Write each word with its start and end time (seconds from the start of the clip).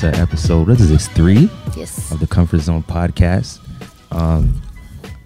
to 0.00 0.08
episode, 0.18 0.68
what 0.68 0.80
is 0.80 0.88
this, 0.88 1.08
three 1.08 1.50
Yes. 1.76 2.10
of 2.10 2.20
the 2.20 2.26
Comfort 2.26 2.58
Zone 2.60 2.82
podcast. 2.82 3.58
Um, 4.12 4.60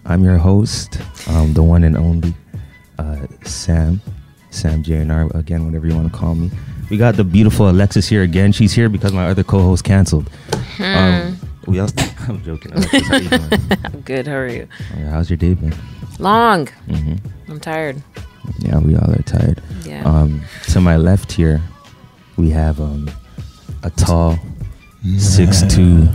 I'm 0.04 0.24
your 0.24 0.36
host, 0.36 0.98
um, 1.28 1.54
the 1.54 1.62
one 1.62 1.84
and 1.84 1.96
only 1.96 2.34
uh, 2.98 3.26
Sam, 3.44 4.00
Sam 4.50 4.82
JNR, 4.82 5.32
again, 5.34 5.64
whatever 5.66 5.86
you 5.86 5.94
want 5.94 6.12
to 6.12 6.18
call 6.18 6.34
me. 6.34 6.50
We 6.90 6.96
got 6.96 7.16
the 7.16 7.24
beautiful 7.24 7.70
Alexis 7.70 8.08
here 8.08 8.22
again. 8.22 8.52
She's 8.52 8.72
here 8.72 8.88
because 8.88 9.12
my 9.12 9.26
other 9.28 9.44
co 9.44 9.60
host 9.62 9.84
canceled. 9.84 10.28
Um, 10.80 11.38
we 11.66 11.78
also, 11.78 11.94
I'm 12.28 12.42
joking. 12.42 12.72
Alexis, 12.72 13.06
how 13.08 13.16
you 13.16 13.28
doing? 13.28 13.50
I'm 13.84 14.00
good. 14.04 14.26
How 14.26 14.34
are 14.34 14.48
you? 14.48 14.68
Right, 14.94 15.04
how's 15.06 15.30
your 15.30 15.36
day 15.36 15.54
been? 15.54 15.74
Long. 16.18 16.66
hmm 16.88 17.14
I'm 17.48 17.60
tired. 17.60 18.02
Yeah, 18.58 18.78
we 18.78 18.96
all 18.96 19.10
are 19.10 19.22
tired. 19.22 19.62
Yeah. 19.84 20.02
Um, 20.04 20.42
to 20.70 20.80
my 20.80 20.96
left 20.96 21.30
here, 21.32 21.62
we 22.36 22.50
have 22.50 22.80
um, 22.80 23.10
a 23.82 23.90
tall, 23.90 24.38
six 25.18 25.62
two 25.74 26.08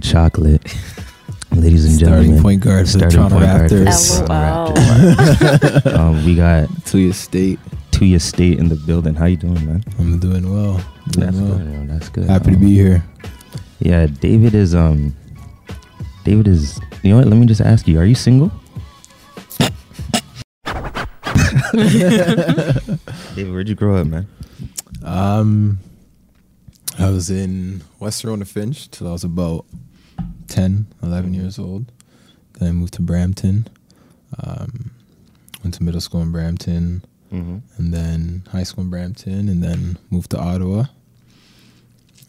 chocolate. 0.00 0.62
Ladies 1.52 1.84
and 1.84 1.94
Starting 1.94 2.34
gentlemen, 2.34 2.42
point 2.42 2.62
guard 2.64 2.88
for 2.88 2.98
the 2.98 3.10
starting 3.10 3.28
Toronto 3.28 3.38
point 3.38 3.46
guard 3.46 3.70
for 3.70 3.76
Raptors. 3.76 4.26
Toronto 4.26 4.80
Raptors. 4.80 5.94
um, 5.98 6.24
we 6.26 6.34
got 6.34 6.68
Twii 6.84 7.10
Estate. 7.10 7.60
Twii 7.92 8.16
Estate 8.16 8.58
in 8.58 8.68
the 8.68 8.74
building. 8.74 9.14
How 9.14 9.26
you 9.26 9.36
doing, 9.36 9.64
man? 9.64 9.84
I'm 10.00 10.18
doing 10.18 10.52
well. 10.52 10.80
Doing 11.10 11.26
That's 11.26 11.36
well. 11.36 11.58
good. 11.58 11.66
man. 11.66 11.86
That's 11.86 12.08
good. 12.08 12.28
Happy 12.28 12.50
to 12.50 12.56
Um, 12.56 12.60
be 12.60 12.74
here. 12.74 13.04
Yeah, 13.78 14.06
David 14.06 14.54
is 14.54 14.74
um, 14.74 15.14
David 16.24 16.48
is. 16.48 16.80
You 17.04 17.10
know 17.10 17.18
what? 17.18 17.28
Let 17.28 17.36
me 17.36 17.46
just 17.46 17.60
ask 17.60 17.86
you: 17.86 18.00
Are 18.00 18.04
you 18.04 18.16
single? 18.16 18.50
David, 21.74 23.52
where'd 23.52 23.68
you 23.68 23.74
grow 23.76 23.96
up, 23.96 24.06
man? 24.08 24.26
Um, 25.04 25.78
I 26.98 27.10
was 27.10 27.28
in 27.30 27.82
Weston 27.98 28.30
and 28.34 28.48
Finch 28.48 28.90
till 28.90 29.08
I 29.08 29.12
was 29.12 29.24
about 29.24 29.66
10, 30.48 30.86
11 31.02 31.34
years 31.34 31.58
old. 31.58 31.90
Then 32.58 32.68
I 32.68 32.72
moved 32.72 32.94
to 32.94 33.02
Brampton. 33.02 33.66
Um, 34.42 34.90
went 35.62 35.74
to 35.74 35.82
middle 35.82 36.00
school 36.00 36.22
in 36.22 36.32
Brampton, 36.32 37.04
Mm-hmm. 37.32 37.56
and 37.78 37.92
then 37.92 38.44
high 38.52 38.62
school 38.62 38.84
in 38.84 38.90
Brampton, 38.90 39.48
and 39.48 39.60
then 39.60 39.98
moved 40.10 40.30
to 40.30 40.38
Ottawa. 40.38 40.84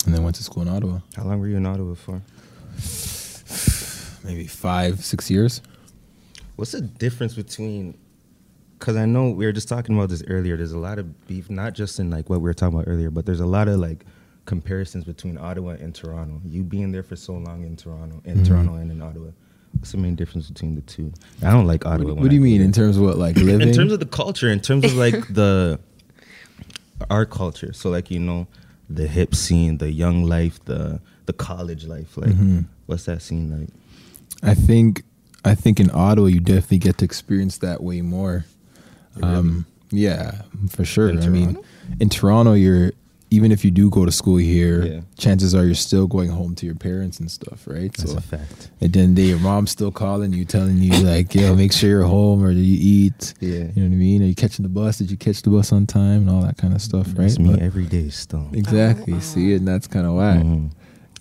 And 0.05 0.16
then 0.16 0.23
went 0.23 0.35
to 0.38 0.44
school 0.44 0.63
in 0.63 0.69
Ottawa. 0.69 1.00
How 1.16 1.25
long 1.25 1.39
were 1.39 1.47
you 1.47 1.57
in 1.57 1.66
Ottawa 1.67 1.94
for? 1.94 2.22
Maybe 4.25 4.47
five, 4.47 5.03
six 5.05 5.29
years. 5.29 5.61
What's 6.55 6.72
the 6.72 6.81
difference 6.81 7.35
between? 7.35 7.95
Because 8.79 8.95
I 8.95 9.05
know 9.05 9.29
we 9.29 9.45
were 9.45 9.52
just 9.52 9.69
talking 9.69 9.95
about 9.95 10.09
this 10.09 10.23
earlier. 10.27 10.57
There's 10.57 10.72
a 10.72 10.79
lot 10.79 10.97
of 10.97 11.27
beef, 11.27 11.52
not 11.52 11.73
just 11.73 12.00
in 12.00 12.09
like 12.09 12.27
what 12.29 12.39
we 12.41 12.44
were 12.45 12.53
talking 12.55 12.79
about 12.79 12.89
earlier, 12.89 13.11
but 13.11 13.27
there's 13.27 13.39
a 13.41 13.45
lot 13.45 13.67
of 13.67 13.79
like 13.79 14.05
comparisons 14.45 15.03
between 15.03 15.38
Ottawa 15.38 15.71
and 15.79 15.93
Toronto. 15.93 16.41
You 16.45 16.63
being 16.63 16.91
there 16.91 17.03
for 17.03 17.15
so 17.15 17.33
long 17.33 17.63
in 17.63 17.75
Toronto, 17.75 18.21
in 18.25 18.39
Mhm. 18.39 18.47
Toronto 18.47 18.75
and 18.75 18.91
in 18.91 19.01
Ottawa. 19.01 19.29
What's 19.73 19.91
the 19.91 19.97
main 19.97 20.15
difference 20.15 20.47
between 20.47 20.75
the 20.75 20.81
two? 20.81 21.11
I 21.43 21.51
don't 21.51 21.67
like 21.67 21.85
Ottawa. 21.85 22.13
What, 22.13 22.21
what 22.21 22.29
do 22.29 22.35
you 22.35 22.41
I 22.41 22.45
mean 22.45 22.61
in 22.61 22.71
terms 22.71 22.97
of 22.97 23.03
what, 23.03 23.17
like 23.17 23.35
living? 23.38 23.67
In 23.67 23.73
terms 23.75 23.91
of 23.91 23.99
the 23.99 24.05
culture, 24.05 24.49
in 24.49 24.59
terms 24.61 24.85
of 24.85 24.93
like 25.05 25.33
the 25.33 25.79
our 27.09 27.25
culture. 27.25 27.73
So 27.73 27.89
like 27.89 28.09
you 28.09 28.19
know, 28.19 28.47
the 28.89 29.07
hip 29.07 29.35
scene, 29.35 29.77
the 29.79 29.91
young 29.91 30.23
life, 30.23 30.63
the 30.66 31.01
the 31.25 31.33
college 31.33 31.85
life. 31.85 32.16
Like, 32.17 32.29
Mhm. 32.31 32.66
what's 32.85 33.05
that 33.05 33.21
scene 33.21 33.49
like? 33.59 33.69
I 34.43 34.53
think 34.53 35.03
I 35.43 35.55
think 35.55 35.79
in 35.79 35.89
Ottawa 35.91 36.27
you 36.27 36.39
definitely 36.39 36.77
get 36.79 36.97
to 36.99 37.05
experience 37.05 37.57
that 37.59 37.83
way 37.83 38.01
more. 38.01 38.45
Um, 39.22 39.66
yeah, 39.91 40.41
for 40.69 40.85
sure. 40.85 41.09
In 41.09 41.19
I 41.22 41.27
mean, 41.29 41.57
in 42.00 42.09
Toronto, 42.09 42.53
you're 42.53 42.91
even 43.35 43.51
if 43.51 43.63
you 43.66 43.72
do 43.72 43.90
go 43.90 44.06
to 44.06 44.12
school 44.12 44.38
here, 44.38 44.85
Yeah. 44.85 45.00
chances 45.18 45.53
are 45.56 45.66
you're 45.66 45.75
still 45.90 46.07
going 46.07 46.29
home 46.29 46.56
to 46.56 46.66
your 46.66 46.75
parents 46.75 47.19
and 47.19 47.29
stuff, 47.29 47.68
right? 47.68 47.91
That's 47.97 48.12
so 48.12 48.18
a 48.18 48.22
fact. 48.22 48.69
And 48.81 48.94
then 48.94 49.03
end 49.03 49.12
of 49.12 49.16
the 49.23 49.23
your 49.31 49.40
mom's 49.40 49.72
still 49.72 49.91
calling 49.91 50.31
you, 50.34 50.46
telling 50.46 50.78
you 50.78 50.94
like, 51.03 51.35
"Yo, 51.35 51.56
make 51.56 51.74
sure 51.74 51.90
you're 51.90 52.03
home, 52.19 52.44
or 52.44 52.51
do 52.53 52.59
you 52.59 52.78
eat?" 52.79 53.34
Yeah. 53.41 53.50
You 53.75 53.84
know 53.84 53.90
what 53.90 54.00
I 54.00 54.06
mean? 54.07 54.24
Are 54.24 54.25
you 54.25 54.35
catching 54.35 54.63
the 54.63 54.69
bus? 54.69 54.97
Did 55.00 55.12
you 55.12 55.18
catch 55.18 55.41
the 55.41 55.50
bus 55.50 55.72
on 55.72 55.85
time? 55.85 56.19
And 56.24 56.29
all 56.29 56.41
that 56.44 56.57
kind 56.57 56.74
of 56.74 56.81
stuff, 56.81 57.07
right? 57.18 57.25
It's 57.28 57.38
me 57.40 57.51
But- 57.51 57.62
every 57.62 57.85
day 57.85 58.09
still. 58.09 58.47
exactly. 58.53 59.13
Oh, 59.13 59.18
wow. 59.18 59.22
See, 59.22 59.53
and 59.53 59.68
that's 59.68 59.88
kind 59.88 60.06
of 60.07 60.13
why. 60.13 60.38
Mhm. 60.44 60.69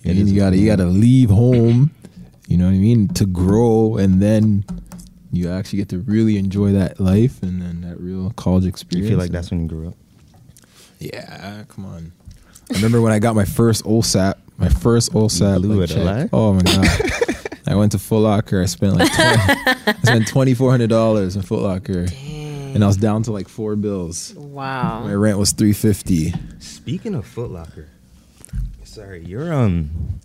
And 0.07 0.19
then 0.19 0.27
you 0.29 0.37
gotta 0.37 0.57
you 0.57 0.67
gotta 0.67 0.87
leave 0.87 1.31
home, 1.31 1.91
you 2.49 2.57
know 2.59 2.67
what 2.67 2.75
I 2.75 2.79
mean, 2.79 3.09
to 3.21 3.27
grow, 3.27 3.97
and 3.97 4.21
then 4.21 4.65
you 5.33 5.49
actually 5.51 5.79
get 5.79 5.89
to 5.89 5.99
really 5.99 6.37
enjoy 6.39 6.71
that 6.73 7.01
life 7.01 7.43
and 7.43 7.61
then 7.61 7.81
that 7.81 7.99
real 8.01 8.31
college 8.37 8.67
experience. 8.67 9.05
You 9.11 9.17
feel 9.17 9.19
like 9.19 9.33
that's 9.33 9.51
when 9.51 9.63
you 9.63 9.67
grew 9.69 9.89
up. 9.89 9.97
Yeah. 11.13 11.65
Come 11.69 11.87
on. 11.87 12.13
I 12.71 12.75
remember 12.77 13.01
when 13.01 13.13
I 13.13 13.19
got 13.19 13.35
my 13.35 13.45
first 13.45 13.85
OSAP, 13.85 14.35
my 14.57 14.69
first 14.69 15.13
OSAP 15.13 15.63
blew 15.63 15.81
like, 15.81 15.91
it, 15.91 15.97
alive? 15.97 16.31
Oh 16.33 16.55
my 16.55 16.63
god. 16.63 16.89
I 17.67 17.75
went 17.77 17.93
to 17.93 17.99
Foot 17.99 18.21
Locker. 18.21 18.61
I 18.63 18.67
spent 18.67 18.95
like 18.97 19.11
20, 19.13 19.29
I 19.87 19.95
spent 20.03 20.29
twenty 20.29 20.55
four 20.55 20.71
hundred 20.71 20.91
dollars 20.91 21.35
in 21.37 21.43
Foot 21.43 21.63
Locker, 21.63 22.07
Dang. 22.07 22.75
and 22.75 22.85
I 22.85 22.87
was 22.87 22.97
down 22.99 23.23
to 23.25 23.33
like 23.33 23.49
four 23.49 23.75
bills. 23.75 24.35
Wow, 24.35 25.03
my 25.05 25.15
rent 25.15 25.39
was 25.39 25.53
three 25.53 25.73
fifty. 25.73 26.35
Speaking 26.59 27.15
of 27.15 27.27
Foot 27.27 27.51
Locker, 27.51 27.89
sorry, 28.85 29.25
your 29.25 29.53
um, 29.53 30.21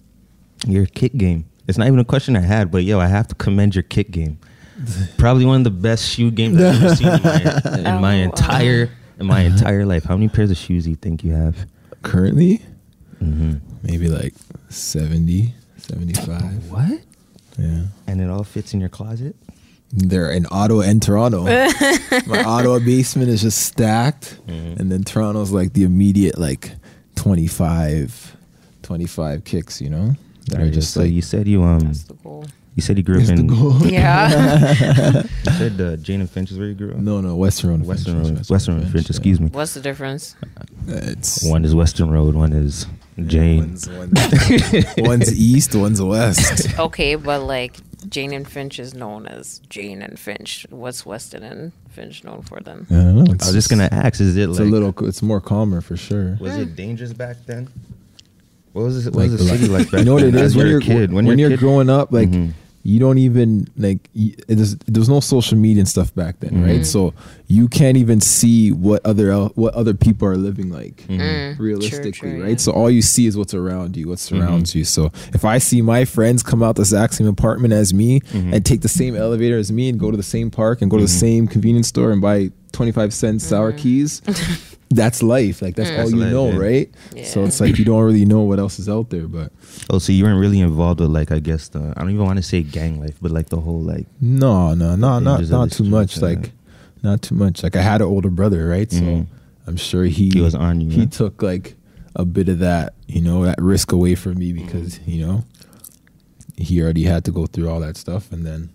your 0.67 0.85
kick 0.85 1.13
game. 1.13 1.45
It's 1.67 1.77
not 1.77 1.87
even 1.87 1.99
a 1.99 2.05
question 2.05 2.35
I 2.35 2.41
had, 2.41 2.71
but 2.71 2.83
yo, 2.83 2.99
I 2.99 3.07
have 3.07 3.27
to 3.29 3.35
commend 3.35 3.73
your 3.75 3.83
kick 3.83 4.11
game. 4.11 4.37
Probably 5.17 5.45
one 5.45 5.57
of 5.57 5.63
the 5.63 5.69
best 5.71 6.03
shoe 6.09 6.31
games 6.31 6.57
I've 6.61 6.83
ever 6.83 6.95
seen 6.95 7.07
in 7.07 7.21
my, 7.23 7.39
in 7.77 7.83
my 7.83 7.91
Oh, 7.95 8.01
wow. 8.01 8.11
entire 8.23 8.89
in 9.19 9.25
my 9.25 9.41
entire 9.41 9.85
life. 9.85 10.03
How 10.05 10.15
many 10.15 10.29
pairs 10.29 10.49
of 10.51 10.57
shoes 10.57 10.85
do 10.85 10.89
you 10.91 10.95
think 10.95 11.23
you 11.23 11.31
have? 11.33 11.67
Currently, 12.01 12.61
Mm-hmm. 13.21 13.57
maybe 13.83 14.07
like 14.07 14.33
70, 14.69 15.53
75. 15.75 16.71
What? 16.71 17.01
Yeah. 17.57 17.83
And 18.07 18.21
it 18.21 18.29
all 18.29 18.45
fits 18.45 18.73
in 18.73 18.79
your 18.79 18.87
closet? 18.87 19.35
They're 19.91 20.31
in 20.31 20.45
Ottawa 20.51 20.81
and 20.83 21.01
Toronto. 21.01 21.43
My 22.27 22.43
Ottawa 22.45 22.79
basement 22.79 23.27
is 23.27 23.41
just 23.41 23.57
stacked. 23.61 24.39
Mhm. 24.47 24.79
And 24.79 24.89
then 24.91 25.03
Toronto's 25.03 25.51
like 25.51 25.73
the 25.73 25.83
immediate 25.83 26.37
like 26.37 26.71
25, 27.15 28.37
25 28.83 29.43
kicks, 29.43 29.81
you 29.81 29.89
know? 29.89 30.15
That 30.47 30.61
are 30.61 30.71
just 30.71 30.93
so 30.93 31.01
like 31.01 31.11
you 31.11 31.21
said 31.21 31.47
you 31.47 31.61
um 31.63 31.79
That's 31.79 32.03
the 32.03 32.13
goal. 32.15 32.45
You 32.79 32.81
said 32.81 32.95
you 32.95 33.03
grew 33.03 33.15
up 33.15 33.21
It's 33.23 33.29
the 33.29 33.35
in 33.35 33.47
goal. 33.47 33.73
Yeah. 33.85 34.29
you 35.23 35.51
said 35.57 35.81
uh, 35.81 35.97
Jane 35.97 36.21
and 36.21 36.29
Finch 36.29 36.49
is 36.49 36.57
where 36.57 36.69
you 36.69 36.73
grew 36.75 36.91
up. 36.91 36.95
No, 36.97 37.19
no, 37.19 37.35
Weston 37.35 37.71
Road. 37.71 37.85
Weston 37.85 38.17
Road, 38.23 38.49
Weston 38.49 38.75
Road, 38.77 38.83
Finch. 38.89 39.03
yeah. 39.03 39.09
Excuse 39.09 39.41
me. 39.41 39.47
What's 39.47 39.73
the 39.73 39.81
difference? 39.81 40.37
It's 40.87 41.43
One 41.43 41.65
is 41.65 41.75
Weston 41.75 42.09
Road. 42.09 42.35
One 42.35 42.53
is 42.53 42.85
Jane. 43.25 43.59
One's, 43.59 43.89
one's, 43.89 44.85
one's 44.97 45.33
east, 45.37 45.75
one's 45.75 46.01
west. 46.01 46.79
Okay, 46.79 47.15
but 47.15 47.43
like 47.43 47.75
Jane 48.07 48.31
and 48.31 48.47
Finch 48.47 48.79
is 48.79 48.93
known 48.93 49.27
as 49.27 49.59
Jane 49.69 50.01
and 50.01 50.17
Finch. 50.17 50.65
What's 50.69 51.05
Weston 51.05 51.43
and 51.43 51.73
Finch 51.89 52.23
known 52.23 52.43
for 52.43 52.61
then? 52.61 52.87
I 52.89 52.93
don't 52.93 53.15
know. 53.15 53.31
I 53.31 53.33
was 53.33 53.51
just 53.51 53.69
gonna 53.69 53.89
ask: 53.91 54.21
Is 54.21 54.37
it 54.37 54.49
It's 54.49 54.57
like 54.59 54.67
a 54.69 54.71
little. 54.71 54.93
It's 55.05 55.21
more 55.21 55.41
calmer 55.41 55.81
for 55.81 55.97
sure. 55.97 56.37
Was 56.39 56.55
it 56.55 56.77
dangerous 56.77 57.11
back 57.11 57.35
then? 57.45 57.67
What 58.71 58.83
was 58.83 59.05
it? 59.05 59.13
What 59.13 59.23
Like, 59.23 59.31
was 59.31 59.39
the 59.45 59.57
city 59.57 59.67
like 59.67 59.91
back 59.91 59.99
you 59.99 60.05
know 60.05 60.13
what 60.13 60.21
then? 60.23 60.35
it 60.35 60.39
As 60.41 60.51
is 60.51 60.55
when 60.55 60.67
you're 60.67 60.79
kid. 60.79 61.11
when, 61.11 61.25
you're, 61.25 61.35
you're 61.35 61.49
kid? 61.49 61.59
growing 61.59 61.89
up, 61.89 62.11
like 62.13 62.29
Mhm. 62.29 62.53
You 62.83 62.97
don't 62.99 63.17
even 63.17 63.67
like 63.77 64.09
y- 64.15 64.33
there's 64.47 65.09
no 65.09 65.19
social 65.19 65.57
media 65.57 65.81
and 65.81 65.87
stuff 65.87 66.13
back 66.15 66.39
then, 66.39 66.61
right? 66.63 66.81
Mhm. 66.81 66.85
So 66.85 67.13
you 67.47 67.67
can't 67.67 67.97
even 67.97 68.21
see 68.21 68.71
what 68.71 69.05
other 69.05 69.33
what 69.55 69.73
other 69.73 69.93
people 69.93 70.27
are 70.27 70.37
living 70.37 70.69
like 70.71 71.05
Mhm. 71.09 71.19
Mm, 71.19 71.55
true, 71.57 71.65
realistically, 71.65 72.11
true, 72.11 72.41
right? 72.41 72.51
yeah. 72.51 72.55
So 72.57 72.71
all 72.71 72.89
you 72.89 73.01
see 73.01 73.25
is 73.27 73.35
what's 73.37 73.53
around 73.53 73.97
you, 73.97 74.07
what 74.07 74.19
surrounds 74.19 74.71
Mhm. 74.71 74.75
you. 74.75 74.83
So 74.85 75.11
if 75.33 75.43
I 75.43 75.57
see 75.57 75.81
my 75.81 76.05
friends 76.05 76.41
come 76.43 76.63
out 76.63 76.75
the 76.77 76.81
exact 76.83 77.15
same 77.15 77.27
apartment 77.27 77.73
as 77.73 77.93
me 77.93 78.21
Mhm. 78.33 78.53
and 78.53 78.65
take 78.65 78.81
the 78.81 78.87
same 78.87 79.15
elevator 79.15 79.57
as 79.57 79.71
me 79.71 79.89
and 79.89 79.99
go 79.99 80.09
to 80.11 80.17
the 80.17 80.23
same 80.23 80.49
park 80.49 80.81
and 80.81 80.89
go 80.89 80.97
to 80.97 81.03
the 81.03 81.09
same 81.09 81.47
convenience 81.47 81.87
store 81.89 82.11
and 82.11 82.21
buy 82.21 82.49
25 82.71 83.13
cent 83.13 83.41
sour 83.41 83.73
Mhm. 83.73 83.77
keys, 83.77 84.21
that's 84.89 85.21
life. 85.21 85.61
Like 85.61 85.75
that's 85.75 85.89
Mm. 85.89 85.93
all 85.97 85.99
That's 86.05 86.11
you 86.13 86.17
life, 86.19 86.31
know, 86.31 86.49
yeah. 86.51 86.57
right? 86.57 87.25
So 87.25 87.43
it's 87.45 87.59
like 87.61 87.77
you 87.77 87.85
don't 87.85 88.03
really 88.03 88.25
know 88.25 88.41
what 88.41 88.59
else 88.59 88.79
is 88.79 88.89
out 88.89 89.09
there, 89.11 89.27
but 89.27 89.51
Oh, 89.89 89.99
so 89.99 90.11
you 90.11 90.23
weren't 90.23 90.39
really 90.39 90.59
involved 90.59 90.99
with 90.99 91.09
like 91.09 91.31
I 91.31 91.39
guess 91.39 91.67
the 91.69 91.93
I 91.95 92.01
don't 92.01 92.11
even 92.11 92.25
want 92.25 92.37
to 92.37 92.43
say 92.43 92.63
gang 92.63 92.99
life, 92.99 93.15
but 93.21 93.31
like 93.31 93.49
the 93.49 93.59
whole 93.59 93.81
like 93.81 94.07
No, 94.19 94.73
no, 94.73 94.95
no, 94.95 95.19
not 95.19 95.47
not 95.49 95.71
too 95.71 95.83
much. 95.83 96.15
streets, 96.15 96.21
Like, 96.23 96.51
not 97.03 97.21
too 97.21 97.35
much. 97.35 97.63
Like, 97.63 97.75
I 97.75 97.81
had 97.81 98.01
an 98.01 98.07
older 98.07 98.29
brother, 98.29 98.67
right? 98.67 98.91
So 98.91 99.01
Mhm. 99.01 99.27
I'm 99.67 99.77
sure 99.77 100.05
he 100.05 100.31
he 100.33 100.41
was 100.41 100.55
on 100.55 100.81
you. 100.81 100.89
he 100.89 101.01
huh? 101.01 101.05
took 101.11 101.41
like 101.43 101.75
a 102.15 102.25
bit 102.25 102.49
of 102.49 102.57
that, 102.59 102.93
you 103.07 103.21
know, 103.21 103.45
that 103.45 103.61
risk 103.61 103.91
away 103.91 104.15
from 104.15 104.39
me 104.39 104.51
because 104.53 104.99
you 105.05 105.23
know 105.25 105.43
he 106.57 106.81
already 106.81 107.03
had 107.03 107.23
to 107.25 107.31
go 107.31 107.45
through 107.45 107.69
all 107.69 107.79
that 107.79 107.95
stuff, 107.95 108.31
and 108.31 108.45
then 108.45 108.69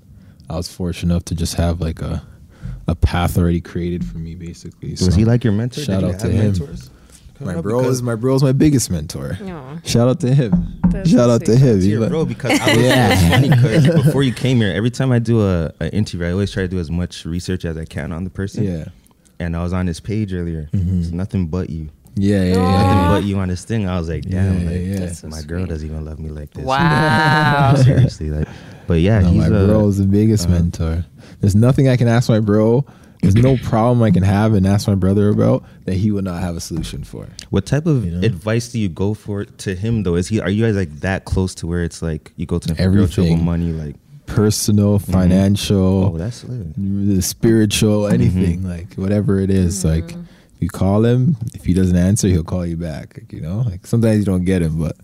I 0.48 0.56
was 0.56 0.68
fortunate 0.68 1.12
enough 1.12 1.24
to 1.26 1.34
just 1.34 1.54
have 1.54 1.80
like 1.80 2.00
a 2.00 2.22
a 2.88 2.94
path 2.94 3.38
already 3.38 3.60
created 3.60 4.04
for 4.04 4.18
me, 4.18 4.34
basically. 4.34 4.90
was 4.90 5.00
So 5.00 5.10
he 5.12 5.24
like 5.24 5.44
your 5.44 5.52
mentor? 5.52 5.80
shout 5.82 6.00
Did 6.00 6.08
you 6.08 6.14
out 6.14 6.20
to 6.20 6.26
have 6.26 6.34
him. 6.36 6.44
mentors? 6.44 6.90
my 7.40 7.60
bro 7.60 7.80
is 7.88 8.00
my 8.00 8.14
bro's 8.14 8.42
my 8.42 8.52
biggest 8.52 8.90
mentor. 8.90 9.36
Yeah. 9.42 9.78
Shout 9.84 10.08
out 10.08 10.20
to 10.20 10.32
him. 10.34 10.80
That's 10.90 11.10
Shout 11.10 11.28
out 11.30 11.40
to 11.46 11.46
sweet. 11.46 11.58
him. 11.58 11.76
It's 11.76 11.84
He's 11.84 11.92
your 11.92 12.00
like- 12.00 12.10
bro 12.10 12.24
because 12.24 12.58
I 12.60 12.66
was 12.76 12.84
Yeah. 12.84 13.08
it's 13.12 13.28
funny 13.28 13.48
'cause 13.84 14.04
before 14.04 14.22
you 14.22 14.32
came 14.32 14.58
here, 14.58 14.72
every 14.72 14.90
time 14.90 15.10
I 15.10 15.18
do 15.18 15.40
a, 15.42 15.72
a 15.80 15.92
interview, 15.92 16.26
I 16.26 16.30
always 16.32 16.52
try 16.52 16.62
to 16.62 16.68
do 16.68 16.78
as 16.78 16.90
much 16.90 17.24
research 17.24 17.64
as 17.64 17.76
I 17.76 17.84
can 17.86 18.12
on 18.12 18.24
the 18.24 18.30
person. 18.30 18.64
yeah. 18.64 18.84
And 19.40 19.56
I 19.56 19.62
was 19.64 19.72
on 19.72 19.88
his 19.88 19.98
page 19.98 20.32
earlier. 20.32 20.68
Mhm. 20.72 21.00
It's 21.00 21.10
nothing 21.10 21.48
but 21.48 21.68
you. 21.70 21.88
Yeah, 22.16 22.44
yeah, 22.44 22.54
yeah. 22.54 22.82
Nothing 22.82 23.08
but 23.08 23.24
you 23.24 23.38
on 23.40 23.48
this 23.48 23.64
thing. 23.64 23.88
I 23.88 23.98
was 23.98 24.08
like, 24.08 24.22
damn, 24.22 24.60
Yeah, 24.60 24.70
like, 24.70 24.80
yeah. 24.86 24.98
That's 25.00 25.18
so 25.18 25.28
my 25.28 25.42
girl 25.42 25.66
doesn't 25.66 25.90
even 25.90 26.04
love 26.04 26.20
me 26.20 26.30
like 26.30 26.52
this. 26.52 26.64
Wow. 26.64 27.74
Seriously, 27.82 28.30
like, 28.30 28.46
but 28.86 29.00
yeah, 29.00 29.20
No, 29.20 29.28
he's 29.30 29.48
my 29.50 29.56
uh, 29.56 29.66
bro 29.66 29.88
is 29.88 29.98
the 29.98 30.04
biggest 30.06 30.46
uh, 30.48 30.50
mentor. 30.52 31.04
There's 31.40 31.54
nothing 31.54 31.88
I 31.88 31.96
can 31.96 32.08
ask 32.08 32.28
my 32.28 32.40
bro. 32.40 32.84
There's 33.22 33.34
no 33.34 33.56
problem 33.62 34.02
I 34.02 34.10
can 34.10 34.22
have 34.22 34.52
and 34.54 34.66
ask 34.66 34.86
my 34.86 34.94
brother 34.94 35.30
about 35.30 35.64
that 35.86 35.94
he 35.94 36.10
would 36.10 36.24
not 36.24 36.42
have 36.42 36.56
a 36.56 36.60
solution 36.60 37.04
for. 37.04 37.26
What 37.50 37.64
type 37.64 37.86
of 37.86 38.04
You 38.04 38.12
know? 38.12 38.26
advice 38.26 38.70
do 38.72 38.78
you 38.78 38.88
go 38.90 39.14
for 39.14 39.44
to 39.46 39.74
him 39.74 40.02
though? 40.02 40.14
Is 40.16 40.28
he 40.28 40.40
are 40.40 40.50
you 40.50 40.62
guys 40.64 40.76
like 40.76 40.90
that 41.00 41.24
close 41.24 41.54
to 41.56 41.66
where 41.66 41.82
it's 41.82 42.02
like 42.02 42.32
you 42.36 42.44
go 42.46 42.58
to 42.58 42.68
him 42.68 42.76
for 42.76 42.82
girl 42.82 43.08
trouble 43.08 43.30
Everything. 43.30 43.44
money 43.44 43.72
like 43.72 43.96
Personal, 44.26 44.98
financial, 44.98 46.12
oh 46.14 46.16
that's 46.18 46.44
lit. 46.44 46.74
the 46.76 47.20
spiritual, 47.20 48.06
anything 48.06 48.66
like 48.66 48.94
whatever 48.94 49.38
it 49.38 49.50
is. 49.50 49.84
Like 49.84 50.12
if 50.12 50.60
you 50.60 50.68
call 50.70 51.04
him, 51.04 51.36
if 51.54 51.64
he 51.64 51.74
doesn't 51.74 51.96
answer, 51.96 52.28
he'll 52.28 52.42
call 52.42 52.64
you 52.64 52.76
back. 52.78 53.18
Like, 53.18 53.32
you 53.32 53.40
know, 53.42 53.58
like 53.60 53.86
sometimes 53.86 54.18
you 54.18 54.24
don't 54.24 54.44
get 54.44 54.62
him, 54.62 54.78
but 54.78 54.96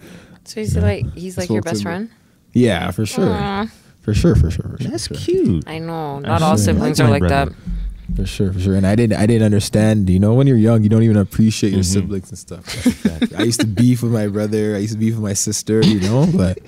So 0.44 0.60
he's 0.60 0.74
like 0.76 1.12
he's 1.14 1.36
like 1.36 1.50
your 1.50 1.60
best 1.62 1.78
me. 1.80 1.82
friend. 1.82 2.10
Yeah, 2.52 2.90
for 2.90 3.06
sure, 3.06 3.28
Aw. 3.32 3.66
for 4.02 4.14
sure, 4.14 4.34
for 4.34 4.50
sure, 4.50 4.68
for 4.76 4.82
sure. 4.82 4.90
That's 4.90 5.06
for 5.08 5.14
sure. 5.14 5.34
cute. 5.44 5.64
I 5.68 5.78
know. 5.78 6.16
I 6.16 6.20
Not 6.20 6.42
all 6.42 6.56
should 6.56 6.64
siblings 6.66 6.98
like 6.98 7.04
are 7.04 7.08
my 7.08 7.18
like 7.18 7.20
brother. 7.28 7.50
that. 7.50 8.16
For 8.16 8.26
sure, 8.26 8.52
for 8.52 8.58
sure. 8.60 8.74
And 8.74 8.86
I 8.86 8.96
didn't, 8.96 9.18
I 9.20 9.26
didn't 9.26 9.44
understand. 9.44 10.10
You 10.10 10.18
know, 10.18 10.34
when 10.34 10.46
you're 10.48 10.56
young, 10.56 10.82
you 10.82 10.88
don't 10.88 11.04
even 11.04 11.16
appreciate 11.16 11.70
your 11.72 11.82
Mhm. 11.82 11.92
siblings 11.92 12.28
and 12.30 12.38
stuff. 12.38 13.32
I 13.38 13.44
used 13.44 13.60
to 13.60 13.66
beef 13.66 14.02
with 14.02 14.12
my 14.12 14.26
brother. 14.26 14.74
I 14.74 14.78
used 14.78 14.94
to 14.94 14.98
beef 14.98 15.14
with 15.14 15.22
my 15.22 15.32
sister. 15.34 15.80
You 15.82 16.00
know, 16.00 16.26
but 16.34 16.58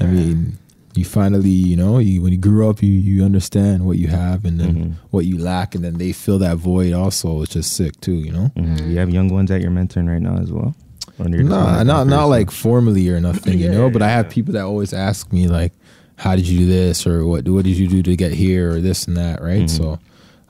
I 0.00 0.04
mean, 0.04 0.58
you 0.94 1.06
finally, 1.06 1.48
you 1.48 1.76
know, 1.76 1.98
you 1.98 2.20
when 2.20 2.32
you 2.32 2.38
grew 2.38 2.68
up, 2.68 2.82
you 2.82 2.92
you 2.92 3.24
understand 3.24 3.86
what 3.86 3.96
you 3.96 4.08
have 4.08 4.44
and 4.44 4.60
then 4.60 4.74
Mhm. 4.76 4.92
what 5.12 5.24
you 5.24 5.38
lack, 5.38 5.74
and 5.74 5.82
then 5.82 5.96
they 5.96 6.12
fill 6.12 6.38
that 6.40 6.58
void 6.58 6.92
also, 6.92 7.40
it's 7.40 7.52
just 7.54 7.72
sick 7.72 7.98
too. 8.02 8.14
You 8.16 8.32
know. 8.32 8.52
Mhm. 8.56 8.90
You 8.90 8.98
have 8.98 9.08
young 9.08 9.28
ones 9.30 9.48
that 9.48 9.62
you're 9.62 9.70
mentoring 9.70 10.08
right 10.08 10.20
now 10.20 10.36
as 10.36 10.52
well. 10.52 10.74
Or 11.18 11.28
you're 11.28 11.42
No, 11.42 11.56
wanting 11.64 11.86
not 11.86 12.06
not 12.06 12.24
like 12.26 12.50
formally 12.50 13.08
or 13.08 13.20
nothing, 13.20 13.58
you 13.58 13.66
Yeah, 13.70 13.72
know. 13.72 13.90
But 13.90 14.02
I 14.02 14.08
have 14.10 14.28
people 14.28 14.52
that 14.54 14.64
always 14.64 14.92
ask 14.92 15.32
me 15.32 15.48
like, 15.48 15.72
"How 16.16 16.36
did 16.36 16.46
you 16.46 16.58
do 16.60 16.66
this?" 16.66 17.06
or 17.06 17.24
"What 17.26 17.48
what 17.48 17.64
did 17.64 17.76
you 17.76 17.88
do 17.88 18.02
to 18.02 18.16
get 18.16 18.32
here?" 18.32 18.72
or 18.74 18.80
this 18.80 19.06
and 19.06 19.16
that, 19.16 19.40
right? 19.42 19.62
Mhm. 19.62 19.70
So, 19.70 19.98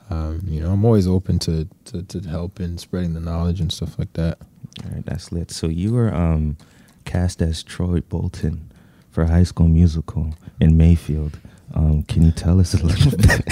um, 0.09 0.41
you 0.45 0.59
know, 0.61 0.71
I'm 0.71 0.83
always 0.85 1.07
open 1.07 1.39
to, 1.39 1.67
to 1.85 2.03
to 2.03 2.19
help 2.29 2.59
in 2.59 2.77
spreading 2.77 3.13
the 3.13 3.19
knowledge 3.21 3.61
and 3.61 3.71
stuff 3.71 3.97
like 3.97 4.11
that. 4.13 4.39
All 4.83 4.91
right, 4.93 5.05
that's 5.05 5.31
lit. 5.31 5.51
So 5.51 5.67
you 5.67 5.93
were 5.93 6.13
um, 6.13 6.57
cast 7.05 7.41
as 7.41 7.63
Troy 7.63 8.01
Bolton 8.01 8.69
for 9.09 9.25
High 9.25 9.43
School 9.43 9.67
Musical 9.69 10.35
in 10.59 10.75
Mayfield. 10.77 11.39
Um, 11.73 12.03
can 12.03 12.23
you 12.23 12.31
tell 12.31 12.59
us 12.59 12.73
a 12.73 12.85
little 12.85 13.11
bit? 13.17 13.43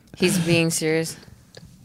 He's 0.16 0.38
being 0.46 0.70
serious. 0.70 1.16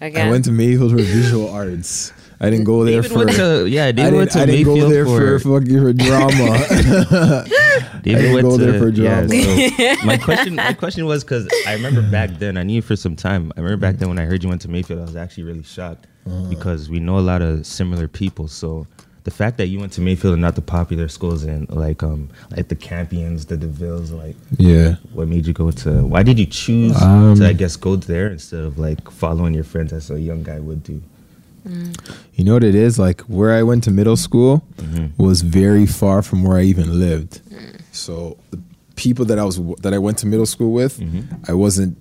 Again. 0.02 0.28
I 0.28 0.32
went 0.32 0.46
to 0.46 0.52
Mayfield 0.52 0.92
for 0.92 0.98
visual 0.98 1.50
arts. 1.50 2.14
I 2.40 2.50
didn't 2.52 2.66
go 2.66 2.84
there 2.86 3.02
David 3.02 3.12
for. 3.12 3.26
to 3.26 3.66
yeah. 3.68 3.86
I 3.86 3.92
David 3.92 4.14
went 4.14 4.14
didn't, 4.14 4.16
went 4.18 4.32
to 4.32 4.40
I 4.40 4.46
didn't 4.46 4.68
Mayfield 4.68 4.80
go 4.80 4.90
there 4.90 5.06
for, 5.06 5.40
for, 5.40 5.60
fucking 5.62 5.80
for 5.82 5.94
drama. 6.06 7.46
David 8.04 8.22
didn't 8.22 8.34
went 8.34 8.48
go 8.48 8.58
to, 8.58 8.64
there 8.66 8.80
for 8.80 8.90
yeah, 8.90 9.22
drama. 9.26 9.98
so 10.00 10.06
my 10.06 10.18
question, 10.18 10.56
my 10.56 10.74
question 10.74 11.06
was 11.06 11.24
because 11.24 11.48
I 11.66 11.74
remember 11.74 12.02
back 12.02 12.32
then. 12.40 12.58
I 12.58 12.64
knew 12.64 12.76
you 12.76 12.82
for 12.82 12.96
some 12.96 13.16
time. 13.16 13.52
I 13.58 13.62
remember 13.62 13.78
back 13.86 13.98
then 13.98 14.10
when 14.10 14.20
I 14.20 14.26
heard 14.26 14.44
you 14.44 14.50
went 14.50 14.62
to 14.62 14.70
Mayfield, 14.70 15.00
I 15.00 15.04
was 15.04 15.16
actually 15.16 15.44
really 15.44 15.64
shocked 15.64 16.06
Uh-huh. 16.28 16.48
because 16.50 16.90
we 16.90 17.00
know 17.00 17.18
a 17.18 17.26
lot 17.32 17.42
of 17.42 17.66
similar 17.66 18.08
people. 18.08 18.48
So 18.48 18.86
the 19.24 19.32
fact 19.32 19.58
that 19.58 19.68
you 19.68 19.80
went 19.80 19.92
to 19.94 20.02
Mayfield 20.02 20.34
and 20.34 20.42
not 20.42 20.56
the 20.56 20.62
popular 20.62 21.08
schools 21.10 21.44
and 21.44 21.68
like 21.72 22.04
um 22.04 22.30
like 22.56 22.68
the 22.70 22.76
Campions, 22.76 23.48
the 23.48 23.58
Devilles, 23.58 24.12
like 24.12 24.36
yeah. 24.58 24.96
what 25.14 25.28
made 25.28 25.46
you 25.48 25.54
go 25.54 25.72
to? 25.72 26.06
Why 26.06 26.24
did 26.24 26.38
you 26.40 26.46
choose 26.46 26.96
Um, 27.02 27.36
to 27.36 27.48
I 27.48 27.54
guess 27.54 27.76
go 27.76 27.96
there 27.96 28.28
instead 28.30 28.64
of 28.64 28.78
like 28.78 29.10
following 29.12 29.54
your 29.54 29.64
friends 29.66 29.92
as 29.92 30.12
a 30.12 30.20
young 30.20 30.44
guy 30.44 30.60
would 30.60 30.84
do? 30.84 31.02
You 32.34 32.44
know 32.44 32.54
what 32.54 32.64
it 32.64 32.76
is? 32.76 32.98
Like 33.00 33.22
where 33.22 33.52
I 33.54 33.64
went 33.64 33.84
to 33.86 33.92
middle 33.92 34.16
school 34.18 34.64
Mhm. 34.78 35.12
was 35.18 35.42
very 35.42 35.86
far 35.86 36.22
from 36.22 36.44
where 36.44 36.58
I 36.58 36.64
even 36.64 37.00
lived. 37.00 37.42
So 37.92 38.38
the 38.52 38.60
people 38.96 39.26
that 39.26 39.40
I 39.40 39.44
was 39.44 39.60
that 39.82 39.94
I 39.94 39.98
went 39.98 40.18
to 40.20 40.28
middle 40.28 40.46
school 40.46 40.72
with, 40.72 41.00
Mhm. 41.00 41.24
I 41.50 41.54
wasn't 41.54 41.98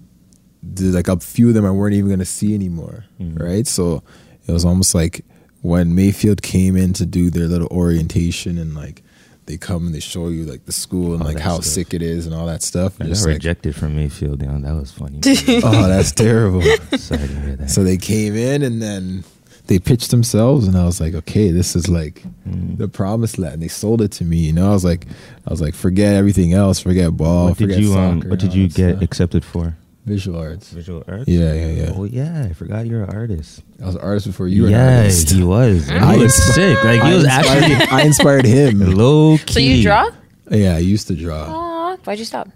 there's 0.63 0.95
like 0.95 1.09
a 1.09 1.19
few 1.21 1.49
of 1.49 1.55
them 1.55 1.65
I 1.65 1.71
weren't 1.71 1.95
even 1.95 2.11
gonna 2.11 2.25
see 2.25 2.55
anymore. 2.55 3.05
Mhm. 3.21 3.41
Right? 3.41 3.67
So 3.67 4.03
it 4.47 4.53
was 4.53 4.65
almost 4.65 4.95
like 4.95 5.25
when 5.63 5.95
Mayfield 5.95 6.43
came 6.43 6.77
in 6.77 6.93
to 6.95 7.07
do 7.07 7.31
their 7.31 7.49
little 7.49 7.69
orientation 7.71 8.59
and 8.59 8.75
like 8.75 9.03
they 9.47 9.57
come 9.57 9.87
and 9.87 9.95
they 9.95 10.01
show 10.01 10.29
you 10.29 10.45
like 10.45 10.65
the 10.67 10.73
school 10.73 11.13
and 11.13 11.23
All 11.23 11.29
like 11.29 11.39
how 11.39 11.55
stuff. 11.61 11.65
sick 11.67 11.95
it 11.95 12.03
is 12.03 12.27
and 12.27 12.35
all 12.35 12.47
that 12.47 12.63
stuff. 12.65 12.95
I 13.01 13.05
got 13.05 13.11
just 13.11 13.25
like, 13.25 13.35
rejected 13.35 13.77
from 13.77 13.95
Mayfield. 13.95 14.43
You 14.43 14.49
know, 14.49 14.61
that 14.61 14.75
was 14.75 14.91
funny. 14.91 15.21
oh, 15.63 15.87
that's 15.89 16.11
terrible. 16.11 16.63
Sorry 16.99 17.29
to 17.29 17.41
hear 17.43 17.57
that. 17.57 17.71
So 17.71 17.85
they 17.85 17.97
came 17.97 18.35
in 18.35 18.63
and 18.65 18.83
then 18.83 19.23
they 19.67 19.79
pitched 19.79 20.11
themselves, 20.11 20.67
and 20.69 20.77
I 20.77 20.85
was 20.85 21.01
like, 21.01 21.15
okay, 21.15 21.51
this 21.51 21.75
is 21.77 21.89
like 21.89 22.23
Mm. 22.49 22.79
the 22.79 22.89
promised 22.89 23.39
land. 23.39 23.61
They 23.63 23.69
sold 23.69 24.01
it 24.03 24.13
to 24.13 24.25
me. 24.25 24.37
You 24.39 24.53
know, 24.53 24.69
I 24.71 24.73
was 24.73 24.85
like, 24.85 25.07
I 25.47 25.51
was 25.51 25.61
like, 25.61 25.75
forget 25.75 26.15
everything 26.15 26.53
else, 26.53 26.79
forget 26.81 27.17
ball, 27.17 27.49
what 27.49 27.59
did 27.59 27.65
forget 27.65 27.79
you 27.81 27.89
soccer. 27.89 28.01
um? 28.01 28.21
What 28.31 28.39
did 28.39 28.55
you 28.55 28.69
get 28.69 28.93
stuff. 28.97 29.03
accepted 29.03 29.45
for? 29.45 29.77
Visual 30.05 30.39
arts. 30.39 30.71
Visual 30.71 31.03
arts. 31.09 31.25
Yeah, 31.27 31.53
yeah, 31.53 31.67
yeah. 31.67 31.93
Oh 31.97 32.05
yeah, 32.05 32.47
I 32.49 32.53
forgot 32.53 32.87
you're 32.87 33.03
an 33.03 33.11
artist. 33.11 33.63
I 33.83 33.87
was 33.87 33.97
an 33.97 34.01
artist 34.03 34.27
before 34.29 34.47
you 34.47 34.63
were 34.63 34.69
yeah, 34.69 34.89
an 34.89 34.97
artist. 35.03 35.31
he 35.33 35.43
was. 35.43 35.89
And 35.91 36.05
I 36.05 36.15
he 36.17 36.23
was 36.23 36.33
inspi- 36.33 36.55
sick. 36.55 36.85
Like 36.85 37.01
I 37.01 37.11
he 37.11 37.17
was 37.17 37.25
actually 37.27 37.75
I 37.91 38.03
inspired 38.03 38.45
him. 38.47 38.79
low 38.97 39.37
key. 39.39 39.53
so 39.53 39.59
you 39.59 39.83
draw? 39.83 40.09
Yeah, 40.49 40.77
I 40.77 40.79
used 40.79 41.09
to 41.09 41.17
draw. 41.17 41.43
Aw, 41.43 41.97
why'd 42.05 42.21
you 42.21 42.25
stop? 42.25 42.49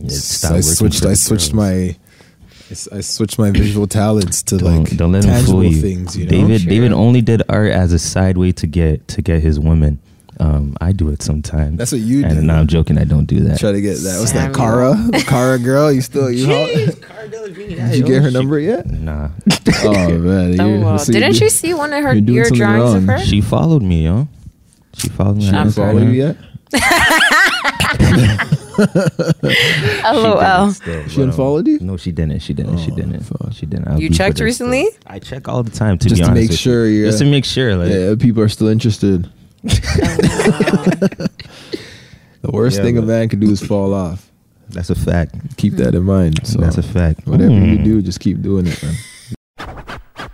Yeah, 0.00 0.08
So 0.08 0.54
I 0.56 0.60
switched. 0.62 1.04
I 1.06 1.14
switched 1.14 1.52
girls. 1.52 1.54
my. 1.54 1.96
I 2.70 2.72
s- 2.72 2.88
I 2.92 3.00
switched 3.00 3.38
my 3.38 3.50
visual 3.50 3.86
talents 3.88 4.42
to 4.44 4.56
Don't, 4.58 4.84
like 4.84 4.96
don't 4.96 5.10
let 5.12 5.24
him 5.24 5.30
tangible 5.30 5.54
fool 5.60 5.64
you. 5.64 5.80
things. 5.80 6.16
You 6.16 6.24
know, 6.26 6.30
David 6.30 6.60
Sure. 6.62 6.70
David 6.70 6.92
only 6.92 7.20
did 7.20 7.42
art 7.48 7.72
as 7.72 7.92
a 7.92 7.98
side 7.98 8.38
way 8.38 8.52
to 8.52 8.66
get 8.68 9.08
to 9.08 9.22
get 9.22 9.42
his 9.42 9.58
women. 9.58 9.98
Um, 10.38 10.74
I 10.80 10.92
do 10.92 11.08
it 11.10 11.20
sometimes. 11.20 11.76
That's 11.76 11.92
what 11.92 12.00
you 12.00 12.24
and 12.24 12.34
do. 12.36 12.40
no, 12.42 12.54
I'm 12.54 12.66
joking. 12.66 12.96
I 12.96 13.04
don't 13.04 13.26
do 13.26 13.40
that. 13.40 13.58
try 13.58 13.72
to 13.72 13.80
get 13.80 13.96
that. 13.98 14.18
What's 14.20 14.32
that? 14.32 14.54
Samuel. 14.54 14.94
Cara, 15.12 15.22
Cara 15.24 15.58
girl. 15.58 15.92
You 15.92 16.00
still 16.00 16.30
you? 16.30 16.46
Did 16.46 17.94
you 17.96 18.04
get 18.04 18.22
her 18.22 18.30
number 18.30 18.58
yet? 18.58 18.86
Nah, 18.86 19.28
Oh 19.84 20.18
man, 20.18 20.58
Oh, 20.60 20.66
you- 20.74 20.80
wow. 20.80 20.96
so 20.96 21.12
Didn't 21.12 21.34
you, 21.40 21.44
you 21.44 21.50
see 21.50 21.74
one 21.74 21.92
of 21.92 22.02
her 22.04 22.14
your 22.14 22.44
something 22.44 22.58
drawings 22.58 22.94
of 22.94 23.04
her? 23.04 23.18
she 23.18 23.40
followed 23.42 23.82
me, 23.82 24.04
yo. 24.04 24.28
She 24.94 25.08
followed 25.10 25.36
me. 25.38 25.42
She 25.44 25.48
on 25.54 25.66
didn't 25.66 25.74
follow 25.74 26.00
Instagram. 26.00 26.14
you 26.14 26.20
yet? 26.22 26.36
LOL. 30.04 30.72
She 30.72 30.84
didn't, 30.84 31.04
still, 31.04 31.08
She 31.08 31.22
um, 31.22 31.28
unfollowed 31.30 31.66
you? 31.66 31.78
No, 31.80 31.96
she 31.96 32.12
didn't. 32.12 32.40
She 32.40 32.52
didn't. 32.54 32.78
she 32.78 32.90
Oh, 32.92 32.96
didn't. 32.96 33.20
fuck. 33.20 33.52
She 33.52 33.66
didn't. 33.66 33.88
I'll 33.88 34.00
You 34.00 34.08
checked 34.10 34.34
with 34.34 34.46
her 34.46 34.52
still. 34.52 34.68
recently? 34.70 34.88
I 35.06 35.18
check 35.18 35.48
all 35.48 35.62
the 35.62 35.70
time 35.70 35.98
to 35.98 36.08
Just 36.08 36.20
be 36.20 36.24
to 36.24 36.30
honest 36.30 36.42
make 36.42 36.50
with 36.50 36.58
sure 36.58 36.86
you. 36.86 36.92
you're- 37.00 37.08
Just 37.08 37.18
to 37.20 37.24
make 37.30 37.44
sure, 37.44 37.76
like. 37.76 37.90
Yeah, 37.92 38.14
people 38.18 38.42
are 38.42 38.48
still 38.48 38.68
interested. 38.68 39.28
The 42.42 42.50
worst 42.52 42.78
Yeah, 42.78 42.84
thing 42.84 42.96
a 42.98 43.02
man 43.02 43.28
can 43.28 43.38
do 43.38 43.50
is 43.50 43.60
fall 43.62 43.92
off. 43.92 44.30
That's 44.70 44.88
a 44.88 44.94
fact. 44.94 45.34
Keep 45.58 45.74
that 45.74 45.94
in 45.94 46.04
mind. 46.04 46.46
So 46.46 46.58
That's 46.58 46.78
a 46.78 46.82
fact. 46.82 47.26
whatever 47.26 47.52
you 47.52 47.76
Mm. 47.78 47.84
do, 47.84 48.00
just 48.02 48.20
keep 48.20 48.40
doing 48.40 48.66
it, 48.66 48.82
man. 48.82 48.94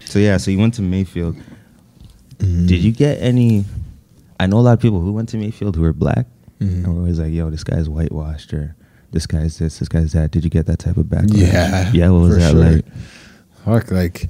So 0.05 0.21
yeah, 0.21 0.37
so 0.37 0.53
you 0.53 0.59
went 0.59 0.75
to 0.75 0.83
Mayfield. 0.83 1.35
Mm-hmm. 2.39 2.67
Did 2.67 2.79
you 2.79 2.93
get 2.93 3.21
any? 3.21 3.65
I 4.39 4.47
know 4.47 4.59
a 4.59 4.61
lot 4.61 4.75
of 4.75 4.81
people 4.81 5.01
who 5.01 5.13
went 5.13 5.31
to 5.31 5.37
Mayfield 5.37 5.75
who 5.75 5.83
were 5.83 5.93
black, 5.93 6.27
Mhm. 6.61 6.85
and 6.85 6.87
were 6.95 7.01
always 7.01 7.19
like, 7.19 7.33
"Yo, 7.33 7.51
this 7.51 7.65
guy's 7.65 7.89
whitewashed," 7.89 8.53
or 8.55 8.75
"This 9.13 9.27
guy's 9.27 9.59
this, 9.59 9.79
this 9.79 9.89
guy's 9.89 10.13
that." 10.13 10.31
Did 10.31 10.45
you 10.45 10.51
get 10.51 10.67
that 10.67 10.79
type 10.79 10.97
of 10.97 11.09
background? 11.11 11.37
Yeah, 11.37 11.91
yeah. 11.93 12.09
What 12.11 12.21
was 12.23 12.35
for 12.35 12.41
that 12.41 12.51
sure. 12.53 12.61
like? 12.73 12.85
Fuck, 13.65 13.91
like 13.91 14.29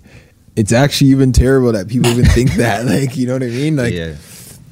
it's 0.56 0.72
actually 0.72 1.10
even 1.10 1.32
terrible 1.32 1.70
that 1.72 1.86
people 1.88 2.10
even 2.10 2.24
think 2.24 2.52
that. 2.56 2.86
Like, 2.86 3.16
you 3.16 3.26
know 3.26 3.34
what 3.34 3.42
I 3.42 3.46
mean? 3.48 3.76
Like, 3.76 3.92
yeah, 3.94 4.14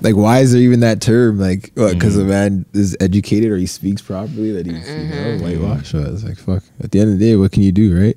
like 0.01 0.17
why 0.17 0.41
is 0.41 0.53
there 0.53 0.61
even 0.63 0.81
that 0.81 1.01
term? 1.01 1.39
Like, 1.39 1.73
because 1.75 2.17
a 2.17 2.23
Mhm. 2.23 2.27
man 2.29 2.65
is 2.73 2.97
educated 3.01 3.51
or 3.53 3.57
he 3.59 3.67
speaks 3.67 4.01
properly 4.03 4.51
that 4.53 4.67
he's 4.67 4.89
you 4.89 4.97
know 5.09 5.39
Mhm. 5.39 5.43
whitewashed. 5.43 5.91
So 5.93 5.99
it's 6.01 6.25
like 6.25 6.39
fuck. 6.39 6.63
At 6.81 6.91
the 6.91 7.01
end 7.01 7.13
of 7.13 7.19
the 7.19 7.25
day, 7.25 7.37
what 7.37 7.53
can 7.53 7.63
you 7.63 7.73
do, 7.73 7.95
right? 7.99 8.17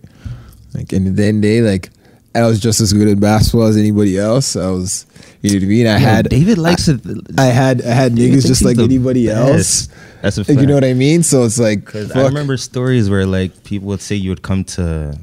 Like, 0.73 0.93
and 0.93 1.07
at 1.07 1.15
the 1.15 1.25
end 1.25 1.37
of 1.37 1.41
the 1.41 1.47
day, 1.47 1.61
like 1.61 1.89
I 2.35 2.45
was 2.45 2.59
just 2.59 2.81
as 2.81 2.93
good 2.93 3.07
at 3.07 3.19
basketball 3.19 3.67
as 3.67 3.77
anybody 3.77 4.17
else. 4.17 4.55
I 4.55 4.69
was, 4.69 5.05
you 5.41 5.51
know 5.51 5.55
what 5.57 5.63
I 5.63 5.67
mean? 5.67 5.87
I 5.87 5.93
Yo, 5.93 6.05
had 6.05 6.29
David 6.29 6.57
likes 6.57 6.87
it. 6.87 7.01
I 7.37 7.45
had 7.45 7.81
I 7.81 7.93
had 7.93 8.15
David 8.15 8.39
niggas 8.39 8.47
just 8.47 8.63
like 8.63 8.77
the 8.77 8.83
anybody 8.83 9.29
else. 9.29 9.87
That's 10.21 10.37
a 10.37 10.43
fact. 10.43 10.55
Like, 10.55 10.61
you 10.61 10.67
know 10.67 10.75
what 10.75 10.83
I 10.83 10.93
mean? 10.93 11.23
So 11.23 11.43
it's 11.43 11.59
like, 11.59 11.85
Because 11.85 12.11
I 12.11 12.23
remember 12.25 12.57
stories 12.57 13.09
where 13.09 13.25
like 13.25 13.63
people 13.63 13.87
would 13.89 14.01
say 14.01 14.15
you 14.15 14.29
would 14.29 14.41
come 14.41 14.63
to 14.65 15.17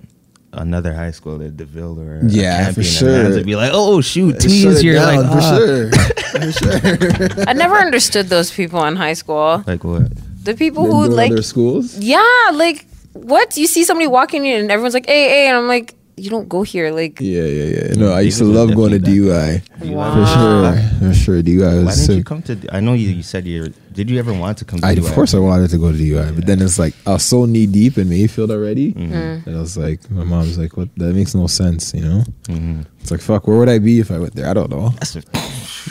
another 0.53 0.95
high 0.95 1.11
school 1.11 1.43
at 1.43 1.57
Deville 1.57 2.01
or 2.01 2.19
a 2.19 2.25
Yeah, 2.25 2.71
for 2.71 2.75
Campion, 2.75 2.77
and 2.77 2.87
sure. 2.87 3.23
mans 3.23 3.37
would 3.37 3.47
be 3.47 3.57
like, 3.57 3.71
"Oh 3.73 4.01
shoot, 4.01 4.41
two 4.41 4.49
Shut 4.49 4.59
years 4.59 4.81
here." 4.81 5.01
Like, 5.01 5.21
for 5.21 5.39
ah. 5.41 5.59
sure, 5.59 5.91
for 5.93 6.53
sure. 6.53 7.49
I 7.49 7.53
never 7.53 7.77
understood 7.77 8.29
those 8.29 8.51
people 8.51 8.83
in 8.85 8.97
high 8.97 9.15
school. 9.15 9.63
Like 9.67 9.85
what? 9.85 10.13
The 10.45 10.55
people 10.55 10.85
who 10.87 11.09
like, 11.09 11.33
other 11.33 11.43
schools. 11.43 11.99
yeah, 11.99 12.51
like 12.53 12.87
what? 13.13 13.57
You 13.57 13.67
see 13.67 13.85
somebody 13.85 14.07
walking 14.07 14.45
in 14.47 14.61
and 14.61 14.71
everyone's 14.71 14.95
like, 14.95 15.07
"Hey, 15.07 15.29
hey," 15.29 15.49
and 15.49 15.57
I'm 15.57 15.69
like, 15.69 15.95
you 16.17 16.31
don't 16.31 16.49
go 16.49 16.63
here. 16.63 16.91
Like, 16.93 17.21
Yeah, 17.21 17.43
yeah, 17.43 17.65
yeah. 17.65 17.95
No, 17.95 18.13
I 18.13 18.21
used 18.23 18.39
to 18.39 18.45
love 18.45 18.75
going 18.75 18.93
to 18.93 18.99
definitely 18.99 19.31
DUI. 19.31 19.93
Wow. 19.95 20.15
For 20.15 20.27
sure, 20.35 21.09
for 21.11 21.15
sure. 21.15 21.43
DUI 21.43 21.79
Why 21.79 21.85
was 21.85 22.07
didn't 22.07 22.19
you 22.19 22.25
come 22.25 22.43
to? 22.43 22.59
I 22.73 22.81
know 22.81 22.93
you, 22.95 23.09
you 23.11 23.23
said 23.23 23.47
you're. 23.47 23.69
Did 23.93 24.11
you 24.11 24.19
ever 24.19 24.33
want 24.33 24.59
to 24.59 24.65
come? 24.65 24.81
to 24.81 24.87
I, 24.87 24.95
DUI? 24.95 25.07
of 25.09 25.13
course, 25.15 25.35
I 25.35 25.39
wanted 25.39 25.71
to 25.71 25.79
go 25.79 25.91
to 25.93 25.99
DUI, 25.99 26.35
but 26.35 26.47
then 26.47 26.61
it's 26.63 26.79
like 26.79 26.95
I 27.07 27.13
was 27.15 27.23
so 27.25 27.45
knee 27.47 27.67
deep 27.67 27.99
in 27.99 28.09
Mayfield 28.09 28.51
already, 28.51 28.93
Mhm. 28.93 29.47
and 29.47 29.57
I 29.57 29.61
was 29.61 29.77
like, 29.77 30.09
my 30.11 30.25
mom's 30.25 30.59
like, 30.59 30.77
"What? 30.77 30.89
That 30.97 31.15
makes 31.15 31.35
no 31.35 31.47
sense," 31.47 31.93
you 31.95 32.03
know. 32.03 32.25
Mhm. 32.49 32.87
It's 33.01 33.11
like, 33.11 33.21
fuck, 33.21 33.47
where 33.47 33.59
would 33.59 33.69
I 33.69 33.79
be 33.79 34.01
if 34.01 34.11
I 34.11 34.19
went 34.19 34.35
there? 34.35 34.49
I 34.49 34.55
don't 34.55 34.71
know, 34.71 34.95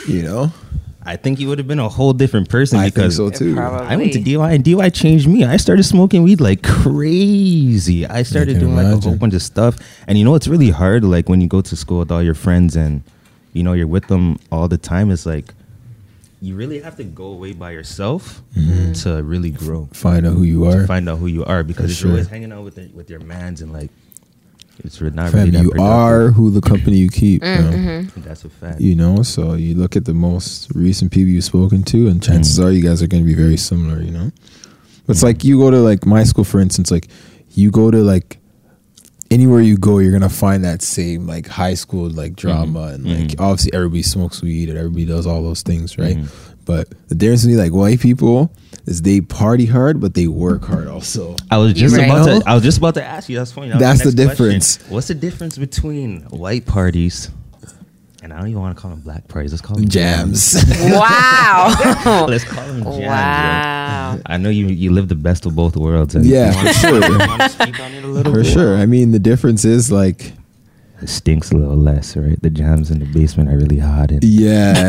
you 0.08 0.22
know. 0.22 0.52
I 1.06 1.16
think 1.16 1.38
you 1.38 1.48
would 1.48 1.58
have 1.58 1.68
been 1.68 1.78
a 1.78 1.88
whole 1.88 2.12
different 2.14 2.48
person 2.48 2.78
I 2.78 2.84
think 2.84 2.94
because 2.94 3.16
so 3.16 3.28
too. 3.30 3.54
probably- 3.54 3.86
I 3.86 3.96
went 3.96 4.12
to 4.14 4.20
DUI 4.20 4.54
and 4.54 4.64
DUI 4.64 4.88
changed 4.92 5.28
me. 5.28 5.44
I 5.44 5.56
started 5.58 5.82
smoking 5.84 6.22
weed 6.22 6.40
like 6.40 6.62
crazy. 6.62 8.06
I 8.06 8.22
started 8.22 8.52
can 8.58 8.60
doing 8.60 8.76
like 8.76 8.86
a 8.86 9.00
whole 9.00 9.16
bunch 9.16 9.34
of 9.34 9.42
stuff. 9.42 9.76
And 10.08 10.16
you 10.18 10.24
know 10.24 10.34
it's 10.34 10.48
really 10.48 10.70
hard 10.70 11.04
like 11.04 11.28
when 11.28 11.40
you 11.40 11.46
go 11.48 11.60
to 11.60 11.76
school 11.76 11.98
with 12.00 12.10
all 12.10 12.22
your 12.22 12.34
friends 12.34 12.74
and 12.76 13.02
you 13.52 13.62
know 13.62 13.72
you're 13.74 13.86
with 13.86 14.06
them 14.08 14.38
all 14.50 14.66
the 14.68 14.78
time 14.78 15.10
it's 15.10 15.26
like 15.26 15.52
you 16.40 16.54
really 16.56 16.80
have 16.80 16.96
to 16.96 17.04
go 17.04 17.26
away 17.26 17.52
by 17.52 17.70
yourself 17.70 18.42
Mm-hmm. 18.56 18.92
to 19.02 19.22
really 19.22 19.50
grow. 19.50 19.88
Find 19.92 20.26
out 20.26 20.32
who 20.34 20.42
you 20.44 20.64
To 20.70 20.70
are. 20.82 20.86
find 20.86 21.08
out 21.08 21.18
who 21.18 21.26
you 21.26 21.44
are 21.44 21.62
because 21.64 21.98
For 21.98 22.06
you're 22.06 22.12
always 22.16 22.28
hanging 22.28 22.52
out 22.52 22.64
with 22.64 22.76
the, 22.76 22.88
with 22.94 23.10
your 23.10 23.20
mans 23.20 23.60
and 23.62 23.72
like 23.72 23.90
it's 24.82 25.00
re- 25.00 25.10
not 25.10 25.32
really 25.32 25.50
Fam, 25.52 25.64
that 25.66 25.74
you 25.76 25.82
are 25.82 26.28
who 26.30 26.50
the 26.50 26.60
company 26.60 26.96
you 26.96 27.08
keep. 27.08 27.42
you 27.44 27.48
know? 27.48 27.70
Mm-hmm. 27.70 28.20
That's 28.22 28.44
a 28.44 28.48
fact. 28.48 28.80
You 28.80 28.94
know, 28.96 29.22
so 29.22 29.54
you 29.54 29.74
look 29.76 29.94
at 29.96 30.04
the 30.04 30.14
most 30.14 30.70
recent 30.74 31.12
people 31.12 31.28
you've 31.30 31.44
spoken 31.44 31.82
to, 31.84 32.08
and 32.08 32.22
chances 32.22 32.58
Mm. 32.58 32.64
are 32.64 32.70
you 32.70 32.82
guys 32.82 33.02
are 33.02 33.06
going 33.06 33.22
to 33.22 33.26
be 33.26 33.34
very 33.34 33.56
similar. 33.56 34.00
You 34.02 34.10
know, 34.10 34.32
it's 35.08 35.22
like 35.22 35.44
you 35.44 35.58
go 35.58 35.70
to 35.70 35.78
like 35.78 36.04
my 36.06 36.24
school, 36.24 36.44
for 36.44 36.60
instance. 36.60 36.90
Like 36.90 37.08
you 37.54 37.70
go 37.70 37.90
to 37.90 37.98
like 37.98 38.38
anywhere 39.30 39.60
you 39.60 39.76
go, 39.76 39.98
you're 39.98 40.12
gonna 40.12 40.28
find 40.28 40.64
that 40.64 40.82
same 40.82 41.26
like 41.26 41.46
high 41.46 41.74
school 41.74 42.08
like 42.10 42.36
drama, 42.36 42.88
and 42.94 43.04
like 43.04 43.28
Mhm. 43.28 43.40
obviously 43.40 43.72
everybody 43.72 44.02
smokes 44.02 44.42
weed 44.42 44.68
and 44.68 44.78
everybody 44.78 45.04
does 45.06 45.26
all 45.26 45.42
those 45.42 45.62
things, 45.62 45.98
right? 45.98 46.18
But 46.64 46.88
the 47.08 47.14
difference 47.14 47.42
between 47.44 47.58
like 47.58 47.72
white 47.72 48.00
people 48.00 48.52
is 48.86 49.02
they 49.02 49.20
party 49.20 49.66
hard, 49.66 50.00
but 50.00 50.14
they 50.14 50.26
work 50.28 50.64
hard 50.64 50.88
also. 50.88 51.36
I 51.50 51.58
was 51.58 51.72
just 51.74 51.96
Right. 51.96 52.04
about 52.08 52.24
to. 52.42 52.48
I 52.48 52.54
was 52.54 52.62
just 52.62 52.78
about 52.78 52.94
to 52.94 53.04
ask 53.04 53.28
you. 53.28 53.36
That's 53.36 53.52
funny. 53.52 53.68
That 53.70 53.78
That's 53.78 54.04
my 54.04 54.10
the 54.10 54.16
next 54.24 54.36
question. 54.36 54.46
difference. 54.46 54.78
What's 54.90 55.08
the 55.08 55.14
difference 55.14 55.58
between 55.58 56.22
white 56.30 56.66
parties 56.66 57.30
and 58.22 58.32
I 58.32 58.38
don't 58.38 58.48
even 58.48 58.62
want 58.62 58.74
to 58.74 58.80
call 58.80 58.90
them 58.90 59.00
black 59.00 59.28
parties. 59.28 59.52
Let's 59.52 59.60
call 59.60 59.76
them 59.76 59.86
Jams. 59.86 60.54
Wow. 60.80 62.24
Let's 62.28 62.44
call 62.44 62.66
them 62.66 62.82
jams. 62.82 62.98
yo. 62.98 63.06
wow. 63.06 64.18
I 64.24 64.38
know 64.38 64.48
you 64.48 64.66
you 64.68 64.92
live 64.92 65.08
the 65.08 65.14
best 65.14 65.44
of 65.44 65.54
both 65.54 65.76
worlds. 65.76 66.14
And 66.14 66.24
Yeah, 66.24 66.50
for 66.52 66.72
sure. 66.72 67.04
you 67.04 67.18
wanna 67.18 67.48
speak 67.50 67.78
on 67.80 67.92
it 67.92 68.02
a 68.02 68.06
little 68.06 68.32
For 68.32 68.42
bit? 68.42 68.50
sure. 68.50 68.76
I 68.78 68.86
mean, 68.86 69.10
the 69.12 69.18
difference 69.18 69.66
is 69.66 69.92
like, 69.92 70.32
It 71.04 71.10
stinks 71.10 71.52
a 71.52 71.56
little 71.58 71.76
less, 71.76 72.16
right? 72.16 72.40
The 72.40 72.48
jams 72.48 72.90
in 72.90 72.98
the 72.98 73.04
basement 73.04 73.50
are 73.50 73.58
really 73.58 73.78
hot. 73.78 74.10
And 74.10 74.24
yeah, 74.24 74.72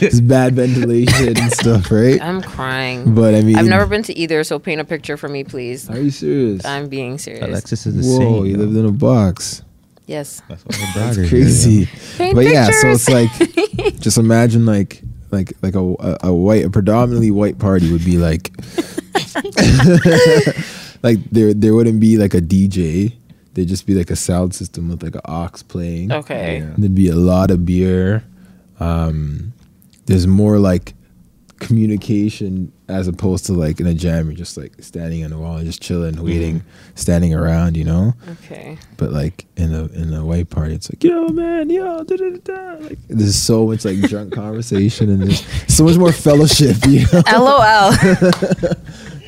it's 0.00 0.20
bad 0.20 0.54
ventilation 0.54 1.36
and 1.36 1.52
stuff, 1.52 1.90
right? 1.90 2.22
I'm 2.22 2.40
crying. 2.40 3.16
But 3.16 3.34
I 3.34 3.40
mean, 3.42 3.56
I've 3.56 3.66
never 3.66 3.84
been 3.84 4.04
to 4.04 4.16
either, 4.16 4.44
so 4.44 4.60
paint 4.60 4.80
a 4.80 4.84
picture 4.84 5.16
for 5.16 5.28
me, 5.28 5.42
please. 5.42 5.90
Are 5.90 5.98
you 5.98 6.12
serious? 6.12 6.64
I'm 6.64 6.88
being 6.88 7.18
serious. 7.18 7.42
Alexis 7.42 7.84
is 7.84 7.96
the 7.96 8.02
Whoa, 8.02 8.18
same. 8.18 8.32
Whoa, 8.32 8.42
you 8.44 8.52
yo. 8.52 8.58
lived 8.58 8.76
in 8.76 8.86
a 8.86 8.92
box. 8.92 9.62
Yes. 10.06 10.40
That's 10.48 10.64
what 10.64 10.76
I 10.76 10.78
brought 10.78 10.94
That's 10.94 11.16
her 11.16 11.22
here, 11.22 11.30
crazy. 11.30 11.70
yo. 11.72 11.86
Paint 12.16 12.34
but 12.36 12.44
pictures. 12.44 12.52
yeah, 12.52 12.70
so 12.70 12.88
it's 12.90 13.08
like, 13.08 14.00
just 14.00 14.18
imagine 14.18 14.66
like 14.66 15.02
like 15.32 15.52
like 15.62 15.74
a, 15.74 15.82
a, 15.82 16.18
a 16.28 16.32
white, 16.32 16.64
a 16.64 16.70
predominantly 16.70 17.32
white 17.32 17.58
party 17.58 17.90
would 17.90 18.04
be 18.04 18.18
like, 18.18 18.52
like 21.02 21.18
there 21.32 21.52
there 21.54 21.74
wouldn't 21.74 21.98
be 21.98 22.18
like 22.18 22.34
a 22.34 22.40
DJ. 22.40 23.16
There'd 23.54 23.68
just 23.68 23.86
be 23.86 23.94
like 23.94 24.10
a 24.10 24.16
sound 24.16 24.54
system 24.54 24.88
with 24.88 25.02
like 25.02 25.14
an 25.14 25.22
ox 25.24 25.62
playing. 25.62 26.12
okay. 26.12 26.58
Yeah. 26.60 26.74
There'd 26.78 26.94
be 26.94 27.08
a 27.08 27.16
lot 27.16 27.50
of 27.50 27.66
beer. 27.66 28.24
Um, 28.78 29.52
there's 30.06 30.26
more 30.26 30.58
like 30.58 30.94
communication 31.60 32.72
as 32.88 33.06
opposed 33.06 33.46
to 33.46 33.52
like 33.52 33.78
in 33.78 33.86
a 33.86 33.94
jam. 33.94 34.26
You're 34.26 34.36
just 34.36 34.56
like 34.56 34.72
standing 34.82 35.24
on 35.24 35.30
the 35.30 35.38
wall 35.38 35.56
and 35.56 35.66
just 35.66 35.80
chilling, 35.80 36.20
waiting, 36.22 36.62
standing 36.94 37.32
around, 37.34 37.76
you 37.76 37.84
know. 37.84 38.14
Okay. 38.28 38.78
But 38.96 39.12
like 39.12 39.46
in 39.56 39.72
a 39.74 39.84
in 39.86 40.12
a 40.12 40.24
white 40.24 40.50
party, 40.50 40.74
it's 40.74 40.90
like 40.90 41.04
yo 41.04 41.28
man, 41.28 41.70
yo, 41.70 42.02
da, 42.02 42.16
da, 42.16 42.30
da, 42.30 42.38
da. 42.38 42.84
like 42.84 42.98
there's 43.08 43.36
so 43.36 43.66
much 43.66 43.84
like 43.84 44.00
drunk 44.00 44.32
conversation 44.34 45.10
and 45.10 45.22
there's 45.22 45.44
so 45.72 45.84
much 45.84 45.96
more 45.96 46.12
fellowship. 46.12 46.76
You 46.88 47.06
know, 47.12 47.22
LOL. 47.32 47.92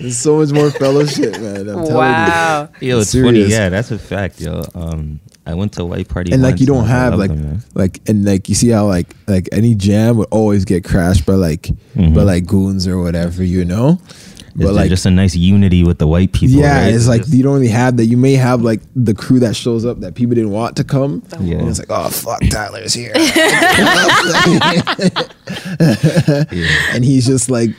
there's 0.02 0.18
so 0.18 0.37
much 0.38 0.50
more 0.52 0.71
fellowship, 0.71 1.32
man. 1.40 1.61
I'm 1.68 1.85
telling 1.85 1.94
wow. 1.94 2.68
Yo, 2.80 3.00
it's 3.00 3.12
funny. 3.14 3.44
Yeah, 3.44 3.68
that's 3.71 3.90
a 3.90 3.99
fact, 3.99 4.40
yo. 4.40 4.62
Um, 4.75 5.21
I 5.47 5.54
went 5.54 5.73
to 5.75 5.82
a 5.82 5.85
white 5.87 6.09
party, 6.09 6.30
you. 6.30 6.35
And 6.35 6.42
like 6.42 6.61
you 6.61 6.66
don't 6.66 6.87
have 6.87 7.14
like 7.18 7.30
them, 7.30 7.61
like 7.75 8.00
and 8.09 8.25
like 8.25 8.49
you 8.49 8.54
see 8.54 8.68
how 8.68 8.87
like 8.87 9.14
like 9.26 9.49
any 9.52 9.75
jam 9.75 10.16
would 10.18 10.28
always 10.30 10.64
get 10.64 10.85
crashed 10.85 11.25
by 11.26 11.35
like 11.35 11.62
Mhm. 11.97 12.14
by 12.14 12.23
like 12.23 12.47
goons 12.47 12.87
or 12.87 13.00
whatever, 13.02 13.42
you 13.42 13.64
know. 13.64 13.99
Is 14.54 14.59
But 14.59 14.64
there 14.64 14.73
like 14.75 14.90
just 14.90 15.06
a 15.06 15.11
nice 15.11 15.35
unity 15.35 15.82
with 15.82 15.97
the 15.99 16.06
white 16.06 16.32
people. 16.32 16.56
yeah, 16.61 16.82
right? 16.85 16.94
it's 16.94 17.09
like 17.09 17.23
just- 17.23 17.32
you 17.32 17.42
don't 17.42 17.54
really 17.54 17.68
have 17.68 17.97
that. 17.97 18.04
You 18.04 18.18
may 18.18 18.35
have 18.35 18.61
like 18.62 18.82
the 18.94 19.14
crew 19.14 19.40
that 19.40 19.56
shows 19.56 19.85
up 19.87 20.00
that 20.00 20.14
people 20.14 20.35
didn't 20.35 20.50
want 20.50 20.76
to 20.76 20.85
come. 20.85 21.23
Yeah. 21.40 21.56
And 21.56 21.68
it's 21.68 21.78
like, 21.78 21.88
oh 21.90 22.09
fuck, 22.11 22.40
Tyler's 22.50 22.92
here. 22.94 23.12
yeah. 26.52 26.94
and 26.94 27.04
he's 27.04 27.26
just 27.26 27.50
like 27.50 27.71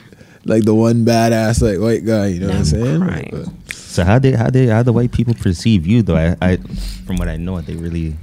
like 0.45 0.63
the 0.65 0.73
one 0.75 1.05
badass 1.05 1.62
like 1.62 1.79
white 1.79 2.05
guy, 2.05 2.27
you 2.27 2.39
know 2.41 2.47
what 2.47 2.55
I'm 2.55 2.59
I'm 2.59 2.65
saying? 2.65 3.01
crying. 3.01 3.29
But- 3.31 3.50
So 3.93 4.03
how 4.03 4.17
did 4.17 4.33
how 4.35 4.50
did 4.50 4.69
how 4.69 4.81
the 4.81 4.91
white 4.93 5.12
people 5.12 5.35
perceive 5.35 5.85
you 5.85 6.01
though? 6.01 6.17
I, 6.17 6.35
I 6.41 6.57
from 7.05 7.17
what 7.17 7.27
I 7.29 7.38
know, 7.38 7.62
they 7.62 7.75
really 7.75 8.15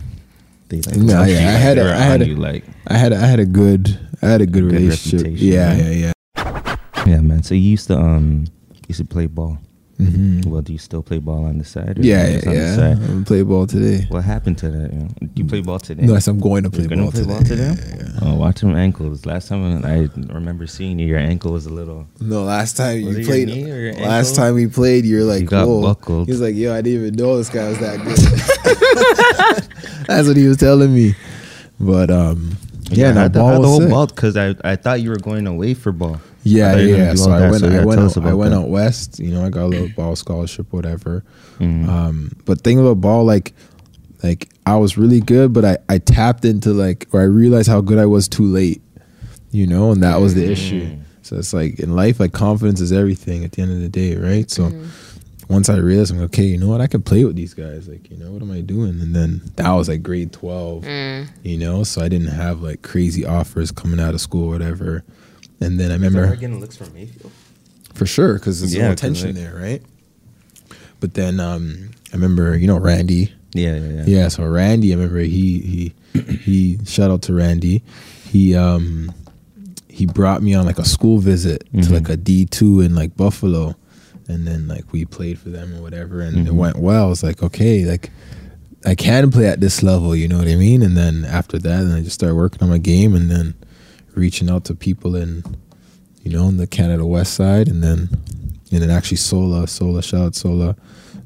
they 0.69 0.81
like 0.83 0.97
No, 0.97 1.23
yeah, 1.23 1.39
you, 1.41 1.49
I 1.49 1.59
had 1.63 1.77
they 1.79 1.83
a- 1.83 1.95
I 1.95 2.03
had 2.03 2.23
a- 2.23 2.27
you 2.27 2.37
like 2.37 2.65
I 2.89 2.97
had 2.99 3.13
a, 3.13 3.17
I 3.23 3.27
had 3.27 3.39
a 3.41 3.47
good 3.47 3.99
I 4.21 4.27
had 4.29 4.41
a 4.43 4.47
good, 4.47 4.69
Good 4.69 4.73
relationship. 4.73 5.27
Yeah, 5.39 5.73
yeah. 5.75 5.91
yeah, 5.91 6.13
yeah. 6.37 6.77
yeah, 7.07 7.21
man. 7.21 7.43
So 7.43 7.55
you 7.55 7.71
used 7.71 7.87
to 7.87 7.97
um 7.97 8.47
used 8.89 8.99
to 9.01 9.07
play 9.07 9.27
ball. 9.27 9.59
Hmm 10.01 10.41
Well, 10.51 10.63
do 10.63 10.73
you 10.73 10.79
still 10.79 11.03
play 11.03 11.19
ball 11.19 11.45
on 11.45 11.59
the 11.59 11.65
side? 11.65 11.99
or 11.99 12.03
Yeah, 12.03 12.27
yeah, 12.29 12.53
yeah. 12.53 12.77
side? 12.77 12.97
I'm 12.99 13.07
gonna 13.07 13.25
play 13.25 13.43
ball 13.43 13.67
today. 13.67 14.07
What 14.09 14.25
happened 14.25 14.59
to 14.59 14.71
that? 14.71 14.93
You, 14.93 14.99
know? 15.01 15.09
you 15.35 15.45
play 15.45 15.61
ball 15.61 15.79
today? 15.79 16.07
No, 16.07 16.15
I 16.15 16.21
I'm 16.27 16.39
going 16.41 16.63
to 16.65 16.71
play 16.71 16.87
ball 16.87 17.11
play 17.11 17.21
today. 17.21 17.33
ball 17.33 17.43
today? 17.43 17.75
Yeah, 17.77 17.97
yeah, 17.97 18.13
yeah. 18.15 18.19
Oh, 18.23 18.35
watch 18.37 18.61
them 18.61 18.75
ankles. 18.75 19.27
Last 19.27 19.49
time 19.49 19.85
I 19.85 20.09
remember 20.33 20.67
seeing 20.67 20.99
you, 20.99 21.07
your 21.07 21.19
ankle 21.19 21.53
was 21.53 21.67
a 21.67 21.71
little. 21.73 22.07
No, 22.21 22.45
last 22.45 22.77
time 22.77 23.01
you 23.01 23.11
your 23.11 23.25
played, 23.25 23.49
or 23.49 23.81
your 23.81 23.95
last 23.95 24.35
time 24.37 24.55
we 24.55 24.67
played, 24.67 25.05
you're 25.05 25.25
like, 25.25 25.43
You 25.43 25.47
got 25.47 25.67
whoa. 25.67 25.83
buckled. 25.83 26.27
He 26.27 26.33
was 26.33 26.41
like, 26.41 26.55
yo, 26.55 26.73
I 26.75 26.81
didn't 26.83 27.01
even 27.03 27.15
know 27.15 27.37
this 27.37 27.49
guy 27.51 27.69
was 27.69 27.79
that 27.81 27.99
good. 28.05 28.19
That's 30.07 30.27
what 30.27 30.37
he 30.37 30.47
was 30.47 30.57
telling 30.57 30.93
me. 30.95 31.15
But 31.79 32.11
um, 32.11 32.57
yeah, 32.91 33.13
no, 33.13 33.21
how 33.23 33.29
the, 33.29 33.39
ball 33.39 33.49
how 33.49 33.59
the 33.61 33.69
whole 33.69 33.81
sick. 33.81 33.91
ball 33.91 34.07
because 34.07 34.37
I 34.37 34.55
I 34.65 34.77
thought 34.77 35.01
you 35.01 35.11
were 35.11 35.17
going 35.19 35.47
away 35.47 35.75
for 35.75 35.93
ball. 35.93 36.21
I 36.41 36.49
Yeah, 36.49 36.73
thought 36.73 36.81
you 36.81 36.89
were 36.89 36.97
gonna 36.97 37.05
yeah. 37.09 37.15
So 37.15 37.31
I 37.31 37.51
went, 37.51 37.61
so 37.61 37.67
I 37.69 37.85
went, 37.85 38.01
out, 38.01 38.17
I 38.27 38.35
went 38.35 38.51
that. 38.53 38.59
out 38.61 38.69
west. 38.69 39.19
You 39.19 39.31
know, 39.33 39.45
I 39.45 39.51
got 39.51 39.65
a 39.65 39.67
little 39.67 39.89
ball 39.91 40.17
scholarship, 40.17 40.73
whatever. 40.73 41.23
Mm. 41.59 41.89
Um, 41.89 42.33
but 42.47 42.63
thing 42.63 42.79
about 42.79 43.01
ball, 43.01 43.25
like, 43.25 43.53
like 44.23 44.49
I 44.67 44.77
was 44.77 44.97
really 44.99 45.21
good, 45.21 45.53
but 45.53 45.65
I 45.65 45.79
I 45.89 45.99
tapped 45.99 46.45
into 46.45 46.71
like, 46.73 47.07
or 47.13 47.21
I 47.21 47.25
realized 47.25 47.69
how 47.69 47.81
good 47.81 47.99
I 47.99 48.07
was 48.07 48.29
too 48.29 48.45
late. 48.45 48.81
You 49.53 49.67
know, 49.67 49.91
and 49.91 50.03
that 50.03 50.21
was 50.21 50.35
the 50.35 50.51
issue. 50.51 50.87
Mm. 50.91 51.01
So 51.23 51.37
it's 51.37 51.53
like 51.53 51.79
in 51.81 51.95
life, 51.97 52.21
like 52.21 52.33
confidence 52.33 52.81
is 52.81 52.93
everything 52.93 53.45
at 53.45 53.53
the 53.53 53.63
end 53.63 53.73
of 53.73 53.81
the 53.81 53.89
day, 53.89 54.17
right? 54.17 54.51
So 54.51 54.65
Mm-hmm. 54.71 55.53
once 55.55 55.69
I 55.69 55.77
realized, 55.77 56.13
I'm 56.13 56.19
like, 56.19 56.27
okay, 56.27 56.45
you 56.45 56.57
know 56.57 56.69
what, 56.69 56.81
I 56.81 56.87
can 56.87 57.03
play 57.03 57.25
with 57.25 57.35
these 57.37 57.55
guys. 57.55 57.89
Like, 57.89 58.09
you 58.11 58.17
know, 58.17 58.31
what 58.31 58.43
am 58.43 58.53
I 58.53 58.61
doing? 58.61 59.01
And 59.01 59.15
then 59.15 59.43
that 59.57 59.71
was 59.73 59.89
like 59.89 60.03
grade 60.05 60.33
twelve 60.33 60.85
Mm. 60.85 61.27
you 61.43 61.59
know 61.59 61.83
so 61.85 62.01
i 62.01 62.09
didn't 62.09 62.29
have 62.29 62.63
like 62.63 62.83
crazy 62.83 63.27
offers 63.27 63.71
coming 63.73 63.99
out 64.01 64.15
of 64.15 64.21
school 64.21 64.47
or 64.47 64.51
whatever 64.51 65.03
and 65.61 65.79
then 65.79 65.91
i 65.91 65.95
remember 65.95 66.27
getting 66.37 66.61
looks 66.61 66.77
from 66.77 66.93
Mayfield. 66.95 67.33
for 67.95 68.07
sure 68.07 68.35
because 68.35 68.61
there's 68.61 68.75
Yeah, 68.75 68.83
no 68.85 68.89
'cause, 68.91 69.01
tension 69.01 69.35
there 69.35 69.55
right 69.55 69.83
but 71.01 71.15
then 71.15 71.41
um 71.41 71.91
i 72.13 72.17
remember 72.17 72.57
you 72.57 72.67
know 72.67 72.79
randy 72.79 73.33
Yeah, 73.55 73.77
yeah, 73.77 73.89
yeah. 73.89 74.05
yeah 74.07 74.29
so 74.29 74.45
randy 74.47 74.93
i 74.93 74.97
remember 74.97 75.21
he 75.21 75.61
he 75.61 75.93
he 76.45 76.79
shout 76.87 77.11
out 77.11 77.23
to 77.23 77.35
randy 77.35 77.83
he 78.29 78.55
um 78.57 79.13
he 79.89 80.07
brought 80.07 80.43
me 80.43 80.55
on 80.55 80.65
like 80.67 80.79
a 80.79 80.85
school 80.85 81.19
visit 81.19 81.67
Mhm. 81.75 81.87
to 81.87 81.93
like 81.95 82.09
a 82.09 82.17
d2 82.17 82.85
in 82.85 82.95
like 82.95 83.17
buffalo 83.17 83.75
and 84.29 84.47
then 84.47 84.69
like 84.69 84.93
we 84.93 85.05
played 85.05 85.39
for 85.39 85.51
them 85.51 85.75
or 85.75 85.83
whatever 85.83 86.21
and 86.21 86.37
it 86.47 86.53
Mhm. 86.53 86.57
went 86.57 86.77
well 86.79 87.05
i 87.07 87.09
was 87.09 87.23
like 87.23 87.43
okay 87.43 87.85
like 87.85 88.11
i 88.87 88.95
can 88.95 89.31
play 89.31 89.47
at 89.47 89.61
this 89.61 89.83
level 89.83 90.15
you 90.17 90.27
know 90.29 90.39
what 90.39 90.49
i 90.49 90.55
mean 90.57 90.83
and 90.83 90.97
then 90.97 91.25
after 91.27 91.59
that 91.59 91.83
then 91.83 91.93
i 91.93 92.01
just 92.01 92.15
started 92.15 92.35
working 92.37 92.63
on 92.63 92.69
my 92.71 92.79
game 92.79 93.15
and 93.15 93.31
then 93.31 93.55
reaching 94.21 94.49
out 94.51 94.65
to 94.65 94.75
people 94.75 95.17
in 95.17 95.43
you 96.23 96.31
know 96.31 96.47
in 96.49 96.57
the 96.59 96.67
canada 96.67 97.05
west 97.07 97.33
side 97.35 97.67
and 97.69 97.83
then 97.83 98.09
and 98.73 98.81
then 98.83 98.91
actually 98.91 99.17
sola 99.17 99.67
sola 99.67 100.03
shout 100.03 100.21
out 100.21 100.35
sola 100.35 100.77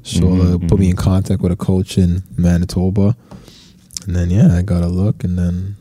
sola 0.03 0.57
Mhm, 0.57 0.67
put 0.69 0.79
me 0.79 0.89
in 0.89 0.95
contact 0.95 1.41
with 1.41 1.51
a 1.51 1.55
coach 1.69 1.97
in 1.97 2.23
manitoba 2.37 3.15
and 4.05 4.15
then 4.15 4.29
yeah 4.29 4.55
i 4.57 4.61
got 4.61 4.83
a 4.83 4.87
look 4.87 5.23
and 5.23 5.37
then 5.37 5.75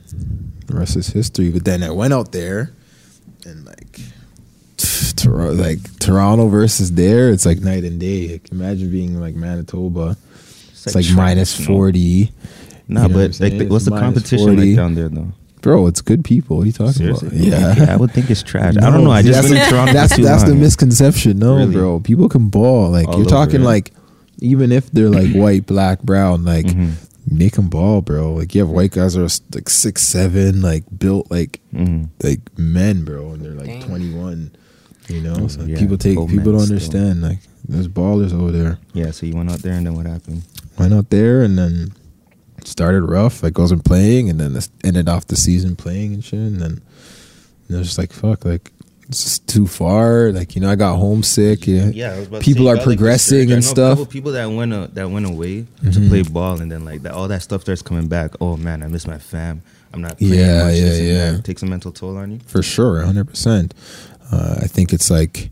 the 0.66 0.74
rest 0.76 0.96
is 0.96 1.08
history 1.08 1.50
but 1.50 1.64
then 1.64 1.82
i 1.82 1.90
went 1.90 2.12
out 2.12 2.32
there 2.32 2.72
and 3.46 3.64
like 3.64 4.00
Tor- 5.16 5.52
like 5.52 5.78
Toronto 6.00 6.48
versus 6.48 6.92
there, 6.92 7.30
it's 7.30 7.46
like 7.46 7.60
night 7.60 7.84
and 7.84 7.98
day. 8.00 8.32
Like 8.32 8.50
imagine 8.52 8.90
being 8.90 9.20
like 9.20 9.34
Manitoba, 9.34 10.16
It's 10.72 10.94
like 10.94 11.04
trash, 11.06 11.16
minus 11.16 11.58
no? 11.60 11.66
Nah, 12.88 13.02
You 13.04 13.08
know 13.08 13.14
but 13.14 13.40
like, 13.40 13.52
It's 13.52 13.70
what's 13.70 13.84
the 13.86 13.92
competition 13.92 14.46
40. 14.48 14.56
like 14.66 14.76
down 14.76 14.94
there 14.94 15.08
though? 15.08 15.32
Bro, 15.64 15.86
it's 15.88 16.00
good 16.00 16.22
people. 16.24 16.58
What 16.58 16.62
are 16.62 16.66
you 16.66 16.72
talking 16.72 16.92
Seriously? 16.92 17.48
about? 17.48 17.76
Yeah. 17.78 17.86
I 17.92 17.96
would 17.96 18.12
think 18.12 18.30
it's 18.30 18.42
trash. 18.42 18.76
I 18.76 18.90
don't 18.90 19.02
know. 19.02 19.10
I 19.10 19.22
just 19.22 19.32
that's 19.34 19.48
been 19.48 19.56
in 19.62 19.68
Toronto 19.70 19.92
That's 19.94 20.12
for 20.12 20.18
too 20.18 20.24
that's 20.24 20.44
the 20.44 20.50
long. 20.50 20.60
misconception. 20.60 21.38
No, 21.38 21.56
Really? 21.56 21.72
bro. 21.72 22.00
People 22.00 22.28
can 22.28 22.48
ball. 22.50 22.90
Like 22.90 23.08
All 23.08 23.18
you're 23.18 23.26
talking 23.28 23.60
yeah. 23.62 23.66
like 23.74 23.92
even 24.40 24.70
if 24.72 24.90
they're 24.92 25.10
like 25.10 25.32
white, 25.34 25.66
black, 25.66 26.02
brown, 26.02 26.44
like 26.44 26.66
Mhm. 26.66 26.92
they 27.26 27.48
can 27.50 27.68
ball, 27.68 28.02
bro. 28.02 28.34
Like 28.34 28.54
you 28.54 28.60
have 28.60 28.68
white 28.70 28.90
guys 28.92 29.14
that 29.14 29.20
are 29.22 29.30
like 29.54 29.68
six 29.70 30.02
seven, 30.02 30.60
like 30.60 30.84
built 30.98 31.30
like 31.30 31.60
Mhm. 31.74 32.08
like 32.22 32.40
men, 32.58 33.04
bro, 33.04 33.32
and 33.32 33.42
they're 33.42 33.52
like 33.54 33.66
Dang. 33.66 33.82
twenty 33.82 34.12
one. 34.12 34.50
You 35.08 35.20
know, 35.22 35.48
so 35.48 35.62
Yeah, 35.64 35.78
people 35.78 35.96
take 35.98 36.14
people 36.28 36.52
don't 36.52 36.60
still. 36.60 36.74
understand. 36.76 37.22
Like 37.22 37.38
there's 37.68 37.88
ballers 37.88 38.32
over 38.32 38.52
there. 38.52 38.78
Yeah. 38.92 39.10
So 39.12 39.24
you 39.26 39.34
went 39.34 39.50
out 39.50 39.60
there, 39.62 39.72
and 39.74 39.86
then 39.86 39.94
what 39.94 40.06
happened? 40.06 40.42
Went 40.78 40.92
out 40.92 41.08
there 41.10 41.42
and 41.42 41.56
then 41.58 41.92
started 42.66 43.02
rough. 43.02 43.42
Like 43.42 43.58
wasn't 43.58 43.84
playing, 43.84 44.30
and 44.30 44.38
then 44.40 44.52
this- 44.54 44.70
ended 44.82 45.08
off 45.08 45.26
the 45.26 45.36
season 45.36 45.76
playing 45.76 46.14
and 46.14 46.24
shit. 46.24 46.38
And 46.38 46.60
then 46.60 46.80
it 47.68 47.74
was 47.76 47.86
just 47.88 47.98
like 47.98 48.12
fuck, 48.12 48.44
like 48.44 48.70
it's 49.08 49.22
just 49.24 49.46
too 49.48 49.66
far. 49.66 50.30
Like 50.32 50.54
you 50.54 50.60
know, 50.62 50.70
I 50.70 50.76
got 50.76 50.96
homesick. 50.96 51.66
Yeah, 51.66 51.86
Yeah, 51.86 52.12
I 52.20 52.24
to 52.24 52.40
People 52.40 52.64
say, 52.66 52.70
are 52.70 52.74
like, 52.76 52.84
progressing 52.84 53.48
surge. 53.48 53.50
And 53.50 53.64
stuff. 53.64 54.08
people 54.10 54.32
that 54.32 54.46
went 54.46 54.72
uh, 54.72 54.88
that 54.94 55.10
went 55.10 55.26
away 55.26 55.62
to 55.82 55.86
Mhm. 56.00 56.08
play 56.08 56.22
ball, 56.22 56.60
and 56.60 56.70
then 56.70 56.84
like 56.84 57.02
that, 57.02 57.12
all 57.12 57.28
that 57.28 57.42
stuff 57.42 57.62
starts 57.62 57.82
coming 57.82 58.08
back. 58.08 58.32
Oh 58.40 58.56
man, 58.56 58.82
I 58.82 58.86
miss 58.88 59.06
my 59.06 59.18
fam. 59.18 59.62
I'm 59.92 60.00
not. 60.00 60.18
Playing 60.18 60.34
Yeah, 60.34 60.64
much, 60.64 60.74
yeah, 60.76 60.94
yeah. 60.96 61.36
takes 61.42 61.62
a 61.62 61.66
mental 61.66 61.92
toll 61.92 62.16
on 62.16 62.32
you. 62.32 62.40
for 62.46 62.62
sure, 62.62 63.02
hundred 63.02 63.26
percent. 63.28 63.74
Uh, 64.32 64.56
I 64.62 64.66
think 64.66 64.92
it's 64.92 65.10
like, 65.10 65.50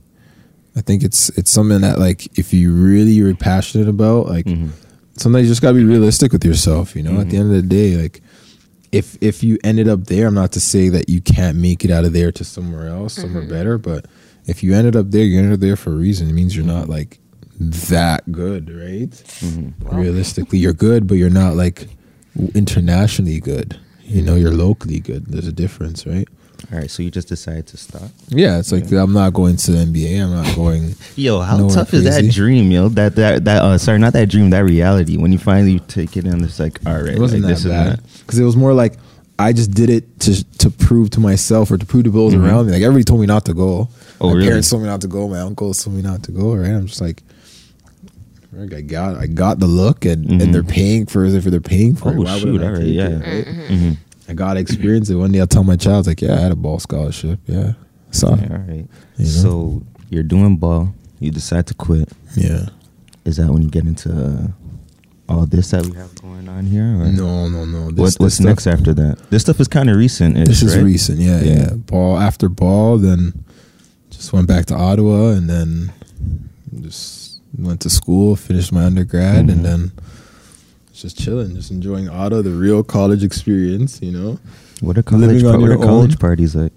I 0.75 0.81
think 0.81 1.03
it's 1.05 1.29
it's 1.39 1.51
something 1.51 1.83
that 1.83 1.99
like 1.99 2.27
if 2.39 2.53
you 2.55 2.73
really 2.73 3.21
are 3.21 3.35
passionate 3.35 3.87
about, 3.89 4.27
like 4.29 4.47
Mhm. 4.47 4.71
Sometimes 5.17 5.45
you 5.47 5.51
just 5.51 5.63
gotta 5.63 5.77
be 5.77 5.85
realistic 5.85 6.33
with 6.33 6.45
yourself. 6.45 6.95
You 6.97 7.03
know, 7.03 7.21
at 7.21 7.31
the 7.31 7.37
Mhm. 7.37 7.41
end 7.41 7.55
of 7.55 7.63
the 7.63 7.69
day, 7.69 7.97
like 8.01 8.23
if 8.93 9.17
if 9.21 9.43
you 9.43 9.59
ended 9.65 9.89
up 9.89 10.07
there, 10.07 10.27
I'm 10.27 10.35
not 10.35 10.53
to 10.53 10.61
say 10.61 10.89
that 10.91 11.09
you 11.09 11.21
can't 11.21 11.57
make 11.59 11.85
it 11.85 11.91
out 11.91 12.05
of 12.05 12.13
there 12.13 12.31
to 12.33 12.45
somewhere 12.45 12.89
else, 12.89 13.15
somewhere 13.15 13.47
better, 13.47 13.79
but 13.79 14.07
if 14.47 14.63
you 14.63 14.75
ended 14.75 14.97
up 14.97 15.11
there, 15.11 15.25
you 15.25 15.39
ended 15.39 15.55
up 15.55 15.61
there 15.61 15.77
for 15.77 15.91
a 15.93 15.97
reason. 15.97 16.29
It 16.29 16.33
means 16.33 16.57
you're 16.57 16.67
not 16.67 16.89
like 16.89 17.19
that 17.61 18.31
good, 18.33 18.69
right? 18.71 19.11
Mhm. 19.41 19.73
Realistically, 19.93 20.59
you're 20.59 20.73
good, 20.73 21.07
but 21.07 21.15
you're 21.17 21.31
not 21.31 21.57
like 21.57 21.87
internationally 22.55 23.41
good. 23.41 23.77
You 24.05 24.23
know, 24.23 24.35
you're 24.37 24.53
locally 24.55 24.99
good. 25.01 25.27
There's 25.27 25.47
a 25.47 25.53
difference, 25.53 26.07
right? 26.07 26.29
All 26.71 26.79
right, 26.79 26.91
so 26.91 27.03
you 27.03 27.11
just 27.11 27.29
decided 27.29 27.67
to 27.69 27.77
stop. 27.77 28.03
Yeah, 28.29 28.59
it's 28.59 28.71
like 28.73 28.91
I'm 28.93 29.13
not 29.13 29.33
going 29.35 29.57
to 29.57 29.73
the 29.73 29.79
NBA. 29.85 30.23
I'm 30.23 30.31
not 30.45 30.55
going. 30.55 30.95
Yo, 31.17 31.41
how 31.41 31.69
tough 31.69 31.93
is 31.93 32.05
that 32.05 32.31
dream, 32.33 32.71
yo? 32.71 32.89
That 32.89 33.17
that 33.17 33.45
that 33.45 33.63
uh, 33.63 33.79
sorry, 33.79 33.99
not 33.99 34.13
that 34.15 34.29
dream, 34.29 34.51
that 34.51 34.61
reality. 34.65 35.17
When 35.17 35.33
you 35.33 35.39
finally 35.39 35.81
take 35.81 36.17
it 36.17 36.25
in, 36.25 36.43
it's 36.45 36.61
like, 36.61 36.79
all 36.87 36.95
right, 37.03 37.15
It 37.15 37.19
wasn't 37.19 37.43
like, 37.43 37.55
this 37.55 37.65
bad 37.65 38.01
because 38.21 38.39
it 38.39 38.45
was 38.45 38.57
more 38.57 38.73
like 38.75 38.95
I 39.39 39.53
just 39.53 39.73
did 39.73 39.91
it 39.91 40.21
to 40.21 40.45
to 40.59 40.71
prove 40.71 41.11
to 41.11 41.21
myself 41.21 41.71
or 41.71 41.77
to 41.79 41.85
prove 41.85 42.05
to 42.05 42.11
those 42.11 42.33
Mhm. 42.35 42.45
around 42.47 42.67
me. 42.67 42.73
Like 42.73 42.83
everybody 42.83 43.05
told 43.05 43.21
me 43.21 43.27
not 43.27 43.45
to 43.47 43.55
go. 43.55 43.89
Oh, 44.21 44.29
my 44.29 44.35
really? 44.35 44.47
parents 44.49 44.71
told 44.71 44.83
me 44.83 44.89
not 44.89 45.01
to 45.01 45.09
go. 45.09 45.29
My 45.29 45.41
uncles 45.41 45.83
told 45.83 45.97
me 45.97 46.03
not 46.03 46.23
to 46.25 46.33
go. 46.33 46.55
Right? 46.55 46.71
I'm 46.71 46.87
just 46.87 47.01
like, 47.01 47.23
I 48.71 48.83
got 48.83 49.17
I 49.17 49.27
got 49.27 49.59
the 49.59 49.67
look, 49.67 50.05
and 50.05 50.27
Mhm. 50.27 50.43
and 50.43 50.55
they're 50.55 50.63
paying 50.63 51.07
for 51.07 51.25
it. 51.25 51.35
If 51.35 51.45
they're 51.45 51.61
paying 51.61 51.97
for 51.97 52.13
it, 52.13 52.17
Oh 52.19 52.23
why 52.23 52.23
would 52.23 52.29
I 52.29 52.39
shoot! 52.39 52.61
not 52.61 52.69
right, 52.73 52.81
take 52.81 52.95
yeah. 52.95 53.09
it, 53.09 53.47
right? 53.47 53.47
Mhm. 53.71 53.97
I 54.33 54.35
got 54.35 54.55
to 54.55 54.61
experience 54.61 55.11
it. 55.11 55.17
One 55.17 55.31
day 55.31 55.41
I'll 55.41 55.47
tell 55.47 55.63
my 55.63 55.77
child, 55.77 56.07
like, 56.07 56.23
yeah, 56.23 56.33
I 56.35 56.41
had 56.41 56.53
a 56.53 56.57
ball 56.57 56.79
scholarship. 56.79 57.39
Yeah, 57.47 57.75
so 58.11 58.29
all 58.29 58.37
right. 58.37 58.87
You 59.19 59.25
know? 59.25 59.25
So 59.43 59.83
you're 60.09 60.23
doing 60.23 60.57
ball. 60.57 60.95
You 61.21 61.31
decide 61.31 61.67
to 61.67 61.75
quit. 61.75 62.09
yeah. 62.35 62.67
Is 63.27 63.37
that 63.37 63.49
when 63.53 63.63
you 63.63 63.69
get 63.69 63.85
into 63.85 64.11
uh, 64.11 64.49
all 65.33 65.45
this 65.47 65.71
that 65.71 65.85
we 65.87 65.95
have 65.97 66.15
going 66.23 66.49
on 66.49 66.65
here? 66.65 66.83
Or? 66.83 67.07
No, 67.13 67.47
no, 67.49 67.65
no. 67.67 67.91
This, 67.91 67.99
What, 67.99 68.07
this 68.07 68.19
what's 68.19 68.35
stuff- 68.37 68.47
next 68.47 68.67
after 68.67 68.95
that? 68.95 69.19
This 69.31 69.43
stuff 69.43 69.61
is 69.61 69.69
kind 69.69 69.91
of 69.91 69.97
recent. 69.97 70.35
This 70.47 70.63
is 70.63 70.75
right? 70.77 70.83
recent, 70.85 71.19
yeah, 71.21 71.41
Yeah. 71.43 71.53
yeah, 71.55 71.71
Ball 71.75 72.19
after 72.19 72.49
ball, 72.49 72.97
then 72.99 73.45
just 74.11 74.33
went 74.33 74.49
back 74.49 74.65
to 74.67 74.75
Ottawa, 74.75 75.33
and 75.33 75.49
then 75.49 75.93
just 76.81 77.41
went 77.59 77.81
to 77.83 77.91
school, 77.91 78.35
finished 78.35 78.73
my 78.73 78.85
undergrad, 78.87 79.47
Mhm. 79.47 79.53
and 79.53 79.65
then 79.65 79.93
just 81.03 81.19
chilling, 81.19 81.55
just 81.55 81.71
enjoying 81.71 82.09
Ottawa, 82.09 82.43
the 82.43 82.51
real 82.51 82.83
college 82.83 83.23
experience. 83.25 84.01
You 84.01 84.13
know, 84.13 84.39
What 84.81 84.97
are 84.99 85.03
college? 85.03 85.29
Living 85.43 85.51
par- 85.51 85.61
what 85.61 85.71
are 85.71 85.77
college 85.77 86.19
parties 86.19 86.55
like? 86.55 86.73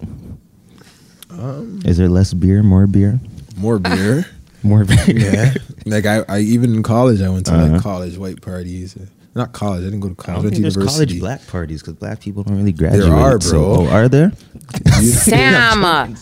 um, 1.30 1.80
Is 1.84 1.96
there 1.96 2.08
less 2.08 2.34
beer, 2.34 2.62
more 2.62 2.86
beer, 2.86 3.20
more 3.56 3.78
beer. 3.78 4.26
more 4.62 4.84
beer? 4.84 5.04
yeah, 5.08 5.54
like 5.86 6.06
I, 6.06 6.24
I 6.28 6.38
even 6.40 6.74
in 6.74 6.82
college, 6.82 7.20
I 7.22 7.28
went 7.28 7.46
to 7.46 7.54
Uh-huh. 7.54 7.72
like 7.74 7.82
college 7.82 8.16
white 8.18 8.40
parties. 8.42 8.96
Not 9.34 9.52
college. 9.52 9.82
I 9.82 9.84
didn't 9.84 10.00
go 10.00 10.08
to 10.08 10.14
college. 10.14 10.30
I 10.30 10.34
don't 10.36 10.44
went 10.44 10.54
think 10.54 10.56
to 10.56 10.62
there's 10.62 10.76
university. 10.76 11.20
college 11.20 11.20
black 11.20 11.46
parties 11.48 11.82
because 11.82 11.94
black 11.94 12.20
people 12.20 12.42
don't 12.42 12.56
really 12.56 12.72
graduate. 12.72 13.02
There 13.04 13.14
are, 13.14 13.38
so- 13.40 13.50
bro. 13.52 13.86
oh, 13.86 13.86
are 13.88 14.08
there? 14.08 14.32
Sam. 15.02 15.84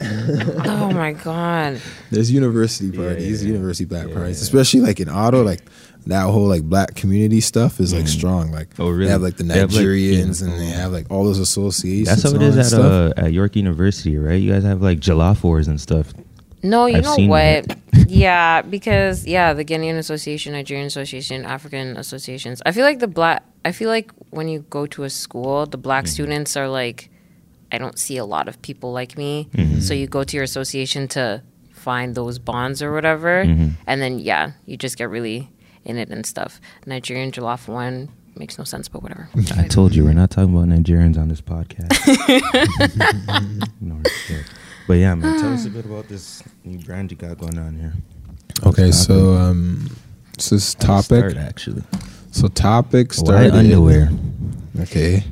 oh 0.00 0.90
my 0.92 1.12
god. 1.12 1.80
There's 2.10 2.30
university 2.30 2.94
Yeah, 2.96 3.04
parties, 3.08 3.42
yeah. 3.42 3.52
university 3.52 3.84
black 3.86 4.08
Yeah, 4.08 4.14
parties, 4.14 4.38
yeah. 4.38 4.42
especially 4.42 4.80
like 4.80 5.00
in 5.00 5.08
Ottawa, 5.08 5.42
like 5.42 5.62
that 6.08 6.24
whole 6.24 6.46
like 6.48 6.62
black 6.62 6.94
community 6.94 7.40
stuff 7.40 7.78
is 7.80 7.92
like 7.94 8.04
Mhm. 8.04 8.08
strong. 8.18 8.50
Like 8.50 8.68
Oh, 8.78 8.88
really? 8.90 9.04
they 9.06 9.10
have 9.12 9.22
like 9.22 9.36
the 9.36 9.44
They 9.44 9.58
have, 9.58 9.72
like, 9.72 9.84
Nigerians 9.84 10.40
yeah. 10.42 10.48
and 10.50 10.60
they 10.60 10.66
have 10.66 10.90
like 10.92 11.06
all 11.10 11.24
those 11.24 11.38
associations. 11.38 12.08
That's 12.08 12.22
how 12.24 12.30
it 12.30 12.34
and 12.34 12.42
all 12.42 12.48
is 12.48 12.54
that 12.56 12.60
at 12.60 12.66
stuff. 12.66 13.18
uh, 13.18 13.20
at 13.26 13.32
York 13.32 13.54
University, 13.56 14.16
right? 14.18 14.40
You 14.40 14.52
guys 14.52 14.64
have 14.64 14.82
like 14.82 15.00
Jalafors 15.00 15.68
and 15.68 15.80
stuff. 15.80 16.12
No, 16.62 16.86
you 16.86 16.96
I've 16.96 17.04
know 17.04 17.16
what? 17.28 17.76
yeah, 18.08 18.62
because 18.62 19.24
yeah, 19.26 19.52
the 19.54 19.64
Guinean 19.64 19.96
Association, 19.96 20.52
Nigerian 20.54 20.86
Association, 20.86 21.44
African 21.44 21.96
associations. 21.96 22.60
I 22.66 22.72
feel 22.72 22.84
like 22.84 22.98
the 22.98 23.06
black. 23.06 23.44
I 23.64 23.70
feel 23.72 23.88
like 23.90 24.10
when 24.30 24.48
you 24.48 24.64
go 24.70 24.86
to 24.86 25.04
a 25.04 25.10
school, 25.10 25.66
the 25.66 25.76
black 25.78 26.04
Mm-hmm. 26.04 26.12
students 26.12 26.56
are 26.56 26.68
like, 26.68 27.10
I 27.70 27.76
don't 27.78 27.98
see 27.98 28.16
a 28.16 28.24
lot 28.24 28.48
of 28.48 28.60
people 28.62 28.92
like 28.92 29.16
me. 29.18 29.48
Mhm. 29.54 29.82
So 29.82 29.92
you 29.94 30.06
go 30.06 30.24
to 30.24 30.34
your 30.36 30.44
association 30.44 31.06
to 31.08 31.42
find 31.70 32.14
those 32.14 32.38
bonds 32.38 32.82
or 32.82 32.92
whatever, 32.92 33.44
Mhm. 33.44 33.72
and 33.86 34.00
then 34.02 34.18
yeah, 34.18 34.52
you 34.66 34.76
just 34.76 34.96
get 34.98 35.10
really 35.10 35.48
in 35.88 35.96
it 35.98 36.08
and 36.10 36.24
stuff. 36.26 36.60
Nigerian 36.86 37.32
Jollof 37.32 37.66
one 37.68 38.08
makes 38.36 38.58
no 38.58 38.64
sense, 38.64 38.88
but 38.88 39.02
whatever. 39.02 39.28
I 39.56 39.66
told 39.66 39.94
you 39.94 40.04
we're 40.04 40.12
not 40.12 40.30
talking 40.30 40.54
about 40.54 40.68
Nigerians 40.68 41.18
on 41.18 41.28
this 41.28 41.40
podcast. 41.40 41.88
no. 43.80 44.00
But 44.86 44.94
yeah, 44.94 45.14
man, 45.14 45.40
tell 45.40 45.52
us 45.52 45.66
a 45.66 45.70
bit 45.70 45.84
about 45.84 46.08
this 46.08 46.42
new 46.64 46.78
brand 46.78 47.10
you 47.10 47.16
got 47.16 47.38
going 47.38 47.58
on 47.58 47.74
here. 47.78 47.92
Okay, 48.64 48.90
so 48.90 49.34
happening? 49.34 49.50
um, 49.50 49.96
so 50.38 50.54
this 50.56 50.74
How 50.74 51.00
topic. 51.00 51.30
start, 51.30 51.36
actually. 51.36 51.82
So 52.30 52.48
topic 52.48 53.08
Why 53.10 53.24
started. 53.24 53.54
underwear? 53.54 54.10
Okay. 54.80 55.24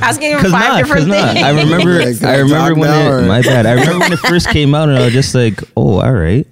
Asking 0.00 0.30
him 0.32 0.38
Cause 0.40 0.50
five 0.52 0.68
not, 0.68 0.78
different 0.78 1.00
cause 1.00 1.06
not. 1.06 1.34
things. 1.34 1.44
I 1.44 1.50
remember. 1.50 2.04
Like, 2.04 2.22
I 2.22 2.34
I 2.34 2.36
remember 2.38 2.74
when 2.80 3.24
it. 3.24 3.28
My 3.28 3.42
bad. 3.42 3.66
I 3.66 3.72
remember 3.72 3.98
when 4.00 4.12
it 4.12 4.18
first 4.20 4.48
came 4.50 4.74
out, 4.74 4.88
and 4.88 4.98
I 4.98 5.04
was 5.04 5.12
just 5.12 5.34
like, 5.34 5.60
"Oh, 5.76 6.00
all 6.00 6.12
right." 6.12 6.46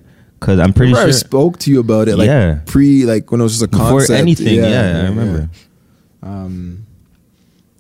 Because 0.45 0.61
I'm 0.61 0.73
pretty 0.73 0.93
Remember 0.93 1.09
I 1.09 1.13
sure 1.13 1.19
spoke 1.19 1.59
to 1.61 1.71
you 1.71 1.81
about 1.81 2.09
it, 2.09 2.17
like 2.17 2.27
Yeah. 2.27 2.59
pre, 2.67 3.05
like 3.07 3.31
when 3.31 3.41
it 3.41 3.45
was 3.45 3.53
just 3.53 3.65
a 3.65 3.69
before 3.69 4.01
concept. 4.01 4.19
anything. 4.21 4.57
Yeah, 4.57 5.03
I 5.05 5.09
remember. 5.09 5.49
Um, 6.23 6.87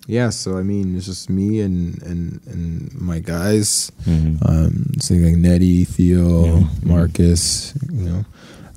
yeah, 0.07 0.31
so 0.31 0.59
I 0.59 0.62
mean, 0.62 0.96
it's 0.96 1.07
just 1.07 1.31
me 1.31 1.61
and 1.61 2.03
and 2.03 2.40
and 2.46 2.94
my 3.00 3.18
guys. 3.18 3.90
Mhm. 4.07 4.38
Um, 4.48 4.92
so 4.98 5.14
like 5.14 5.37
Nettie, 5.37 5.85
Theo, 5.85 6.44
Yeah. 6.46 6.68
Marcus. 6.83 7.72
You 7.92 8.05
know, 8.05 8.24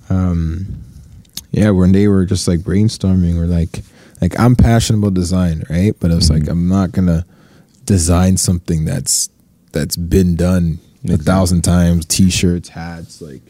um, 0.10 0.68
yeah. 1.52 1.70
One 1.72 1.92
day 1.92 2.08
we're 2.08 2.26
just 2.26 2.48
like 2.48 2.60
brainstorming. 2.62 3.36
We're 3.36 3.46
like, 3.46 3.84
like 4.22 4.40
I'm 4.40 4.56
passionate 4.56 5.00
about 5.00 5.14
design, 5.16 5.64
right? 5.70 5.94
But 6.00 6.12
it's 6.12 6.30
like 6.30 6.44
Mhm. 6.44 6.50
I'm 6.52 6.68
not 6.70 6.92
gonna 6.94 7.26
design 7.86 8.38
something 8.38 8.86
that's 8.86 9.30
that's 9.74 9.96
been 9.98 10.36
done 10.36 10.80
a 11.10 11.18
thousand 11.18 11.62
times. 11.62 12.06
T-shirts, 12.06 12.70
hats, 12.70 13.22
like 13.22 13.42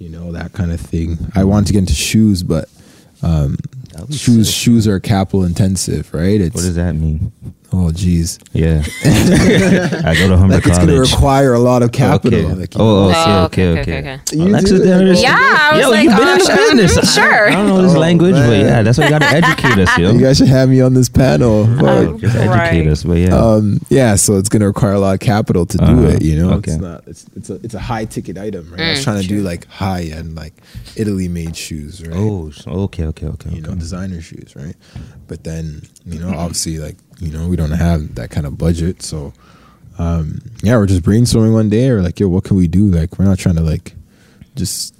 you 0.00 0.08
know 0.08 0.32
that 0.32 0.52
kind 0.52 0.72
of 0.72 0.80
thing. 0.80 1.18
I 1.34 1.44
wanted 1.44 1.66
to 1.68 1.72
get 1.74 1.80
into 1.80 1.92
shoes, 1.92 2.42
but 2.42 2.68
um, 3.22 3.58
shoes 4.10 4.48
sick. 4.48 4.56
shoes 4.56 4.88
are 4.88 4.98
capital 4.98 5.44
intensive, 5.44 6.12
right? 6.14 6.40
It's 6.40 6.54
What 6.54 6.62
does 6.62 6.76
that 6.76 6.94
mean? 6.94 7.32
Oh 7.72 7.90
geez, 7.92 8.38
Yeah, 8.52 8.82
I 9.04 10.14
go 10.18 10.28
to 10.28 10.36
Humber 10.36 10.54
like 10.54 10.66
it's 10.66 10.78
going 10.78 10.88
to 10.88 11.00
require 11.00 11.54
a 11.54 11.58
lot 11.58 11.82
of 11.82 11.92
capital. 11.92 12.38
Okay. 12.46 12.54
Like, 12.54 12.72
oh, 12.76 13.08
okay, 13.10 13.14
Oh, 13.26 13.44
okay, 13.44 13.68
okay, 13.68 13.80
okay. 13.80 13.98
okay, 13.98 14.12
okay. 14.14 14.36
You 14.36 14.48
Alexis 14.48 14.70
do? 14.70 14.78
didn't 14.78 14.98
understand. 15.00 15.38
Yeah, 15.40 15.58
I 15.60 15.72
was 15.76 15.82
Yo, 15.82 15.90
like, 15.90 16.04
you've 16.04 16.16
been 16.16 16.28
oh, 16.28 16.32
in 16.32 16.38
the 16.38 16.44
sure. 16.44 16.56
business. 16.74 17.14
Sure. 17.20 17.48
I 17.48 17.52
don't 17.52 17.68
know 17.68 17.82
this 17.82 17.94
Oh, 17.94 17.98
language, 17.98 18.34
but 18.34 18.58
yeah, 18.58 18.82
that's 18.82 18.98
why 18.98 19.04
you 19.04 19.10
got 19.10 19.20
to 19.20 19.26
educate 19.42 19.78
us, 19.78 19.98
yo. 19.98 20.12
you 20.12 20.20
guys 20.20 20.38
should 20.38 20.48
have 20.48 20.68
me 20.68 20.80
on 20.80 20.94
this 20.94 21.08
panel. 21.08 21.66
Oh, 21.68 22.12
Fuck. 22.12 22.20
Just 22.20 22.36
educate 22.36 22.48
Right. 22.48 22.86
us, 22.88 23.02
but 23.04 23.18
yeah. 23.18 23.34
Um, 23.36 23.80
yeah, 23.88 24.14
so 24.16 24.36
it's 24.36 24.48
going 24.48 24.60
to 24.60 24.66
require 24.66 24.92
a 24.92 25.00
lot 25.00 25.14
of 25.14 25.20
capital 25.20 25.66
to 25.66 25.78
do 25.78 25.84
Uh-huh. 25.84 26.02
it. 26.08 26.22
You 26.22 26.36
know, 26.36 26.50
Okay. 26.54 26.72
it's 26.72 26.80
not. 26.80 27.04
It's 27.06 27.26
it's 27.36 27.50
a 27.50 27.54
it's 27.62 27.74
a 27.74 27.80
high 27.80 28.04
ticket 28.04 28.38
item, 28.38 28.70
right? 28.70 28.80
I 28.80 28.90
was 28.90 29.00
Mm, 29.00 29.04
trying 29.04 29.22
to 29.22 29.28
do 29.28 29.42
like 29.42 29.66
high 29.66 30.02
end, 30.04 30.34
like 30.36 30.54
Italy 30.96 31.28
made 31.28 31.56
shoes, 31.56 32.00
right? 32.06 32.16
oh, 32.16 32.50
okay, 32.66 33.06
okay, 33.06 33.26
okay. 33.26 33.50
you 33.50 33.60
know, 33.62 33.70
okay. 33.70 33.78
designer 33.78 34.20
shoes, 34.20 34.54
right? 34.56 34.76
But 35.28 35.44
then, 35.44 35.82
you 36.06 36.18
know, 36.18 36.30
obviously, 36.36 36.78
like, 36.78 36.96
you 37.20 37.30
know, 37.30 37.48
we 37.48 37.56
don't 37.56 37.70
have 37.72 38.14
that 38.16 38.30
kind 38.30 38.46
of 38.46 38.56
budget. 38.58 39.02
So, 39.02 39.32
um, 39.98 40.40
yeah, 40.62 40.76
we're 40.76 40.86
just 40.86 41.02
brainstorming 41.02 41.52
one 41.52 41.68
day. 41.68 41.88
Or 41.90 42.02
like, 42.02 42.18
yo, 42.18 42.28
what 42.28 42.44
can 42.44 42.56
we 42.56 42.66
do? 42.66 42.86
Like, 42.86 43.18
we're 43.18 43.26
not 43.26 43.38
trying 43.38 43.56
to 43.56 43.62
like 43.62 43.94
just 44.56 44.94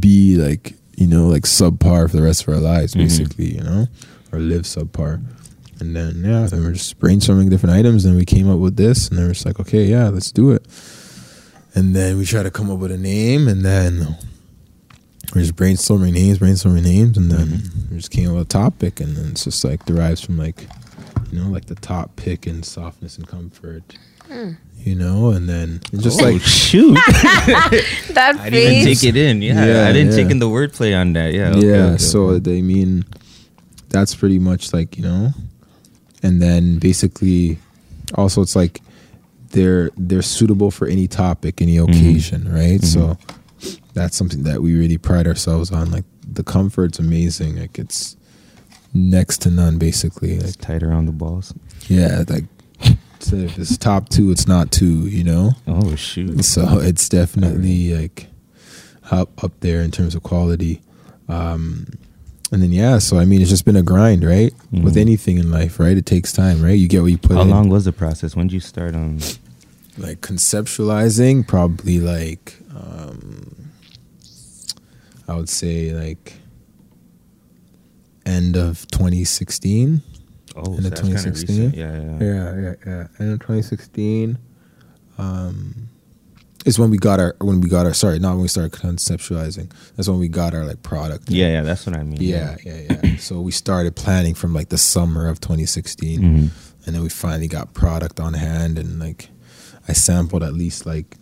be 0.00 0.36
like 0.36 0.74
you 0.96 1.06
know 1.06 1.26
like 1.26 1.42
subpar 1.42 2.08
for 2.08 2.16
the 2.16 2.22
rest 2.22 2.42
of 2.46 2.54
our 2.54 2.60
lives, 2.60 2.94
Mhm. 2.94 2.98
basically, 2.98 3.54
you 3.56 3.60
know, 3.62 3.88
or 4.32 4.38
live 4.38 4.62
subpar. 4.62 5.20
And 5.80 5.96
then 5.96 6.22
yeah, 6.24 6.46
then 6.46 6.62
we're 6.62 6.72
just 6.72 6.98
brainstorming 7.00 7.50
different 7.50 7.74
items, 7.74 8.04
and 8.04 8.16
we 8.16 8.24
came 8.24 8.48
up 8.48 8.60
with 8.60 8.76
this, 8.76 9.08
and 9.08 9.18
then 9.18 9.26
we're 9.26 9.32
just 9.32 9.44
like, 9.46 9.58
okay, 9.58 9.84
yeah, 9.86 10.08
let's 10.08 10.30
do 10.30 10.52
it. 10.52 10.64
And 11.74 11.96
then 11.96 12.16
we 12.18 12.24
try 12.24 12.44
to 12.44 12.50
come 12.52 12.70
up 12.70 12.78
with 12.78 12.92
a 12.92 12.96
name, 12.96 13.48
and 13.48 13.64
then 13.64 14.16
we're 15.34 15.40
just 15.42 15.56
brainstorming 15.56 16.12
names, 16.12 16.38
brainstorming 16.38 16.84
names, 16.84 17.16
and 17.18 17.28
then 17.32 17.48
Mhm. 17.48 17.90
we 17.90 17.96
just 17.96 18.12
came 18.12 18.28
up 18.30 18.34
with 18.36 18.42
a 18.46 18.48
topic, 18.48 19.00
and 19.00 19.16
then 19.16 19.30
it's 19.32 19.42
just 19.44 19.64
like 19.64 19.84
derives 19.84 20.20
from 20.20 20.38
like, 20.38 20.68
you 21.32 21.40
know, 21.40 21.48
like 21.50 21.66
the 21.66 21.74
top 21.76 22.16
pick 22.16 22.46
in 22.46 22.62
softness 22.62 23.16
and 23.18 23.26
comfort, 23.26 23.82
you 24.78 24.94
know, 24.94 25.30
and 25.30 25.48
then 25.48 25.80
it's 25.92 26.02
just 26.02 26.20
oh, 26.20 26.24
like 26.30 26.40
shoot, 26.62 26.94
That 28.14 28.36
I 28.40 28.50
didn't 28.50 28.72
even 28.72 28.84
take 28.84 29.04
it 29.04 29.16
in. 29.16 29.42
Yeah, 29.42 29.64
Yeah, 29.64 29.88
I 29.88 29.92
didn't 29.92 30.12
yeah. 30.12 30.16
take 30.22 30.30
in 30.30 30.38
the 30.38 30.48
wordplay 30.48 30.98
on 30.98 31.12
that. 31.14 31.32
Yeah, 31.34 31.50
okay, 31.50 31.66
yeah. 31.66 31.72
okay, 31.86 31.98
so 31.98 32.38
they 32.38 32.62
mean 32.62 33.04
that's 33.90 34.14
pretty 34.14 34.38
much 34.38 34.72
like 34.72 34.96
you 34.96 35.02
know, 35.04 35.30
and 36.22 36.40
then 36.42 36.78
basically, 36.78 37.58
also 38.14 38.42
it's 38.42 38.56
like 38.56 38.80
they're 39.50 39.90
they're 39.96 40.22
suitable 40.22 40.70
for 40.70 40.86
any 40.88 41.06
topic, 41.06 41.60
any 41.62 41.76
Mm-hmm. 41.76 41.90
occasion, 41.92 42.52
right? 42.52 42.82
So 42.82 43.16
that's 43.94 44.16
something 44.16 44.42
that 44.44 44.60
we 44.62 44.74
really 44.76 44.98
pride 44.98 45.26
ourselves 45.26 45.70
on. 45.70 45.90
Like 45.90 46.04
the 46.26 46.42
comfort's 46.42 46.98
amazing. 46.98 47.58
Like 47.60 47.78
it's 47.78 48.16
next 48.94 49.42
to 49.42 49.50
none, 49.50 49.76
basically. 49.78 50.32
it's 50.32 50.56
Like 50.56 50.60
tight 50.60 50.82
around 50.82 51.06
the 51.06 51.12
balls. 51.12 51.52
yeah, 51.88 52.24
like. 52.28 52.44
So 53.20 53.36
if 53.36 53.58
it's 53.58 53.78
top 53.78 54.10
two, 54.10 54.30
it's 54.30 54.46
not 54.46 54.70
two, 54.70 55.08
you 55.08 55.24
know. 55.24 55.52
Oh 55.66 55.96
shoot. 55.96 56.44
So 56.44 56.78
it's 56.80 57.08
definitely 57.08 57.94
like 57.94 58.26
up 59.10 59.42
up 59.42 59.52
there 59.60 59.80
in 59.80 59.90
terms 59.90 60.14
of 60.14 60.22
quality. 60.22 60.82
Um, 61.26 61.86
and 62.52 62.62
then 62.62 62.70
yeah, 62.70 62.98
so 62.98 63.16
I 63.16 63.24
mean, 63.24 63.40
it's 63.40 63.48
just 63.48 63.64
been 63.64 63.76
a 63.76 63.82
grind, 63.82 64.24
right? 64.24 64.52
With 64.72 64.96
Mhm. 64.96 65.00
anything 65.00 65.38
in 65.38 65.50
life, 65.50 65.80
right? 65.80 65.96
It 65.96 66.04
takes 66.04 66.32
time, 66.34 66.60
right? 66.62 66.78
You 66.78 66.86
get 66.86 67.00
what 67.00 67.12
you 67.12 67.16
put 67.16 67.36
How 67.36 67.42
in. 67.44 67.48
long 67.50 67.70
was 67.70 67.86
the 67.86 67.92
process? 67.92 68.36
When 68.36 68.48
did 68.48 68.54
you 68.54 68.60
start 68.60 68.94
on? 68.94 69.20
Like 69.96 70.20
conceptualizing, 70.20 71.46
probably 71.48 72.00
like 72.00 72.56
um, 72.76 73.70
I 75.26 75.34
would 75.34 75.48
say 75.48 75.92
like 75.94 76.34
end 78.34 78.56
of 78.56 78.86
2016. 78.88 80.02
Oh, 80.56 80.74
In 80.76 80.82
the 80.84 80.94
so 80.96 81.02
kinda 81.02 81.18
2016? 81.18 81.72
Yeah, 81.72 81.92
yeah. 81.92 82.18
Yeah, 82.20 82.60
yeah, 82.60 82.74
yeah. 82.86 83.06
And 83.18 83.32
in 83.32 83.38
2016, 83.38 84.38
um, 85.18 85.88
is 86.64 86.78
when 86.78 86.90
we 86.90 86.96
got 86.96 87.20
our 87.20 87.36
when 87.40 87.60
we 87.60 87.68
got 87.68 87.84
our 87.86 87.92
sorry, 87.94 88.18
not 88.18 88.32
when 88.34 88.42
we 88.42 88.48
started 88.48 88.72
conceptualizing. 88.72 89.70
That's 89.96 90.08
when 90.08 90.18
we 90.18 90.28
got 90.28 90.54
our 90.54 90.64
like 90.64 90.82
product. 90.82 91.28
Yeah, 91.30 91.48
yeah, 91.48 91.62
that's 91.62 91.86
what 91.86 91.96
I 91.96 92.02
mean. 92.02 92.20
yeah, 92.20 92.56
yeah, 92.64 92.80
yeah. 93.02 93.16
so 93.18 93.40
we 93.40 93.52
started 93.52 93.94
planning 93.96 94.34
from 94.34 94.54
like 94.54 94.68
the 94.70 94.78
summer 94.78 95.28
of 95.28 95.40
2016, 95.40 96.20
Mhm. 96.20 96.50
and 96.86 96.94
then 96.94 97.02
we 97.02 97.08
finally 97.10 97.48
got 97.48 97.74
product 97.74 98.18
on 98.18 98.34
hand, 98.34 98.78
and 98.78 98.98
like 98.98 99.28
I 99.88 99.92
sampled 99.92 100.42
at 100.42 100.54
least 100.54 100.86
like 100.86 101.16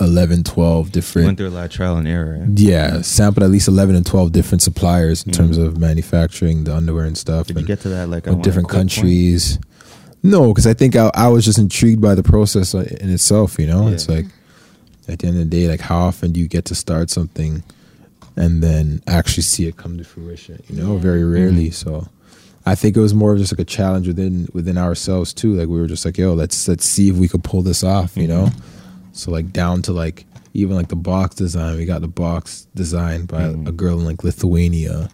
11, 0.00 0.44
12 0.44 0.90
You 0.96 1.24
went 1.24 1.38
through 1.38 1.48
a 1.48 1.50
lot 1.50 1.64
of 1.66 1.70
trial 1.70 1.96
and 1.96 2.06
error. 2.08 2.38
Right? 2.40 2.58
Yeah, 2.58 3.00
sampled 3.02 3.42
at 3.44 3.50
least 3.50 3.68
11 3.68 3.94
and 3.96 4.04
12 4.06 4.32
different 4.32 4.62
suppliers 4.62 5.22
in 5.24 5.32
Mhm. 5.32 5.36
terms 5.36 5.58
of 5.58 5.78
manufacturing 5.78 6.64
the 6.64 6.74
underwear 6.74 7.04
and 7.04 7.16
stuff. 7.16 7.46
Did 7.48 7.58
you 7.60 7.66
get 7.66 7.80
to 7.82 7.88
that 7.90 8.08
like 8.08 8.26
with 8.26 8.42
different 8.42 8.68
quick 8.68 8.78
point? 8.80 8.90
countries. 8.92 9.58
No, 10.22 10.48
because 10.48 10.66
I 10.66 10.74
think 10.74 10.96
I, 10.96 11.10
I 11.14 11.28
was 11.28 11.44
just 11.44 11.58
intrigued 11.58 12.00
by 12.00 12.14
the 12.14 12.22
process 12.22 12.74
in 12.74 13.10
itself. 13.10 13.58
You 13.58 13.66
know, 13.66 13.86
Yeah. 13.88 13.94
it's 13.94 14.08
like 14.08 14.26
at 15.08 15.20
the 15.20 15.28
end 15.28 15.36
of 15.40 15.48
the 15.50 15.56
day, 15.56 15.68
like 15.68 15.80
how 15.80 15.98
often 15.98 16.32
do 16.32 16.40
you 16.40 16.48
get 16.48 16.64
to 16.66 16.74
start 16.74 17.10
something 17.10 17.62
and 18.36 18.62
then 18.62 19.02
actually 19.06 19.44
see 19.44 19.66
it 19.66 19.76
come 19.76 19.98
to 19.98 20.04
fruition? 20.04 20.62
You 20.68 20.76
know, 20.82 20.96
very 20.98 21.22
rarely. 21.24 21.68
Mhm. 21.70 21.74
So 21.74 22.08
I 22.68 22.74
think 22.74 22.96
it 22.96 23.00
was 23.00 23.14
more 23.14 23.32
of 23.34 23.38
just 23.38 23.52
like 23.52 23.60
a 23.60 23.64
challenge 23.64 24.08
within 24.08 24.48
within 24.52 24.76
ourselves 24.76 25.32
too. 25.32 25.54
Like 25.54 25.68
we 25.68 25.78
were 25.78 25.86
just 25.86 26.04
like, 26.04 26.18
yo, 26.18 26.34
let's 26.34 26.66
let's 26.66 26.84
see 26.84 27.08
if 27.08 27.14
we 27.16 27.28
could 27.28 27.44
pull 27.44 27.62
this 27.62 27.84
off. 27.84 28.16
You 28.16 28.26
know, 28.26 28.46
Mhm. 28.46 28.54
So 29.16 29.30
like 29.30 29.52
down 29.52 29.82
to 29.82 29.92
like 29.92 30.26
even 30.54 30.76
like 30.76 30.88
the 30.88 30.96
box 30.96 31.34
design. 31.34 31.76
We 31.76 31.84
got 31.84 32.00
the 32.00 32.08
box 32.08 32.66
designed 32.74 33.28
by 33.28 33.42
Mhm. 33.42 33.68
a 33.68 33.72
girl 33.72 33.98
in 33.98 34.04
like 34.06 34.24
Lithuania. 34.24 35.08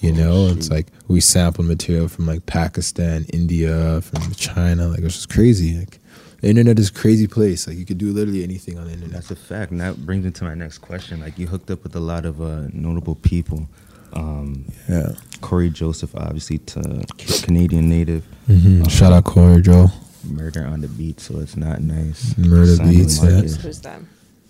You 0.00 0.10
Oh, 0.12 0.14
know, 0.16 0.46
it's 0.48 0.68
like 0.70 0.88
we 1.06 1.20
sampled 1.20 1.66
material 1.68 2.08
from 2.08 2.26
like 2.26 2.44
Pakistan, 2.46 3.24
India, 3.32 4.00
from 4.00 4.32
China. 4.32 4.88
Like 4.88 5.00
it's 5.00 5.14
just 5.14 5.28
crazy. 5.28 5.78
Like 5.78 6.00
the 6.40 6.48
internet 6.48 6.78
is 6.80 6.88
a 6.88 6.92
crazy 6.92 7.28
place. 7.28 7.68
Like 7.68 7.76
you 7.76 7.84
could 7.84 7.98
do 7.98 8.12
literally 8.12 8.42
anything 8.42 8.78
on 8.78 8.86
the 8.86 8.92
internet. 8.92 9.12
That's 9.12 9.30
a 9.30 9.36
fact, 9.36 9.70
and 9.70 9.80
that 9.80 10.04
brings 10.04 10.24
me 10.24 10.32
to 10.32 10.44
my 10.44 10.54
next 10.54 10.78
question. 10.78 11.20
Like 11.20 11.38
you 11.38 11.46
hooked 11.46 11.70
up 11.70 11.84
with 11.84 11.94
a 11.94 12.00
lot 12.00 12.24
of 12.24 12.40
uh, 12.40 12.62
notable 12.72 13.14
people. 13.16 13.68
Um, 14.14 14.64
Yeah. 14.88 15.12
Cory 15.40 15.70
Joseph, 15.70 16.14
obviously, 16.16 16.58
to 16.58 17.04
Canadian 17.42 17.88
native. 17.88 18.24
hmm 18.46 18.82
Uh, 18.82 18.88
Shout 18.88 19.12
out 19.12 19.24
Cory 19.24 19.62
Joe. 19.62 19.90
Murda 20.26 20.70
on 20.70 20.80
the 20.80 20.88
beat, 20.88 21.20
so 21.20 21.38
it's 21.40 21.56
not 21.56 21.80
nice. 21.82 22.34
Murda 22.34 22.76
Simon 22.76 22.94
Beats, 22.94 23.22
yeah. 23.22 23.30
Marcus. 23.30 23.56
Who's 23.62 23.80
that? 23.80 24.00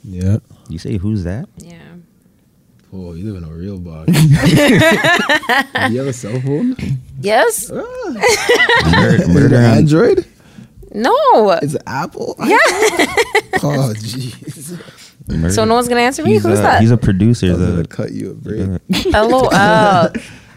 Yeah. 0.04 0.38
You 0.68 0.78
say 0.78 0.96
who's 0.96 1.24
that? 1.24 1.48
Yeah. 1.58 1.78
Oh, 2.92 3.14
you 3.14 3.32
live 3.32 3.42
in 3.42 3.48
a 3.48 3.52
real 3.52 3.78
box. 3.78 4.12
do 4.12 4.18
you 5.90 5.98
have 5.98 6.06
a 6.08 6.12
cell 6.12 6.38
phone? 6.42 6.76
Yes. 7.20 7.70
Ah. 7.72 7.76
Murda, 8.84 9.14
Is 9.14 9.20
it 9.22 9.28
Murda 9.30 9.46
an 9.46 9.64
on 9.64 9.78
Android? 9.78 10.26
No. 10.94 11.50
It's 11.62 11.74
it 11.74 11.82
Apple? 11.86 12.34
Yeah. 12.40 12.58
oh, 13.62 13.94
jeez. 13.96 14.78
Murda. 15.26 15.52
So 15.54 15.64
no 15.64 15.74
one's 15.74 15.88
gonna 15.88 16.00
answer 16.02 16.22
me. 16.22 16.32
He's 16.32 16.42
Who's 16.42 16.58
a, 16.58 16.62
that? 16.62 16.80
He's 16.82 16.90
a 16.90 16.96
producer. 16.98 17.46
I 17.46 17.50
was 17.52 17.60
the- 17.60 17.66
gonna 17.68 17.84
cut 17.86 18.12
you 18.12 18.32
a 18.32 18.34
break. 18.34 18.58
the- 18.88 19.18
uh, 19.18 19.26
LOL. 19.26 20.12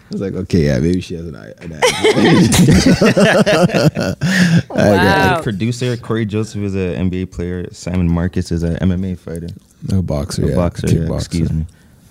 I 0.06 0.08
was 0.12 0.22
like, 0.22 0.34
okay, 0.34 0.66
yeah, 0.66 0.80
maybe 0.80 1.02
she 1.02 1.16
has 1.16 1.26
an, 1.26 1.36
i- 1.46 1.54
an 1.62 1.74
Android. 1.74 2.56
wow. 4.70 5.38
the 5.38 5.44
producer 5.44 5.98
Cory 5.98 6.26
Joseph 6.26 6.62
is 6.62 6.76
an 6.76 7.10
NBA 7.10 7.32
player. 7.32 7.72
Simon 7.74 8.12
Marcus 8.12 8.52
is 8.52 8.64
a 8.64 8.76
MMA 8.80 9.18
fighter. 9.18 9.48
no 9.92 10.02
boxer, 10.02 10.46
A 10.46 10.50
yeah. 10.50 10.56
boxer, 10.56 10.88
yeah, 10.88 10.94
Kickboxer. 11.08 11.18
excuse 11.18 11.52
me. 11.52 11.66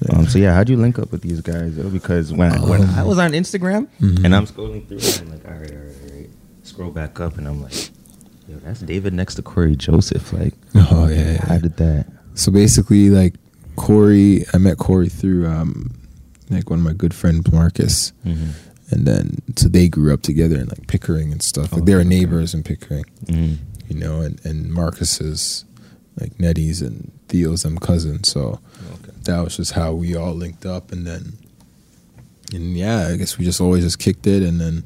Yeah. 0.08 0.16
Um, 0.18 0.26
so 0.26 0.38
yeah, 0.38 0.54
how'd 0.54 0.68
you 0.68 0.76
link 0.76 0.98
up 0.98 1.12
with 1.12 1.22
these 1.22 1.40
guys? 1.40 1.76
Though? 1.76 1.88
Because 1.88 2.32
when 2.32 2.52
I, 2.52 2.58
when 2.68 2.82
I 2.82 3.04
was 3.04 3.18
on 3.18 3.32
Instagram 3.32 3.86
Mhm. 4.00 4.24
and 4.24 4.34
I'm 4.34 4.46
scrolling 4.46 4.86
through, 4.88 4.98
it, 4.98 5.20
I'm 5.22 5.30
like, 5.30 5.44
all 5.46 5.52
right, 5.52 5.70
all 5.70 5.76
right, 5.78 5.96
all 6.10 6.16
right. 6.18 6.30
Scroll 6.64 6.90
back 6.90 7.20
up, 7.20 7.38
and 7.38 7.46
I'm 7.46 7.62
like, 7.62 7.90
yo, 8.48 8.56
that's 8.56 8.80
David 8.80 9.14
next 9.14 9.36
to 9.36 9.42
Cory 9.42 9.76
Joseph. 9.76 10.32
Like, 10.32 10.54
Oh 10.74 11.06
yeah, 11.08 11.32
yeah. 11.34 11.46
how 11.46 11.58
did 11.58 11.76
that? 11.76 12.06
So 12.34 12.50
basically, 12.50 13.08
like 13.10 13.34
Cory, 13.76 14.44
I 14.52 14.58
met 14.58 14.78
Cory 14.78 15.08
through 15.08 15.46
um, 15.46 15.94
like 16.50 16.70
one 16.70 16.78
of 16.80 16.84
my 16.84 16.92
good 16.92 17.14
friends, 17.14 17.50
Marcus, 17.52 18.12
Mm-hmm. 18.24 18.50
and 18.94 19.06
then 19.06 19.38
so 19.56 19.68
they 19.68 19.88
grew 19.88 20.12
up 20.12 20.22
together 20.22 20.56
in 20.60 20.66
like 20.68 20.86
Pickering 20.86 21.32
and 21.32 21.42
stuff. 21.42 21.72
Like 21.72 21.84
they 21.84 21.94
were 21.94 22.00
Okay, 22.00 22.08
neighbors 22.08 22.54
in 22.54 22.62
Pickering, 22.62 23.04
Mm-hmm. 23.26 23.54
you 23.88 23.98
know, 23.98 24.20
and 24.20 24.40
and 24.44 24.72
Marcus 24.72 25.20
is 25.20 25.64
like 26.20 26.38
Nettie's 26.38 26.80
and 26.82 27.10
Theo's 27.28 27.62
them 27.62 27.78
cousin. 27.78 28.24
So 28.24 28.60
Okay. 28.94 29.12
that 29.24 29.40
was 29.42 29.56
just 29.56 29.72
how 29.72 29.92
we 29.92 30.14
all 30.14 30.34
linked 30.34 30.64
up, 30.66 30.92
and 30.92 31.06
then 31.06 31.32
and 32.52 32.76
yeah, 32.76 33.08
I 33.08 33.16
guess 33.16 33.38
we 33.38 33.44
just 33.44 33.60
always 33.60 33.84
just 33.84 33.98
kicked 33.98 34.26
it, 34.26 34.42
and 34.42 34.60
then. 34.60 34.84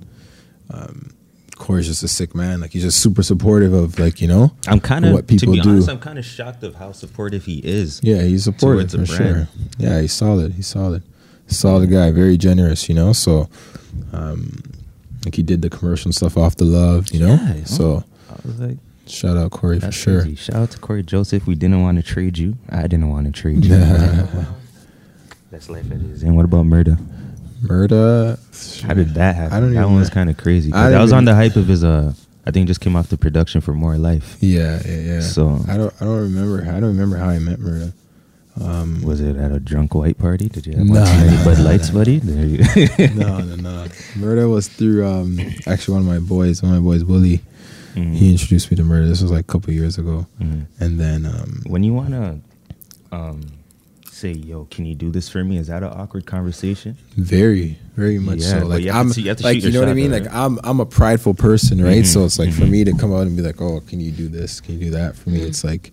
Um, 0.71 1.15
Cory's 1.57 1.89
just 1.89 2.05
a 2.05 2.09
sick 2.09 2.37
man. 2.37 2.61
Like 2.61 2.71
he's 2.71 2.85
just 2.85 3.01
super 3.03 3.21
supportive 3.23 3.73
of 3.73 3.99
like 3.99 4.21
you 4.21 4.29
know. 4.29 4.53
I'm 4.69 4.79
kind 4.79 5.05
of 5.05 5.13
What 5.13 5.27
people 5.27 5.47
to 5.47 5.53
be 5.55 5.61
do. 5.61 5.71
honest. 5.71 5.89
I'm 5.89 5.99
kind 5.99 6.17
of 6.17 6.25
shocked 6.25 6.63
of 6.63 6.77
how 6.77 6.93
supportive 6.93 7.47
he 7.47 7.59
is. 7.59 8.01
Yeah, 8.05 8.23
he's 8.23 8.45
supportive 8.45 8.93
for 8.93 8.99
brand. 8.99 9.09
sure. 9.09 9.49
Yeah, 9.77 10.01
he's 10.01 10.13
solid. 10.13 10.53
He's 10.53 10.69
solid. 10.69 11.03
Solid 11.49 11.91
guy. 11.91 12.11
Very 12.13 12.37
generous. 12.37 12.89
You 12.89 12.95
know. 12.95 13.13
So, 13.13 13.49
um, 14.13 14.63
like 15.25 15.35
he 15.35 15.43
did 15.43 15.63
the 15.63 15.71
commercial 15.71 16.13
stuff 16.13 16.37
off 16.37 16.57
the 16.57 16.65
love. 16.65 17.09
You 17.13 17.21
know. 17.21 17.35
Yeah, 17.35 17.65
so 17.65 18.05
I 18.31 18.35
was 18.47 18.61
like, 18.61 18.77
shout 19.07 19.37
out 19.37 19.51
Cory 19.51 19.81
for 19.81 19.91
sure. 19.93 20.21
crazy. 20.23 20.37
Shout 20.37 20.57
out 20.57 20.71
to 20.73 20.79
Cory 20.79 21.03
Joseph. 21.03 21.47
We 21.47 21.55
didn't 21.55 21.83
want 21.83 21.97
to 21.99 22.03
trade 22.05 22.39
you. 22.39 22.57
I 22.71 22.83
didn't 22.83 23.09
want 23.09 23.27
to 23.27 23.33
trade 23.33 23.65
you. 23.65 23.75
That's 25.51 25.71
life 25.71 25.91
it 25.91 26.03
is. 26.03 26.23
And 26.23 26.37
what 26.37 26.45
about 26.45 26.67
Murda? 26.67 26.97
Murda. 27.63 28.39
How 28.83 28.95
did 28.95 29.15
that 29.15 29.35
happen? 29.35 29.57
I 29.57 29.61
don't 29.61 29.73
that 29.75 29.81
even 29.81 29.93
one 29.93 30.01
was 30.01 30.11
kind 30.11 30.29
of 30.31 30.37
crazy. 30.37 30.73
I 30.73 30.91
That 30.91 31.01
was 31.01 31.13
on 31.13 31.25
the 31.25 31.35
hype 31.35 31.57
of 31.57 31.67
his. 31.67 31.83
Uh, 31.83 32.13
I 32.47 32.51
think 32.51 32.67
just 32.67 32.81
came 32.81 32.97
off 32.97 33.09
the 33.09 33.17
production 33.19 33.61
for 33.61 33.73
More 33.75 33.97
Life. 33.99 34.37
Yeah, 34.41 34.81
yeah, 34.87 34.97
yeah. 34.99 35.21
So- 35.21 35.61
I 35.69 35.77
don't. 35.77 35.93
I 36.01 36.05
don't 36.05 36.21
remember. 36.21 36.63
I 36.63 36.73
don't 36.81 36.85
remember 36.97 37.17
how 37.17 37.29
I 37.29 37.39
met 37.39 37.59
Murda. 37.59 37.93
Um, 38.61 39.03
Was 39.03 39.21
it 39.21 39.37
at 39.37 39.53
a 39.53 39.61
drunk 39.61 39.95
white 39.95 40.19
party? 40.19 40.49
Did 40.49 40.67
you 40.67 40.73
have 40.77 40.89
one 40.89 40.95
nah, 40.95 41.45
Bud 41.45 41.59
nah, 41.59 41.65
Lights, 41.65 41.89
nah. 41.89 41.95
buddy? 41.99 42.19
There 42.19 42.45
you- 42.47 43.09
no, 43.15 43.39
no, 43.41 43.55
no. 43.57 43.85
Murda 44.15 44.51
was 44.51 44.69
through 44.69 45.07
um, 45.07 45.39
actually 45.67 45.95
one 45.95 46.03
of 46.03 46.09
my 46.09 46.19
boys. 46.19 46.63
One 46.63 46.75
of 46.75 46.83
my 46.83 46.91
boys, 46.91 47.05
Willie. 47.05 47.41
Mhm. 47.95 48.15
He 48.15 48.31
introduced 48.31 48.71
me 48.71 48.77
to 48.77 48.83
Murda. 48.83 49.09
This 49.09 49.23
was 49.23 49.31
like 49.31 49.41
a 49.41 49.53
couple 49.53 49.73
years 49.73 49.99
ago, 49.99 50.27
Mhm. 50.41 50.67
and 50.81 51.01
then 51.01 51.25
um, 51.27 51.63
When 51.67 51.83
you 51.83 51.93
wanna 51.95 52.41
um, 53.13 53.41
say, 54.11 54.33
"Yo, 54.33 54.67
can 54.71 54.85
you 54.85 54.95
do 54.95 55.11
this 55.11 55.29
for 55.29 55.43
me?" 55.43 55.57
Is 55.59 55.69
that 55.69 55.83
an 55.83 55.91
awkward 55.91 56.27
conversation? 56.27 56.97
Very, 57.17 57.79
very 57.97 58.19
much 58.19 58.41
Yeah, 58.41 58.61
so. 58.61 58.67
Like 58.67 58.85
you 58.85 58.91
I'm, 58.93 59.09
see- 59.11 59.23
you 59.23 59.35
to 59.35 59.43
like 59.43 59.63
you 59.63 59.71
know 59.73 59.81
what 59.81 59.89
I 59.89 59.95
mean. 59.95 60.11
though, 60.11 60.19
Like? 60.19 60.33
I'm, 60.35 60.59
I'm 60.65 60.81
a 60.81 60.87
prideful 60.87 61.35
person, 61.35 61.83
right? 61.83 62.03
Mhm, 62.05 62.07
So 62.07 62.25
it's 62.25 62.39
like 62.39 62.53
for 62.53 62.63
mhm. 62.65 62.71
me 62.71 62.85
to 62.85 62.93
come 62.93 63.13
out 63.13 63.27
and 63.27 63.37
be 63.37 63.43
like, 63.43 63.61
"Oh, 63.61 63.81
can 63.81 64.01
you 64.01 64.11
do 64.13 64.29
this? 64.29 64.61
Can 64.61 64.75
you 64.79 64.87
do 64.87 64.91
that?" 64.91 65.17
For 65.17 65.31
me, 65.31 65.41
it's 65.41 65.65
like 65.65 65.93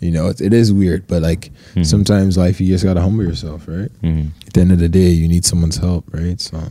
You 0.00 0.10
know, 0.12 0.28
it, 0.28 0.40
it 0.40 0.52
is 0.52 0.72
weird, 0.72 1.06
but 1.06 1.22
like 1.22 1.50
Mhm. 1.74 1.84
sometimes 1.86 2.36
life, 2.36 2.60
you 2.60 2.68
just 2.68 2.84
gotta 2.84 3.00
humble 3.00 3.24
yourself, 3.24 3.66
right? 3.66 3.90
Mhm. 4.02 4.28
At 4.46 4.52
the 4.54 4.60
end 4.60 4.72
of 4.72 4.78
the 4.78 4.88
day, 4.88 5.10
you 5.10 5.26
need 5.28 5.44
someone's 5.44 5.76
help, 5.78 6.04
right? 6.12 6.40
So 6.40 6.62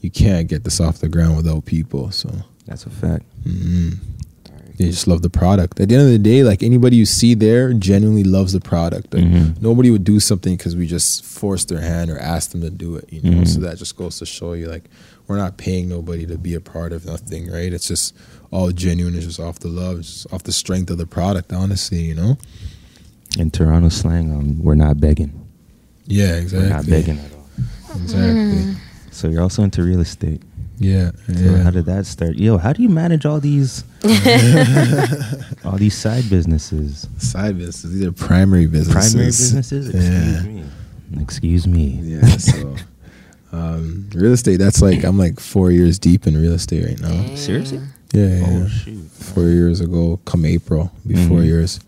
you 0.00 0.10
can't 0.10 0.48
get 0.48 0.64
this 0.64 0.80
off 0.80 0.98
the 1.00 1.08
ground 1.08 1.36
without 1.36 1.64
people. 1.66 2.10
So 2.10 2.30
That's 2.66 2.86
a 2.86 2.90
fact. 2.90 3.24
mm 3.46 3.96
they 4.76 4.86
just 4.86 5.06
love 5.06 5.22
the 5.22 5.30
product. 5.30 5.78
At 5.78 5.88
the 5.88 5.94
end 5.94 6.04
of 6.06 6.10
the 6.10 6.18
day, 6.18 6.42
like 6.42 6.60
anybody 6.64 6.96
you 6.96 7.06
see 7.06 7.34
there, 7.34 7.72
genuinely 7.72 8.24
loves 8.24 8.52
the 8.54 8.60
product. 8.60 9.14
Like, 9.14 9.22
Mhm. 9.22 9.62
Nobody 9.62 9.88
would 9.88 10.02
do 10.02 10.18
something 10.18 10.56
because 10.56 10.74
we 10.74 10.88
just 10.88 11.24
forced 11.24 11.68
their 11.68 11.80
hand 11.80 12.10
or 12.10 12.18
asked 12.18 12.50
them 12.50 12.60
to 12.62 12.70
do 12.70 12.96
it. 12.96 13.06
You 13.08 13.22
know, 13.22 13.44
so 13.44 13.60
that 13.60 13.78
just 13.78 13.94
goes 13.96 14.18
to 14.18 14.26
show 14.26 14.54
you, 14.54 14.66
like, 14.66 14.90
we're 15.28 15.36
not 15.36 15.58
paying 15.58 15.88
nobody 15.88 16.26
to 16.26 16.36
be 16.36 16.54
a 16.54 16.60
part 16.60 16.92
of 16.92 17.06
nothing, 17.06 17.48
right? 17.52 17.72
It's 17.72 17.86
just 17.86 18.14
all 18.54 18.70
genuine. 18.70 19.14
It's 19.16 19.26
just 19.26 19.40
off 19.40 19.58
the 19.58 19.68
love, 19.68 19.98
it's 19.98 20.12
just 20.22 20.32
off 20.32 20.44
the 20.44 20.52
strength 20.52 20.90
of 20.90 20.98
the 20.98 21.06
product. 21.06 21.52
Honestly, 21.52 22.00
you 22.00 22.14
know. 22.14 22.38
In 23.38 23.50
Toronto 23.50 23.88
slang, 23.88 24.30
um, 24.30 24.62
we're 24.62 24.76
not 24.76 25.00
begging. 25.00 25.32
Yeah, 26.06 26.36
exactly. 26.36 26.68
We're 26.68 26.76
not 26.76 26.86
begging 26.86 27.18
at 27.18 27.32
all. 27.32 27.48
Exactly. 27.96 28.74
So 29.10 29.28
you're 29.28 29.42
also 29.42 29.62
into 29.62 29.82
real 29.82 30.00
estate. 30.00 30.40
Yeah. 30.78 31.10
So 31.26 31.32
yeah. 31.32 31.62
how 31.62 31.70
did 31.70 31.86
that 31.86 32.06
start? 32.06 32.36
Yo, 32.36 32.58
how 32.58 32.72
do 32.72 32.82
you 32.82 32.88
manage 32.88 33.26
all 33.26 33.40
these 33.40 33.84
all 35.64 35.76
these 35.76 35.96
side 35.96 36.28
businesses? 36.28 37.08
Side 37.18 37.58
businesses. 37.58 37.92
These 37.92 38.06
are 38.06 38.12
primary 38.12 38.66
businesses. 38.66 39.12
Primary 39.12 39.26
businesses? 39.28 39.88
Excuse 39.88 40.14
Yeah. 40.14 40.42
me. 40.42 40.64
Excuse 41.22 41.66
me. 41.66 41.86
Yeah. 42.02 42.26
So, 42.38 42.76
um, 43.52 44.08
real 44.14 44.32
estate. 44.32 44.56
That's 44.56 44.82
like 44.82 45.04
I'm 45.04 45.18
like 45.18 45.38
four 45.40 45.70
years 45.70 45.98
deep 45.98 46.26
in 46.26 46.36
real 46.36 46.54
estate 46.54 46.84
right 46.84 47.00
now. 47.00 47.34
Seriously? 47.36 47.80
Yeah. 48.14 48.26
yeah. 48.38 48.46
Oh 48.64 48.68
shoot. 48.68 49.10
Four 49.10 49.44
years 49.48 49.80
ago, 49.80 50.18
come 50.24 50.44
April, 50.46 50.90
be 51.06 51.14
four 51.28 51.40
Mhm. 51.40 51.46
years. 51.46 51.80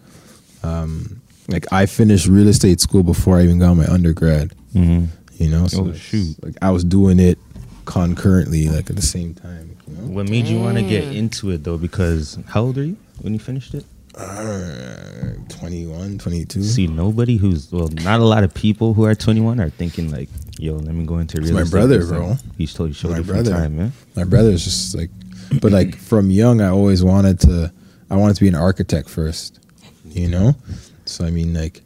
Um, 0.62 1.21
like 1.49 1.67
I 1.73 1.87
finished 1.87 2.27
real 2.27 2.49
estate 2.49 2.81
school 2.81 3.03
before 3.03 3.37
I 3.39 3.45
even 3.45 3.59
got 3.59 3.75
my 3.75 3.87
undergrad. 3.87 4.53
hmm 4.73 5.05
You 5.39 5.49
know. 5.51 5.67
So 5.69 5.87
Oh, 5.89 5.93
shoot. 5.93 6.37
Like 6.43 6.57
I 6.61 6.71
was 6.71 6.83
doing 6.85 7.19
it 7.21 7.39
concurrently, 7.85 8.69
like 8.69 8.91
at 8.91 8.97
the 8.97 9.03
same 9.03 9.35
time. 9.35 9.77
You 9.87 9.95
know. 9.97 10.09
What 10.15 10.29
made 10.29 10.47
you 10.47 10.59
want 10.59 10.77
to 10.79 10.83
get 10.83 11.05
into 11.15 11.51
it 11.51 11.62
though? 11.65 11.79
Because 11.79 12.39
how 12.49 12.62
old 12.62 12.79
are 12.79 12.85
you 12.85 12.97
when 13.23 13.33
you 13.33 13.39
finished 13.39 13.75
it? 13.75 13.85
Uh, 14.17 15.35
21, 15.51 16.19
22. 16.19 16.62
See, 16.62 16.87
nobody 16.87 17.37
who's 17.37 17.71
well, 17.71 17.89
not 18.03 18.21
a 18.21 18.25
lot 18.25 18.45
of 18.45 18.55
people 18.55 18.95
who 18.95 19.05
are 19.05 19.15
21 19.15 19.61
are 19.61 19.69
thinking 19.71 20.11
like, 20.11 20.29
"Yo, 20.59 20.75
let 20.77 20.95
me 20.95 21.05
go 21.05 21.19
into 21.19 21.41
real 21.41 21.53
my 21.53 21.61
estate." 21.62 21.71
brother, 21.71 22.05
bro. 22.07 22.37
He's 22.57 22.73
told 22.73 22.89
you 22.91 22.95
showed 22.95 23.11
My 23.12 23.19
you 23.19 23.25
brother. 23.25 23.51
time, 23.51 23.77
man. 23.77 23.93
my 24.17 24.25
brother's 24.25 24.65
just 24.65 24.95
like 24.97 25.11
but 25.61 25.72
like 25.72 25.94
from 25.96 26.30
young 26.30 26.61
i 26.61 26.68
always 26.68 27.02
wanted 27.04 27.38
to 27.40 27.72
i 28.11 28.16
wanted 28.16 28.35
to 28.37 28.42
be 28.42 28.48
an 28.48 28.54
architect 28.54 29.09
first 29.09 29.59
you 30.09 30.28
know? 30.28 30.54
So 31.04 31.24
i 31.24 31.30
mean 31.30 31.52
like 31.54 31.82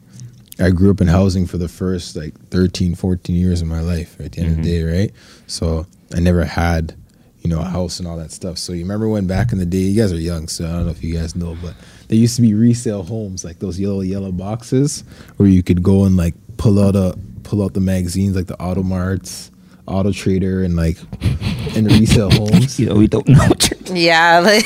i 0.59 0.69
grew 0.69 0.89
up 0.91 1.01
in 1.01 1.07
housing 1.07 1.45
for 1.45 1.57
the 1.57 1.67
first 1.67 2.15
like 2.15 2.33
13 2.49 2.95
14 2.95 3.35
years 3.35 3.61
of 3.61 3.67
my 3.67 3.81
life 3.81 4.19
at 4.19 4.33
the 4.33 4.41
end 4.41 4.51
of 4.51 4.57
Mhm. 4.59 4.63
the 4.63 4.69
day 4.69 4.83
right? 4.83 5.11
So 5.47 5.85
i 6.15 6.19
never 6.19 6.43
had 6.45 6.95
you 7.41 7.49
know 7.49 7.59
a 7.59 7.65
house 7.65 7.97
and 7.99 8.07
all 8.07 8.17
that 8.17 8.31
stuff. 8.31 8.59
So 8.59 8.71
you 8.71 8.83
remember 8.83 9.09
when 9.09 9.25
back 9.25 9.51
in 9.51 9.57
the 9.57 9.65
day 9.65 9.79
you 9.79 9.99
guys 9.99 10.13
are 10.13 10.19
young 10.19 10.47
so 10.47 10.65
i 10.65 10.71
don't 10.71 10.85
know 10.85 10.91
if 10.91 11.03
you 11.03 11.13
guys 11.15 11.35
know 11.35 11.55
but 11.61 11.73
there 12.07 12.17
used 12.17 12.35
to 12.35 12.41
be 12.41 12.53
resale 12.53 13.03
homes 13.03 13.43
like 13.43 13.59
those 13.59 13.79
yellow 13.79 14.01
yellow 14.01 14.31
boxes 14.31 15.03
where 15.37 15.49
you 15.49 15.63
could 15.63 15.81
go 15.83 16.05
and 16.05 16.15
like 16.17 16.33
pull 16.57 16.79
out 16.79 16.95
a 16.95 17.17
pull 17.43 17.63
out 17.63 17.73
the 17.73 17.79
magazines 17.79 18.35
like 18.35 18.45
the 18.47 18.57
automarts 18.57 19.49
auto 19.91 20.11
trader 20.11 20.63
and 20.63 20.75
like 20.75 20.97
and 21.75 21.85
resale 21.91 22.31
homes 22.31 22.79
Yo, 22.79 22.95
we 22.95 23.07
don't 23.07 23.27
know 23.27 23.39
what 23.47 23.69
you're 23.69 23.97
Yeah. 23.97 24.39
Like, 24.45 24.65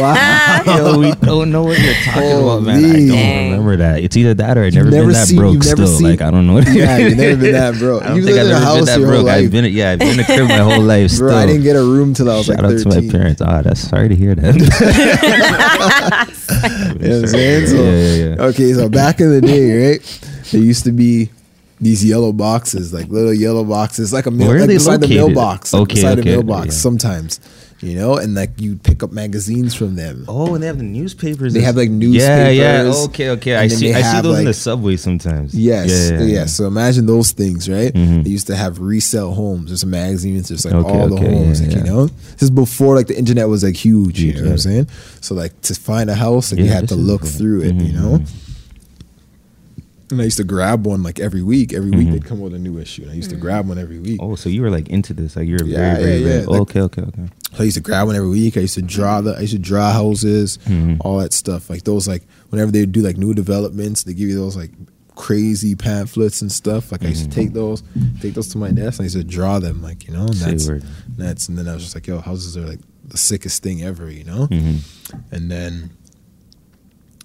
Wow. 0.00 0.62
Yo, 0.66 0.98
we 0.98 1.12
don't 1.26 1.50
know 1.52 1.64
what 1.64 1.78
you're 1.78 1.94
talking 2.04 2.32
about, 2.42 2.62
man. 2.62 2.78
I 2.78 2.82
don't 2.92 3.08
Dang. 3.08 3.50
remember 3.50 3.76
that. 3.78 4.00
It's 4.02 4.16
either 4.16 4.34
that 4.34 4.56
or 4.56 4.64
I've 4.64 4.72
never, 4.74 4.90
never 4.90 5.04
been 5.06 5.12
that 5.14 5.26
seen- 5.28 5.38
broke. 5.38 5.62
Still, 5.62 5.86
seen- 5.86 6.06
like 6.08 6.20
I 6.22 6.30
don't 6.30 6.46
know. 6.46 6.54
What 6.54 6.68
Yeah, 6.72 6.96
you've 6.98 7.16
never 7.16 7.36
been 7.40 7.52
that 7.52 7.74
broke. 7.74 8.02
I 8.02 8.08
don't 8.08 8.16
You've 8.16 8.26
think 8.26 8.38
I've 8.38 8.46
lived 8.46 8.56
in 8.56 8.62
a 8.62 8.66
ever 8.66 8.72
been 8.72 8.78
house 8.78 8.86
that 8.86 8.98
your 9.00 9.08
whole 9.12 9.22
broke. 9.22 9.32
I've 9.34 9.42
life. 9.42 9.50
been, 9.52 9.64
yeah, 9.72 9.90
I've 9.90 9.98
been 9.98 10.08
in 10.14 10.20
a 10.20 10.24
crib 10.24 10.48
my 10.48 10.56
whole 10.58 10.82
life. 10.82 11.10
Still, 11.10 11.30
I 11.30 11.46
didn't 11.46 11.62
get 11.62 11.76
a 11.76 11.82
room 11.82 12.14
till 12.14 12.30
I 12.30 12.36
was 12.36 12.46
Shout 12.46 12.56
like 12.56 12.64
out 12.64 12.70
13. 12.80 12.92
to 12.92 13.02
my 13.02 13.08
parents. 13.12 13.40
Ah, 13.42 13.62
that's 13.62 13.80
sorry 13.80 14.08
to 14.08 14.16
hear 14.16 14.34
that. 14.34 14.54
You 14.54 14.62
know 17.08 17.14
what 17.16 17.22
I'm 17.22 17.26
saying? 17.28 17.66
So, 17.66 17.76
yeah, 17.76 17.90
yeah, 17.90 18.34
yeah. 18.36 18.42
Okay, 18.50 18.72
so 18.72 18.88
back 18.88 19.20
in 19.20 19.30
the 19.30 19.40
day, 19.40 19.90
right? 19.92 20.20
There 20.50 20.60
used 20.60 20.84
to 20.84 20.92
be 20.92 21.30
these 21.82 22.04
yellow 22.04 22.32
boxes, 22.32 22.92
like 22.94 23.08
little 23.08 23.34
yellow 23.34 23.64
boxes, 23.64 24.12
like 24.12 24.26
a 24.26 24.30
mail, 24.30 24.48
Where 24.48 24.60
like 24.60 24.68
they 24.68 24.74
beside 24.76 25.00
the 25.00 25.08
mailbox, 25.08 25.72
like 25.74 25.82
Okay, 25.82 25.94
beside 25.96 26.18
okay, 26.20 26.30
a 26.30 26.32
mailbox. 26.36 26.66
yeah. 26.68 26.72
Sometimes, 26.72 27.40
you 27.80 27.96
know, 27.96 28.16
and 28.16 28.36
like 28.36 28.50
you 28.60 28.76
pick 28.76 29.02
up 29.02 29.10
magazines 29.10 29.74
from 29.74 29.96
them. 29.96 30.24
Oh, 30.28 30.54
and 30.54 30.62
they 30.62 30.68
have 30.68 30.78
the 30.78 30.84
newspapers. 30.84 31.52
They 31.52 31.60
have, 31.62 31.74
like, 31.76 31.90
newspapers. 31.90 32.22
Yeah, 32.22 32.48
yeah. 32.50 32.82
newspapers, 32.84 33.08
Okay, 33.08 33.28
okay. 33.30 33.56
I 33.56 33.66
see. 33.66 33.92
I 33.92 33.96
see 33.96 34.02
have, 34.14 34.22
those 34.22 34.38
in 34.38 34.44
the 34.44 34.54
subway 34.54 34.96
sometimes. 34.96 35.52
Yes, 35.56 35.90
Yeah, 35.90 36.18
yeah, 36.18 36.24
yeah, 36.24 36.32
yeah. 36.34 36.46
So 36.46 36.66
imagine 36.68 37.06
those 37.06 37.32
things, 37.32 37.68
right? 37.68 37.92
Mhm. 37.92 38.22
They 38.22 38.30
used 38.30 38.46
to 38.46 38.54
have 38.54 38.78
resale 38.78 39.32
homes. 39.34 39.66
There's 39.70 39.82
a 39.82 39.86
magazine. 39.88 40.36
It's 40.36 40.48
just 40.48 40.64
like 40.64 40.74
Okay, 40.74 40.88
all 41.00 41.08
the 41.08 41.16
okay, 41.16 41.34
homes, 41.34 41.60
yeah, 41.60 41.66
like 41.66 41.76
yeah. 41.76 41.84
you 41.84 41.90
know. 41.90 42.06
This 42.06 42.42
is 42.42 42.50
before 42.50 42.94
like 42.94 43.08
the 43.08 43.18
internet 43.18 43.48
was 43.48 43.64
like 43.64 43.74
huge. 43.74 44.20
You 44.20 44.26
Huge, 44.30 44.36
know 44.36 44.42
what 44.44 44.52
I'm 44.52 44.58
saying? 44.58 44.86
So 45.20 45.34
like 45.34 45.60
to 45.62 45.74
find 45.74 46.08
a 46.10 46.14
house, 46.14 46.52
like 46.52 46.60
Yeah, 46.60 46.66
you 46.66 46.70
had 46.70 46.88
to 46.90 46.94
look 46.94 47.22
cool. 47.22 47.30
through 47.30 47.62
it. 47.62 47.74
You 47.74 47.92
Mhm, 47.92 47.94
know. 47.94 48.18
mhm. 48.18 48.28
And 50.12 50.20
I 50.20 50.24
used 50.24 50.36
to 50.36 50.44
grab 50.44 50.86
one 50.86 51.02
like 51.02 51.18
every 51.20 51.42
week. 51.42 51.72
Every 51.72 51.90
week 51.90 52.08
Mhm. 52.08 52.12
they'd 52.12 52.24
come 52.24 52.40
with 52.40 52.54
a 52.54 52.58
new 52.58 52.78
issue, 52.78 53.02
and 53.02 53.10
I 53.10 53.14
used 53.14 53.30
to 53.30 53.36
grab 53.36 53.66
one 53.68 53.78
every 53.78 53.98
week. 53.98 54.18
Oh, 54.22 54.34
so 54.36 54.48
you 54.48 54.62
were 54.62 54.70
like 54.70 54.88
into 54.88 55.14
this? 55.14 55.36
Like 55.36 55.48
you're 55.48 55.64
Yeah, 55.64 55.76
very, 55.94 56.02
very, 56.04 56.18
yeah, 56.20 56.24
very. 56.28 56.40
yeah. 56.42 56.46
Like- 56.46 56.60
okay, 56.62 56.80
okay, 56.82 57.02
okay. 57.02 57.24
So 57.54 57.60
I 57.60 57.64
used 57.64 57.76
to 57.76 57.80
grab 57.82 58.06
one 58.06 58.16
every 58.16 58.28
week. 58.28 58.56
I 58.56 58.60
used 58.60 58.74
to 58.74 58.82
draw 58.82 59.20
the. 59.20 59.32
I 59.36 59.40
used 59.40 59.52
to 59.54 59.58
draw 59.58 59.92
houses, 59.92 60.58
Mhm. 60.66 60.98
all 61.00 61.18
that 61.18 61.32
stuff. 61.32 61.68
Like 61.70 61.84
those, 61.84 62.06
like 62.06 62.22
whenever 62.50 62.70
they 62.70 62.86
do 62.86 63.00
like 63.02 63.16
new 63.16 63.34
developments, 63.34 64.02
they 64.04 64.14
give 64.14 64.28
you 64.28 64.36
those 64.36 64.56
like 64.56 64.70
crazy 65.14 65.74
pamphlets 65.74 66.40
and 66.42 66.50
stuff. 66.50 66.90
Like 66.92 67.04
I 67.04 67.08
used 67.08 67.24
to 67.24 67.30
take 67.30 67.52
those, 67.52 67.82
take 68.20 68.34
those 68.34 68.48
to 68.48 68.58
my 68.58 68.70
desk. 68.70 68.98
And 68.98 69.04
I 69.04 69.06
used 69.06 69.16
to 69.16 69.24
draw 69.24 69.58
them, 69.58 69.82
like 69.82 70.06
you 70.06 70.12
know. 70.14 70.26
And 70.26 70.34
that's 70.34 70.68
word. 70.68 70.84
that's 71.16 71.48
and 71.48 71.56
then 71.58 71.68
I 71.68 71.74
was 71.74 71.82
just 71.82 71.94
like, 71.94 72.06
yo, 72.06 72.20
houses 72.20 72.56
are 72.56 72.66
like 72.66 72.80
the 73.08 73.16
sickest 73.18 73.62
thing 73.62 73.82
ever, 73.82 74.10
you 74.10 74.24
know. 74.24 74.46
Mhm. 74.48 74.78
And 75.30 75.50
then, 75.50 75.90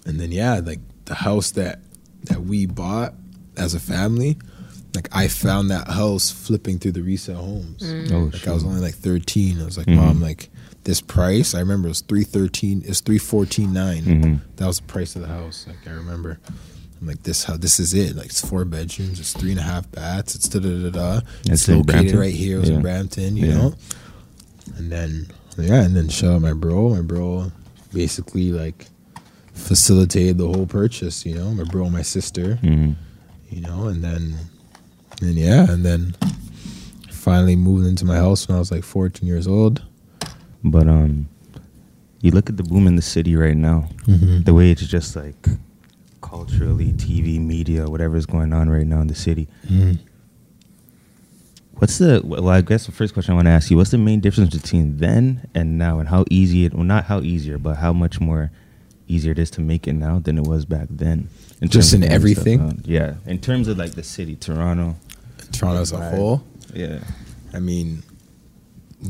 and 0.06 0.20
then 0.20 0.32
yeah, 0.32 0.60
like 0.64 0.80
the 1.06 1.16
house 1.16 1.52
that 1.52 1.80
that 2.28 2.42
we 2.44 2.66
bought 2.66 3.14
as 3.56 3.74
a 3.74 3.80
family. 3.80 4.38
Like 4.96 5.10
I 5.12 5.28
found 5.28 5.70
that 5.72 5.88
house 5.88 6.32
flipping 6.32 6.80
through 6.80 6.94
the 6.94 7.04
resale 7.04 7.36
homes. 7.38 7.84
Oh, 8.12 8.30
Like 8.34 8.48
I 8.48 8.54
was 8.54 8.64
only 8.64 8.82
like 8.82 8.96
13. 8.96 9.62
I 9.62 9.66
was 9.66 9.78
like, 9.78 9.88
Mhm. 9.88 9.96
mom, 9.98 10.22
like 10.22 10.50
this 10.86 11.02
price. 11.02 11.54
I 11.54 11.60
remember 11.60 11.88
it 11.88 11.92
was 11.92 12.02
313. 12.02 12.84
It's 12.86 13.02
314 13.02 13.74
9. 13.74 14.04
Mhm. 14.06 14.40
That 14.56 14.66
was 14.68 14.78
the 14.78 14.84
price 14.84 15.16
of 15.16 15.22
the 15.22 15.28
house. 15.28 15.66
Like 15.68 15.86
I 15.88 15.92
remember. 15.92 16.40
I'm 17.00 17.06
like 17.08 17.22
this 17.24 17.44
how 17.44 17.58
this 17.58 17.80
is 17.80 17.94
it. 17.94 18.16
Like 18.16 18.28
it's 18.28 18.42
four 18.42 18.66
bedrooms. 18.66 19.20
It's 19.20 19.34
three 19.34 19.52
and 19.52 19.60
a 19.60 19.64
half 19.64 19.92
baths. 19.92 20.34
It's 20.34 20.50
da 20.50 20.60
da 20.60 20.70
da 20.70 20.90
da. 20.90 21.18
It's 21.42 21.50
It's 21.50 21.70
in 21.70 21.76
located 21.78 21.86
Brampton? 21.88 22.20
right 22.20 22.34
here. 22.34 22.58
It 22.58 22.62
was 22.62 22.70
Yeah. 22.70 22.76
in 22.78 22.82
Brampton. 22.82 23.38
You 23.38 23.46
Yeah. 23.48 23.54
know. 23.56 23.74
And 24.78 24.92
then 24.92 25.28
yeah, 25.60 25.84
and 25.84 25.96
then 25.96 26.10
shout 26.10 26.34
out 26.36 26.42
my 26.42 26.54
bro. 26.54 26.90
My 26.90 27.02
bro 27.02 27.52
basically 27.94 28.52
like 28.52 28.88
facilitated 29.58 30.38
the 30.38 30.48
whole 30.48 30.66
purchase. 30.66 31.26
You 31.26 31.36
know, 31.36 31.52
my 31.52 31.64
bro, 31.64 31.84
and 31.86 31.94
my 31.94 32.02
sister 32.04 32.60
Mhm. 32.64 32.96
you 33.50 33.62
know, 33.62 33.88
and 33.88 34.04
then, 34.04 34.36
and 35.22 35.36
yeah, 35.36 35.70
and 35.72 35.84
then 35.86 36.16
finally 37.10 37.56
moved 37.56 37.86
into 37.88 38.06
my 38.06 38.16
house 38.16 38.48
when 38.48 38.56
I 38.56 38.60
was 38.60 38.72
like 38.72 38.84
14 38.84 39.28
years 39.28 39.48
old. 39.48 39.82
But 40.64 40.88
um, 40.88 41.28
you 42.22 42.32
look 42.32 42.50
at 42.50 42.58
the 42.58 42.64
boom 42.64 42.88
in 42.88 42.96
the 42.96 43.02
city 43.02 43.36
right 43.36 43.58
now. 43.58 43.90
Mm-hmm. 44.06 44.44
The 44.44 44.54
way 44.54 44.72
it's 44.72 44.86
just 44.88 45.16
like 45.16 45.48
culturally, 46.22 46.92
TV, 46.94 47.40
media, 47.40 47.90
whatever's 47.90 48.26
going 48.26 48.54
on 48.54 48.70
right 48.70 48.86
now 48.88 49.02
in 49.02 49.08
the 49.08 49.16
city. 49.16 49.48
What's 51.76 52.00
the 52.00 52.22
well? 52.24 52.50
I 52.50 52.62
guess 52.62 52.88
the 52.88 52.92
first 52.92 53.14
question 53.14 53.34
I 53.34 53.36
want 53.36 53.46
to 53.46 53.52
ask 53.52 53.70
you: 53.70 53.78
What's 53.78 53.92
the 53.92 54.00
main 54.00 54.20
difference 54.20 54.56
between 54.56 54.98
then 54.98 55.48
and 55.54 55.78
now, 55.78 56.00
and 56.00 56.10
how 56.10 56.26
easy 56.32 56.66
it? 56.66 56.74
Well, 56.74 56.84
not 56.84 57.04
how 57.06 57.22
easier, 57.22 57.60
but 57.60 57.78
how 57.78 57.94
much 57.94 58.20
more 58.20 58.52
easier 59.08 59.32
it 59.32 59.40
is 59.40 59.50
to 59.52 59.62
make 59.62 59.88
it 59.88 59.94
now 59.94 60.20
than 60.20 60.38
it 60.38 60.44
was 60.46 60.66
back 60.66 60.88
then. 60.90 61.30
Just 61.64 61.94
in 61.94 62.04
everything? 62.04 62.60
stuff 62.60 62.80
out. 62.80 62.88
yeah. 62.88 63.14
In 63.26 63.40
terms 63.40 63.68
of 63.68 63.78
like 63.78 63.92
the 63.94 64.04
city, 64.04 64.36
Toronto. 64.36 64.96
Toronto 65.52 65.82
as 65.82 65.92
a 65.92 65.98
Right. 65.98 66.14
whole. 66.14 66.44
Yeah, 66.74 67.00
I 67.54 67.60
mean, 67.60 68.04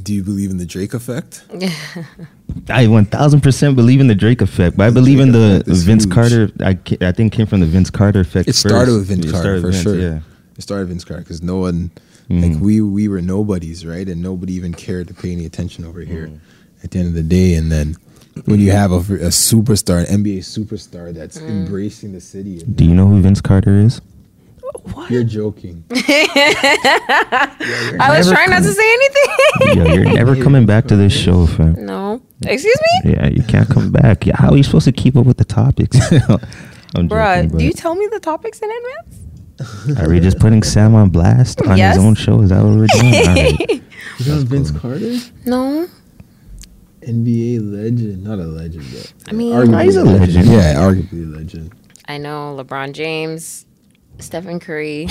do 0.03 0.13
you 0.13 0.23
believe 0.23 0.51
in 0.51 0.57
the 0.57 0.65
Drake 0.65 0.93
effect? 0.93 1.43
I 2.69 2.87
one 2.87 3.05
thousand 3.05 3.41
percent 3.41 3.75
believe 3.75 3.99
in 3.99 4.07
the 4.07 4.15
Drake 4.15 4.41
effect, 4.41 4.77
but 4.77 4.87
I 4.87 4.89
believe 4.89 5.19
in 5.19 5.31
the 5.31 5.63
Vince 5.65 6.03
huge. 6.05 6.13
Carter. 6.13 6.51
I 6.61 6.77
I 7.01 7.11
think 7.11 7.33
came 7.33 7.45
from 7.47 7.59
the 7.59 7.65
Vince 7.65 7.89
Carter 7.89 8.19
effect. 8.21 8.47
It 8.47 8.53
started 8.53 8.91
first. 8.91 8.97
with 8.99 9.07
Vince 9.07 9.25
It 9.25 9.31
Carter 9.31 9.43
started 9.43 9.61
for 9.61 9.71
Vince, 9.71 9.83
sure. 9.83 9.95
Yeah. 9.99 10.19
It 10.57 10.61
started 10.61 10.81
with 10.83 10.89
Vince 10.89 11.03
Carter 11.05 11.23
because 11.23 11.41
no 11.43 11.57
one, 11.57 11.91
like 12.29 12.51
Mhm. 12.53 12.59
we 12.61 12.81
we 12.81 13.07
were 13.07 13.21
nobodies, 13.21 13.85
right? 13.85 14.07
And 14.07 14.21
nobody 14.21 14.53
even 14.53 14.73
cared 14.73 15.07
to 15.09 15.13
pay 15.13 15.31
any 15.31 15.45
attention 15.45 15.83
over 15.85 16.01
here. 16.01 16.27
Mhm. 16.27 16.39
At 16.83 16.91
the 16.91 16.99
end 16.99 17.07
of 17.09 17.13
the 17.15 17.23
day, 17.23 17.55
and 17.55 17.71
then 17.71 17.95
when 18.45 18.59
you 18.59 18.71
have 18.71 18.91
a, 18.91 18.97
a 18.97 19.29
superstar, 19.29 19.99
an 20.07 20.23
NBA 20.23 20.39
superstar 20.39 21.13
that's 21.13 21.37
mm. 21.37 21.47
embracing 21.47 22.13
the 22.13 22.21
city, 22.21 22.59
Do 22.63 22.85
you 22.85 22.93
know 22.93 23.07
who 23.07 23.21
Vince 23.21 23.41
Carter 23.41 23.73
is? 23.79 24.01
you're 25.09 25.23
joking. 25.23 25.83
I 25.91 25.95
was 28.17 28.27
never 28.27 28.35
trying 28.35 28.49
not 28.49 28.63
to 28.63 28.71
say 28.71 28.93
anything. 28.93 29.77
Yo, 29.77 29.93
you're 29.93 30.13
never 30.13 30.35
coming 30.41 30.65
back 30.65 30.85
to 30.87 30.95
this 30.95 31.13
show, 31.13 31.45
fam. 31.47 31.85
no. 31.85 32.21
Excuse 32.45 32.79
me? 33.03 33.11
Yeah, 33.13 33.27
you 33.27 33.43
can't 33.43 33.67
come 33.69 33.91
back. 33.91 34.25
Yeah, 34.25 34.35
how 34.37 34.51
are 34.51 34.57
you 34.57 34.63
supposed 34.63 34.85
to 34.85 34.91
keep 34.91 35.15
up 35.15 35.25
with 35.25 35.37
the 35.37 35.45
topics? 35.45 35.97
I'm 36.95 37.09
Bruh, 37.09 37.43
joking, 37.43 37.57
do 37.57 37.65
you 37.65 37.73
tell 37.73 37.95
me 37.95 38.07
the 38.11 38.19
topics 38.19 38.59
in 38.59 38.69
advance? 38.69 39.99
are 39.99 40.07
we 40.09 40.19
just 40.19 40.37
putting 40.39 40.61
Sam 40.61 40.93
on 40.93 41.09
blast 41.09 41.61
on 41.63 41.77
Yes. 41.77 41.95
his 41.95 42.05
own 42.05 42.13
show? 42.13 42.41
Is 42.41 42.49
that 42.49 42.63
what 42.63 42.75
we're 42.75 42.87
doing? 42.87 43.15
All 43.15 43.35
right. 43.35 43.83
You 44.19 44.31
know 44.31 44.37
Vince 44.43 44.71
Carter? 44.71 45.15
No. 45.45 45.87
NBA 47.01 47.59
legend, 47.71 48.23
not 48.23 48.39
a 48.39 48.43
legend, 48.45 48.85
but 48.91 49.13
I 49.27 49.31
mean- 49.33 49.53
arguably 49.53 49.83
He's 49.83 49.95
a 49.95 50.03
legend. 50.03 50.45
Yeah, 50.47 50.75
arguably 50.75 51.23
a 51.33 51.37
legend. 51.37 51.73
I 52.05 52.17
know 52.17 52.55
LeBron 52.59 52.93
James, 52.93 53.65
Stephen 54.19 54.59
Curry, 54.59 55.07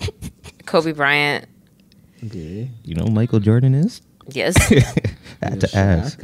Kobe 0.66 0.92
Bryant. 0.92 1.46
Okay. 2.26 2.70
You 2.82 2.94
know 2.94 3.06
Michael 3.06 3.40
Jordan 3.40 3.74
is? 3.74 4.02
Yes. 4.28 4.56
Had 5.42 5.60
to 5.60 5.76
ask. 5.76 6.20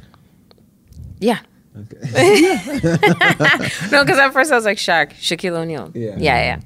yeah. 1.18 1.38
Okay. 1.76 2.56
No, 3.92 4.04
because 4.04 4.18
at 4.18 4.32
first 4.32 4.50
I 4.50 4.56
was 4.56 4.64
like 4.64 4.78
Shaq, 4.78 5.12
Shaquille 5.14 5.56
O'Neal. 5.56 5.92
Yeah. 5.94 6.16
Yeah, 6.18 6.60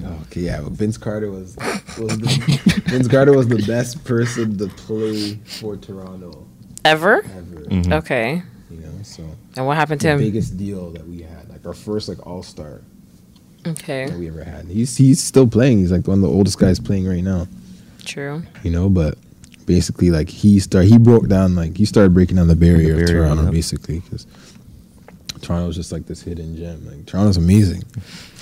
yeah. 0.00 0.08
okay, 0.26 0.40
yeah. 0.42 0.60
But 0.60 0.72
Vince 0.72 0.98
Carter 0.98 1.30
was, 1.30 1.56
was 1.98 2.18
the, 2.18 2.82
Vince 2.86 3.08
Carter 3.08 3.32
was 3.32 3.48
the 3.48 3.62
best 3.66 4.04
person 4.04 4.58
to 4.58 4.66
play 4.68 5.34
for 5.60 5.76
Toronto 5.76 6.46
Ever? 6.84 7.18
ever. 7.18 7.60
Mhm. 7.70 7.92
Okay. 7.92 8.42
You 8.70 8.76
know, 8.80 8.88
so 9.02 9.22
And 9.56 9.66
what 9.66 9.76
happened 9.76 10.00
to 10.02 10.06
the 10.08 10.12
him? 10.14 10.18
biggest 10.18 10.56
deal 10.56 10.90
that 10.90 11.06
we 11.08 11.22
had, 11.22 11.48
like 11.48 11.64
our 11.66 11.74
first 11.74 12.08
like 12.08 12.24
All 12.26 12.42
Star 12.42 12.80
Okay. 13.66 14.06
that 14.08 14.18
we 14.18 14.28
ever 14.28 14.42
had. 14.42 14.66
He's 14.66 14.96
he's 14.96 15.22
still 15.22 15.46
playing. 15.46 15.78
He's 15.78 15.92
like 15.92 16.06
one 16.08 16.18
of 16.18 16.22
the 16.22 16.28
oldest 16.28 16.58
guys 16.58 16.80
playing 16.80 17.06
right 17.06 17.22
now. 17.22 17.46
True. 18.04 18.42
You 18.64 18.70
know, 18.72 18.88
but 18.88 19.16
basically 19.66 20.10
like 20.10 20.28
he 20.28 20.58
start 20.58 20.86
he 20.86 20.98
broke 20.98 21.28
down 21.28 21.54
like 21.54 21.76
he 21.76 21.84
started 21.84 22.12
breaking 22.12 22.36
down 22.36 22.48
the 22.48 22.56
barrier, 22.56 22.96
The 22.96 23.04
barrier, 23.04 23.22
of 23.22 23.26
Toronto 23.28 23.44
yep. 23.44 23.52
basically 23.52 24.00
because 24.00 24.26
Toronto's 25.40 25.76
just 25.76 25.92
like 25.92 26.06
this 26.06 26.20
hidden 26.22 26.56
gem. 26.56 26.84
Like 26.84 27.06
Toronto's 27.06 27.36
amazing, 27.36 27.82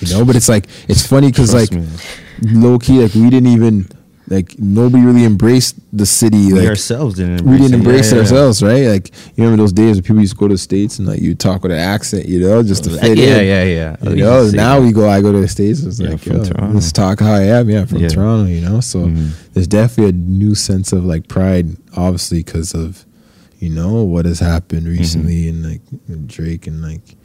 you 0.00 0.08
know. 0.14 0.24
But 0.24 0.36
it's 0.36 0.48
like 0.48 0.66
it's 0.88 1.06
funny 1.06 1.28
because 1.28 1.52
like 1.52 1.68
Trust 1.70 2.02
me. 2.42 2.52
low 2.54 2.78
key 2.78 3.00
like 3.02 3.14
we 3.14 3.28
didn't 3.28 3.48
even 3.52 3.86
like 4.30 4.56
nobody 4.60 5.04
really 5.04 5.24
embraced 5.24 5.74
the 5.92 6.06
city. 6.06 6.46
we 6.52 6.60
Like 6.60 6.68
ourselves 6.68 7.16
didn't. 7.16 7.44
we 7.44 7.58
didn't 7.58 7.72
it. 7.74 7.78
embrace 7.78 8.06
Yeah, 8.12 8.12
it 8.12 8.16
yeah. 8.16 8.20
ourselves, 8.22 8.62
right? 8.62 8.86
Like 8.86 9.08
you 9.36 9.42
remember 9.44 9.60
those 9.62 9.72
days 9.72 9.96
when 9.96 10.04
people 10.04 10.20
used 10.20 10.34
to 10.34 10.38
go 10.38 10.46
to 10.48 10.54
the 10.54 10.58
states 10.58 10.98
and 11.00 11.08
like 11.08 11.20
you 11.20 11.34
talk 11.34 11.62
with 11.64 11.72
an 11.72 11.78
accent, 11.78 12.26
you 12.26 12.38
know, 12.40 12.62
just 12.62 12.84
to 12.84 12.90
fit 12.90 13.18
yeah, 13.18 13.38
in. 13.38 13.46
yeah, 13.46 13.62
yeah. 13.64 13.96
yeah. 14.02 14.10
You 14.14 14.24
Oh, 14.24 14.44
know, 14.46 14.50
now 14.52 14.78
that. 14.78 14.86
we 14.86 14.92
go. 14.92 15.08
I 15.10 15.20
go 15.20 15.32
to 15.32 15.40
the 15.40 15.48
states. 15.48 15.82
It's 15.82 15.98
Yeah, 15.98 16.10
like, 16.10 16.20
from 16.20 16.36
yo, 16.36 16.44
Toronto. 16.44 16.74
let's 16.74 16.92
talk 16.92 17.18
how 17.20 17.32
I 17.32 17.42
am. 17.42 17.68
Yeah, 17.68 17.84
from 17.86 17.98
Yeah. 17.98 18.08
Toronto. 18.08 18.48
You 18.48 18.60
know, 18.60 18.80
so 18.80 19.00
Mhm. 19.06 19.30
there's 19.52 19.66
definitely 19.66 20.10
a 20.10 20.12
new 20.22 20.54
sense 20.54 20.92
of 20.92 21.04
like 21.04 21.26
pride, 21.26 21.76
obviously, 21.96 22.44
because 22.44 22.72
of 22.72 23.04
you 23.58 23.68
know 23.68 24.04
what 24.04 24.26
has 24.26 24.38
happened 24.38 24.82
Mm-hmm. 24.86 24.98
recently, 24.98 25.48
and 25.48 25.64
like 25.68 25.80
with 26.08 26.28
Drake 26.28 26.68
and 26.68 26.80
like 26.82 27.16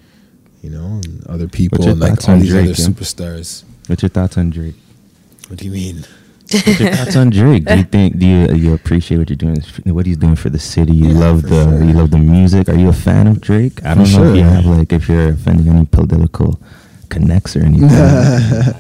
you 0.64 0.72
know 0.72 1.00
and 1.06 1.24
other 1.28 1.48
people 1.48 1.88
and 1.88 2.00
like 2.00 2.28
all 2.28 2.40
these 2.40 2.50
Drake, 2.50 2.64
other 2.72 2.82
yeah? 2.82 2.88
superstars. 2.88 3.64
What's 3.86 4.02
your 4.02 4.10
thoughts 4.10 4.38
on 4.40 4.50
Drake? 4.50 4.74
What 5.50 5.60
do 5.60 5.66
you 5.66 5.72
mean? 5.72 6.04
What's 6.52 6.80
your 6.80 6.92
thoughts 6.94 7.16
on 7.16 7.30
Drake? 7.32 7.66
Do 7.66 7.76
you 7.78 7.84
think 7.96 8.20
do 8.20 8.26
you 8.28 8.54
you 8.54 8.74
appreciate 8.74 9.18
what 9.18 9.30
you're 9.30 9.38
doing? 9.38 9.58
What 9.86 10.06
he's 10.06 10.18
doing 10.18 10.36
for 10.36 10.50
the 10.50 10.60
city? 10.60 10.94
You 10.96 11.10
Yeah, 11.10 11.20
love 11.20 11.42
the 11.44 11.64
sure. 11.64 11.84
you 11.84 11.94
love 11.94 12.12
the 12.12 12.18
music. 12.20 12.70
Are 12.70 12.76
you 12.78 12.90
a 12.90 12.94
fan 12.94 13.28
of 13.28 13.42
Drake? 13.42 13.84
I 13.84 13.94
don't 13.96 14.12
know 14.12 14.24
if 14.32 14.38
you 14.38 14.44
have 14.44 14.66
like 14.66 14.92
if 14.94 15.10
you're 15.10 15.30
offending 15.30 15.68
any 15.74 15.86
political 15.86 16.60
connects 17.10 17.56
or 17.56 17.62
anything. 17.64 17.90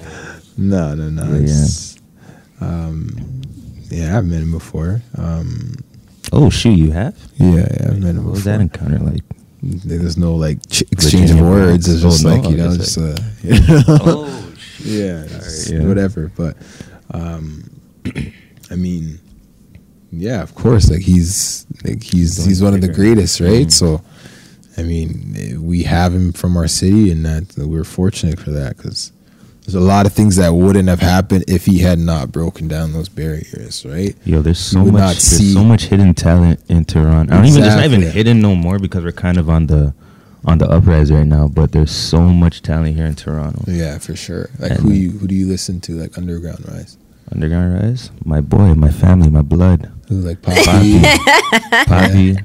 No, 0.57 0.95
no, 0.95 1.09
no. 1.09 1.37
Yeah. 1.37 1.65
Um, 2.61 3.41
yeah, 3.89 4.17
I've 4.17 4.25
met 4.25 4.41
him 4.41 4.51
before. 4.51 5.01
Um, 5.17 5.75
oh 6.31 6.49
shoot, 6.49 6.77
you 6.77 6.91
have? 6.91 7.13
yeah, 7.35 7.55
yeah, 7.55 7.87
I've 7.89 7.99
met 7.99 8.15
him 8.15 8.23
What 8.23 8.31
was 8.31 8.39
before. 8.45 8.53
that 8.53 8.61
encounter 8.61 8.99
like? 8.99 9.23
There's 9.61 10.15
no 10.17 10.33
like 10.35 10.65
ch- 10.69 10.83
exchange 10.91 11.31
of 11.31 11.41
words. 11.41 11.89
It's 11.89 12.01
just 12.01 12.25
Oh, 12.25 12.29
no, 12.29 12.35
like 12.37 12.49
you 12.49 12.55
know, 12.57 12.77
just 12.77 12.97
uh, 12.97 13.17
you 13.43 13.51
know? 13.59 13.83
oh 13.89 14.53
yeah, 14.79 15.25
yeah. 15.67 15.85
whatever. 15.85 16.31
But 16.37 16.55
um, 17.15 17.69
I 18.71 18.75
mean, 18.75 19.19
yeah, 20.11 20.41
of 20.41 20.53
course. 20.55 20.89
Like 20.89 21.01
he's 21.01 21.65
like 21.83 22.03
he's 22.03 22.43
he's 22.45 22.61
one 22.61 22.73
of 22.73 22.81
the 22.81 22.87
greatest, 22.91 23.39
right? 23.39 23.67
Mhm. 23.67 23.71
So, 23.71 24.01
I 24.77 24.83
mean, 24.83 25.59
we 25.63 25.83
have 25.83 26.13
him 26.13 26.33
from 26.33 26.57
our 26.57 26.67
city, 26.67 27.11
and 27.11 27.25
that 27.25 27.53
we're 27.57 27.83
fortunate 27.83 28.39
for 28.39 28.51
that 28.51 28.77
because 28.77 29.11
there's 29.63 29.75
a 29.75 29.79
lot 29.79 30.05
of 30.05 30.13
things 30.13 30.35
that 30.35 30.49
wouldn't 30.53 30.87
have 30.89 30.99
happened 30.99 31.45
if 31.47 31.65
he 31.65 31.79
had 31.79 31.97
not 31.99 32.31
broken 32.31 32.67
down 32.67 32.93
those 32.93 33.09
barriers, 33.09 33.83
right? 33.85 34.15
Yo, 34.23 34.41
there's 34.41 34.59
so 34.59 34.85
much. 34.85 35.01
There's 35.01 35.23
see- 35.23 35.53
so 35.53 35.63
much 35.63 35.85
hidden 35.85 36.13
talent 36.13 36.59
in 36.69 36.85
Toronto. 36.85 37.33
I 37.33 37.37
don't 37.37 37.47
even. 37.47 37.63
It's 37.63 37.75
not 37.75 37.85
even 37.85 38.01
hidden 38.01 38.41
no 38.41 38.55
more 38.55 38.77
because 38.79 39.03
we're 39.03 39.11
kind 39.11 39.37
of 39.37 39.49
on 39.49 39.67
the 39.67 39.93
on 40.45 40.59
the 40.59 40.69
uprise 40.69 41.11
right 41.11 41.25
now. 41.25 41.47
But 41.47 41.71
there's 41.71 41.91
so 41.91 42.21
much 42.21 42.61
talent 42.61 42.95
here 42.95 43.05
in 43.07 43.15
Toronto. 43.15 43.63
Yeah, 43.67 43.97
for 43.97 44.15
sure. 44.15 44.49
Like 44.59 44.71
And- 44.71 44.79
who 44.81 44.91
you 44.91 45.11
who 45.11 45.27
do 45.27 45.35
you 45.35 45.47
listen 45.47 45.81
to? 45.81 45.93
Like 45.93 46.17
Underground 46.17 46.63
Rise, 46.69 46.97
Underground 47.31 47.73
Rise, 47.81 48.11
my 48.23 48.41
boy, 48.41 48.73
my 48.75 48.91
family, 48.91 49.29
my 49.29 49.41
blood. 49.41 49.91
who 50.07 50.15
like 50.21 50.41
Poppy, 50.41 50.63
Poppy? 51.01 51.85
Poppy, 51.87 52.35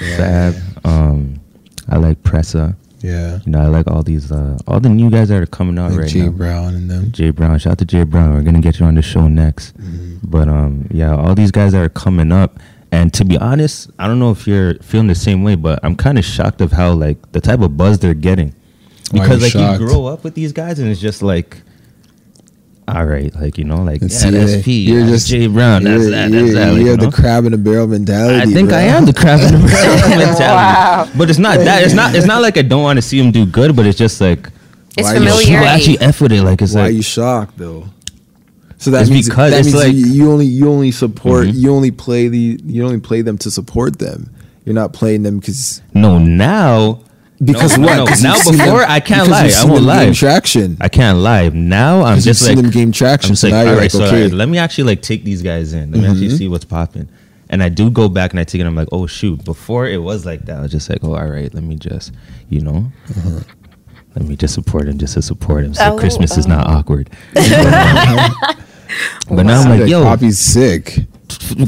Yeah. 0.00 0.16
Fab. 0.16 0.54
Um, 0.84 1.40
I 1.88 1.96
like 1.96 2.22
Pressa. 2.22 2.76
yeah, 3.00 3.38
You 3.46 3.52
know, 3.52 3.60
I 3.60 3.66
like 3.66 3.86
all 3.88 4.02
these, 4.02 4.30
uh, 4.30 4.58
all 4.66 4.80
the 4.80 4.88
new 4.90 5.10
guys 5.10 5.28
that 5.30 5.42
are 5.42 5.46
coming 5.46 5.78
out 5.78 5.90
like 5.92 6.00
right 6.00 6.08
Jay 6.08 6.20
now. 6.20 6.26
Jay 6.26 6.30
Brown 6.36 6.74
and 6.74 6.90
them. 6.90 7.10
Jay 7.12 7.30
Brown, 7.30 7.58
shout 7.58 7.72
out 7.72 7.78
to 7.78 7.84
Jay 7.84 8.04
Brown. 8.04 8.34
We're 8.34 8.42
gonna 8.42 8.60
get 8.60 8.78
you 8.80 8.86
on 8.86 8.94
the 8.94 9.02
show 9.02 9.26
next. 9.28 9.76
Mhm. 9.78 10.18
But 10.24 10.48
um, 10.48 10.86
yeah, 10.90 11.14
all 11.16 11.34
these 11.34 11.50
guys 11.50 11.72
that 11.72 11.82
are 11.82 11.88
coming 11.88 12.30
up. 12.32 12.58
And 12.90 13.12
to 13.14 13.24
be 13.24 13.36
honest, 13.38 13.90
I 13.98 14.06
don't 14.06 14.18
know 14.18 14.30
if 14.30 14.46
you're 14.46 14.74
feeling 14.76 15.08
the 15.08 15.14
same 15.14 15.42
way, 15.42 15.56
but 15.56 15.78
I'm 15.82 15.94
kind 15.96 16.18
of 16.18 16.24
shocked 16.24 16.60
of 16.62 16.72
how 16.72 16.92
like 16.92 17.32
the 17.32 17.40
type 17.40 17.60
of 17.60 17.76
buzz 17.76 17.98
they're 17.98 18.14
getting. 18.14 18.54
Because 19.12 19.38
you 19.38 19.44
like 19.44 19.52
shocked? 19.52 19.80
you 19.80 19.86
grow 19.88 20.06
up 20.06 20.22
with 20.24 20.34
these 20.34 20.52
guys, 20.52 20.78
and 20.78 20.88
it's 20.90 21.00
just 21.00 21.22
like, 21.22 21.60
all 22.96 23.04
right, 23.06 23.34
like 23.36 23.58
you 23.58 23.64
know, 23.64 23.82
like 23.82 24.00
Let's 24.02 24.14
yeah, 24.24 24.30
see 24.30 24.36
that's. 24.36 24.64
P, 24.64 24.80
You're 24.88 25.00
that's 25.00 25.10
just- 25.12 25.28
Jay 25.28 25.46
Brown, 25.46 25.84
that's 25.84 26.00
You're- 26.02 26.10
that, 26.12 26.30
you're- 26.30 26.42
that's 26.42 26.54
that. 26.54 26.68
like, 26.70 26.76
you 26.78 26.84
you 26.84 26.90
have 26.90 27.00
know? 27.00 27.06
the 27.10 27.12
crab 27.16 27.44
in 27.44 27.52
the 27.52 27.58
barrel 27.58 27.86
mentality. 27.86 28.40
I 28.40 28.46
think 28.52 28.68
bro. 28.70 28.78
I 28.78 28.82
am 28.82 29.04
the 29.04 29.12
crab 29.12 29.40
in 29.40 29.60
the 29.60 29.66
barrel 29.68 29.96
mentality. 30.18 30.42
Wow. 30.42 31.08
But 31.16 31.30
it's 31.30 31.38
not 31.38 31.58
that. 31.58 31.82
It's 31.84 31.94
not. 31.94 32.14
It's 32.14 32.26
not 32.26 32.42
like 32.42 32.56
I 32.56 32.62
don't 32.62 32.82
want 32.82 32.96
to 32.98 33.02
see 33.02 33.18
him 33.20 33.30
do 33.30 33.44
good, 33.46 33.74
but 33.76 33.86
it's 33.86 33.98
just 33.98 34.20
like 34.20 34.50
It's 34.96 35.04
Why 35.06 35.14
you- 35.16 35.24
yo, 35.24 35.38
people 35.38 35.56
actually 35.66 35.98
f 36.00 36.20
with 36.20 36.32
it. 36.32 36.42
Like 36.42 36.62
it's 36.62 36.74
Why 36.74 36.82
like 36.82 36.90
are 36.90 36.94
you 36.94 37.02
shocked 37.02 37.58
though? 37.58 37.86
So 38.78 38.90
that 38.92 39.02
It's 39.02 39.10
means 39.10 39.28
because 39.28 39.50
that 39.50 39.58
it's 39.60 39.72
means 39.74 39.84
like- 39.84 39.94
you, 39.94 40.06
you 40.06 40.30
only 40.30 40.46
you 40.46 40.68
only 40.70 40.90
support 40.92 41.46
Mhm. 41.48 41.54
you 41.56 41.74
only 41.74 41.90
play 41.90 42.28
the 42.28 42.60
you 42.64 42.84
only 42.84 43.00
play 43.00 43.22
them 43.22 43.36
to 43.38 43.50
support 43.50 43.98
them. 43.98 44.30
You're 44.64 44.74
not 44.74 44.92
playing 44.92 45.22
them 45.24 45.38
because 45.38 45.82
no 45.94 46.18
now. 46.18 47.00
Because 47.44 47.78
no, 47.78 47.86
what? 47.86 47.96
no, 47.96 48.06
'Cause 48.06 48.22
now 48.22 48.34
before 48.36 48.80
them- 48.80 48.90
I 48.90 49.00
can't 49.00 49.28
lie. 49.28 49.44
I 49.44 49.48
seen 49.48 49.70
won't 49.70 49.82
lie. 49.84 50.12
Traction. 50.12 50.76
I 50.80 50.88
can't 50.88 51.18
lie. 51.18 51.48
Now 51.50 52.02
I'm 52.02 52.20
just 52.20 52.44
seen 52.44 52.56
like 52.56 52.62
them 52.64 52.70
gain 52.72 52.92
traction. 52.92 53.30
I'm 53.30 53.32
just 53.32 53.42
so 53.42 53.48
like, 53.48 53.64
now 53.64 53.70
all 53.72 53.76
like, 53.78 53.90
so 53.90 54.04
okay, 54.04 54.22
right, 54.24 54.32
let 54.32 54.48
me 54.48 54.58
actually 54.58 54.84
like 54.84 55.02
take 55.02 55.24
these 55.24 55.42
guys 55.42 55.72
in. 55.72 55.92
Let 55.92 56.00
me 56.00 56.06
actually 56.06 56.28
Mhm. 56.28 56.38
see 56.38 56.48
what's 56.48 56.64
popping. 56.64 57.08
And 57.50 57.62
I 57.62 57.68
do 57.70 57.90
go 57.90 58.08
back 58.08 58.32
and 58.32 58.40
I 58.40 58.44
take 58.44 58.60
it. 58.60 58.66
I'm 58.66 58.74
like, 58.74 58.88
oh 58.92 59.06
shoot. 59.06 59.44
Before 59.44 59.86
it 59.86 60.02
was 60.02 60.26
like 60.26 60.44
that. 60.46 60.58
I 60.58 60.62
was 60.62 60.72
just 60.72 60.90
like, 60.90 60.98
oh, 61.02 61.14
all 61.14 61.28
right. 61.28 61.52
Let 61.54 61.62
me 61.64 61.76
just, 61.76 62.12
you 62.50 62.60
know, 62.60 62.90
Uh-huh. 63.16 63.40
let 64.16 64.26
me 64.26 64.36
just 64.36 64.54
support 64.54 64.88
him, 64.88 64.98
just 64.98 65.14
to 65.14 65.22
support 65.22 65.64
him. 65.64 65.74
So 65.74 65.94
Oh, 65.94 65.98
Christmas 65.98 66.36
is 66.36 66.46
oh. 66.46 66.50
not 66.50 66.66
awkward. 66.66 67.08
but 67.34 67.48
now 69.44 69.60
I'm 69.60 69.68
like, 69.70 69.80
like, 69.80 69.88
yo, 69.88 70.02
Poppy's 70.02 70.38
sick. 70.38 70.98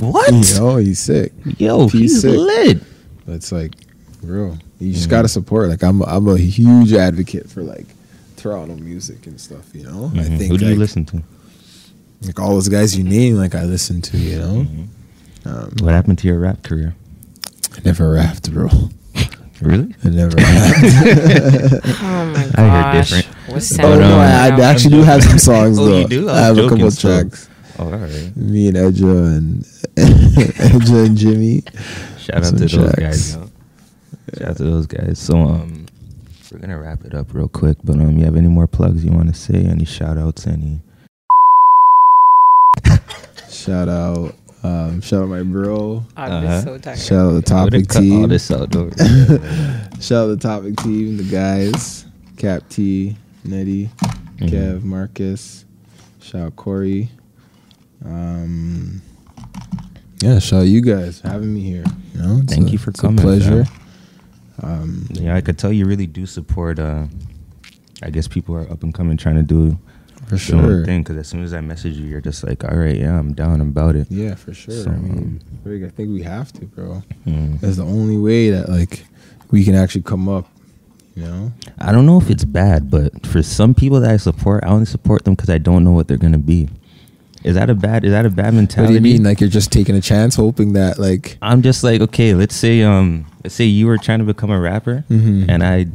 what? 0.01 0.33
You 0.33 0.61
know, 0.61 0.77
he's 0.77 0.99
sick. 0.99 1.33
Yo, 1.59 1.89
He's 1.89 1.93
he's 2.01 2.21
sick. 2.23 2.37
lit. 2.37 2.83
It's 3.29 3.53
like, 3.53 3.73
bro, 4.23 4.57
you 4.79 4.93
just 4.93 5.07
Mhm. 5.07 5.11
gotta 5.11 5.29
support. 5.29 5.69
Like 5.69 5.83
I'm, 5.83 6.03
I'm 6.03 6.29
a 6.29 6.39
huge 6.39 6.93
advocate 6.93 7.49
for 7.51 7.63
like 7.63 7.87
Toronto 8.37 8.77
music 8.77 9.27
and 9.27 9.41
stuff. 9.41 9.65
You 9.75 9.85
know, 9.85 10.11
I 10.15 10.19
Mhm. 10.19 10.39
think 10.39 10.51
Who 10.53 10.59
do 10.59 10.65
like, 10.67 10.75
you 10.75 10.79
listen 10.81 11.05
to? 11.07 11.23
like 12.23 12.39
all 12.41 12.55
those 12.55 12.69
guys 12.69 12.97
you 12.97 13.05
name, 13.05 13.37
like 13.37 13.55
I 13.55 13.65
listen 13.65 14.01
to. 14.03 14.17
You 14.19 14.39
know, 14.39 14.67
Mhm. 14.67 14.87
um, 15.47 15.73
What 15.81 15.93
happened 15.95 16.19
to 16.19 16.27
your 16.29 16.39
rap 16.39 16.63
career? 16.63 16.95
I 17.77 17.81
never 17.85 18.11
rapped, 18.11 18.51
bro. 18.53 18.69
Really? 19.61 19.95
I 20.05 20.09
never 20.09 20.37
rapped. 20.37 21.85
Oh 22.03 22.33
my 22.35 22.45
gosh. 22.47 22.55
I 22.57 22.63
heard 22.63 22.93
different. 23.03 23.27
What's 23.49 23.79
oh 23.79 23.99
no, 23.99 24.19
I, 24.19 24.49
I 24.49 24.61
actually 24.63 24.91
do 24.97 25.03
have 25.03 25.23
some 25.23 25.39
songs 25.51 25.79
Oh, 25.79 25.85
though. 25.85 25.99
you 26.01 26.09
do? 26.09 26.29
I 26.31 26.39
I, 26.39 26.41
have 26.47 26.59
a 26.59 26.69
couple 26.69 26.91
still. 26.91 27.21
tracks. 27.21 27.49
Oh, 27.79 27.85
all 27.85 27.91
right. 27.91 28.37
Me 28.37 28.69
and 28.69 28.77
Edja 28.77 29.37
and 29.37 29.65
Edja 29.97 31.07
and 31.07 31.17
Jimmy. 31.17 31.63
Shout 32.19 32.37
out 32.39 32.47
Some 32.47 32.57
to 32.57 32.61
those 32.67 32.73
tracks. 32.73 32.99
guys. 32.99 33.35
Yo. 33.37 33.50
Shout 34.39 34.49
out 34.49 34.57
to 34.59 34.65
those 34.65 34.87
guys. 34.87 35.19
So 35.19 35.37
um, 35.37 35.87
we're 36.53 36.59
gonna 36.59 36.79
wrap 36.79 37.05
it 37.05 37.15
up 37.15 37.33
real 37.35 37.49
quick. 37.49 37.79
But 37.85 37.97
um, 37.97 38.19
you 38.19 38.25
have 38.25 38.37
any 38.37 38.49
more 38.49 38.67
plugs 38.67 39.05
you 39.05 39.13
want 39.13 39.29
to 39.29 39.35
say? 39.35 39.65
Any 39.65 39.85
shout 39.85 40.19
outs? 40.19 40.47
Any? 40.47 40.81
Shout 43.51 43.89
out, 43.89 44.35
um, 44.63 45.01
shout 45.03 45.23
out 45.25 45.29
my 45.29 45.43
bro. 45.43 46.03
I'm 46.17 46.33
Uh-huh. 46.45 46.63
so 46.63 46.79
tired. 46.79 46.99
Shout 46.99 47.27
out 47.27 47.33
the 47.33 47.43
topic 47.43 47.89
team. 47.89 48.23
all 48.23 48.29
this 48.29 48.51
out. 48.51 48.71
Don't 48.71 48.91
Shout 50.01 50.25
out 50.25 50.27
the 50.29 50.39
topic 50.41 50.77
team, 50.77 51.17
the 51.19 51.25
guys, 51.25 52.07
Cap 52.39 52.63
T, 52.71 53.17
Nettie, 53.45 53.91
Mhm. 54.39 54.49
Kev, 54.51 54.83
Marcus. 54.83 55.65
Shout 56.21 56.41
out 56.43 56.57
Cory. 56.57 57.11
Um, 58.05 59.03
yeah, 60.23 60.39
shout 60.39 60.61
out 60.63 60.69
you 60.69 60.81
guys 60.81 61.21
for 61.21 61.29
having 61.29 61.53
me 61.53 61.61
here. 61.61 61.85
You 62.15 62.23
know, 62.23 62.39
it's 62.43 62.55
Thank 62.55 62.69
a- 62.69 62.71
you 62.71 62.79
for 62.79 62.91
it's 62.91 63.01
coming, 63.01 63.19
A 63.19 63.23
pleasure. 63.23 63.65
fam. 63.65 63.80
Um, 64.63 65.07
Yeah, 65.11 65.37
I 65.37 65.41
could 65.41 65.59
tell 65.59 65.73
you 65.73 65.87
really 65.87 66.07
do 66.07 66.27
support 66.27 66.79
uh, 66.79 67.07
I 68.03 68.11
guess 68.11 68.29
people 68.29 68.55
are 68.55 68.71
up 68.71 68.83
and 68.83 68.95
coming 68.95 69.17
trying 69.17 69.37
to 69.37 69.43
do 69.43 69.79
For 70.27 70.39
sure. 70.39 70.85
thing. 70.85 71.03
Because 71.03 71.17
as 71.17 71.29
soon 71.29 71.43
as 71.43 71.53
I 71.53 71.61
message 71.61 71.97
you, 71.97 72.07
you're 72.07 72.21
just 72.21 72.45
like, 72.45 72.65
all 72.65 72.77
right, 72.77 72.97
yeah, 72.97 73.19
I'm 73.19 73.35
down 73.35 73.61
about 73.61 73.97
it. 73.97 74.07
Yeah, 74.11 74.35
for 74.35 74.55
sure. 74.55 74.75
So, 74.75 74.91
I 74.91 74.97
mean, 74.97 75.41
I 75.67 75.89
think 75.89 76.11
we 76.11 76.23
have 76.23 76.53
to, 76.55 76.67
bro. 76.67 77.03
Mm. 77.27 77.61
That's 77.61 77.77
the 77.77 77.85
only 77.85 78.17
way 78.17 78.51
that 78.51 78.69
like 78.69 79.05
we 79.51 79.65
can 79.65 79.75
actually 79.75 80.03
come 80.03 80.29
up. 80.29 80.47
You 81.15 81.25
know? 81.25 81.53
I 81.79 81.93
don't 81.93 82.07
know 82.07 82.19
if 82.19 82.31
it's 82.31 82.45
bad, 82.45 82.91
but 82.91 83.27
for 83.27 83.43
some 83.43 83.75
people 83.75 84.01
that 84.01 84.11
I 84.11 84.17
support, 84.17 84.65
I 84.65 84.69
only 84.69 84.87
support 84.87 85.25
them 85.25 85.35
because 85.35 85.51
I 85.51 85.59
don't 85.59 85.85
know 85.85 85.91
what 85.91 86.09
they're 86.09 86.17
gonna 86.17 86.39
be. 86.39 86.69
Is 87.43 87.55
that 87.55 87.71
a 87.71 87.75
bad? 87.75 88.05
Is 88.05 88.11
that 88.13 88.27
a 88.27 88.31
bad 88.31 88.53
mentality? 88.55 88.95
What 88.95 89.03
do 89.03 89.09
you 89.09 89.15
mean? 89.15 89.25
Like 89.25 89.41
you're 89.41 89.49
just 89.49 89.73
taking 89.73 89.95
a 89.97 90.01
chance, 90.01 90.35
hoping 90.37 90.75
that 90.75 90.99
like 90.99 91.39
I'm 91.41 91.63
just 91.63 91.83
like, 91.83 92.01
okay, 92.03 92.35
let's 92.35 92.55
say, 92.55 92.83
um, 92.83 93.25
let's 93.43 93.55
say 93.55 93.65
you 93.65 93.87
were 93.87 93.97
trying 93.99 94.19
to 94.19 94.25
become 94.27 94.51
a 94.51 94.61
rapper, 94.61 95.05
Mhm. 95.11 95.47
and 95.49 95.63
I, 95.63 95.87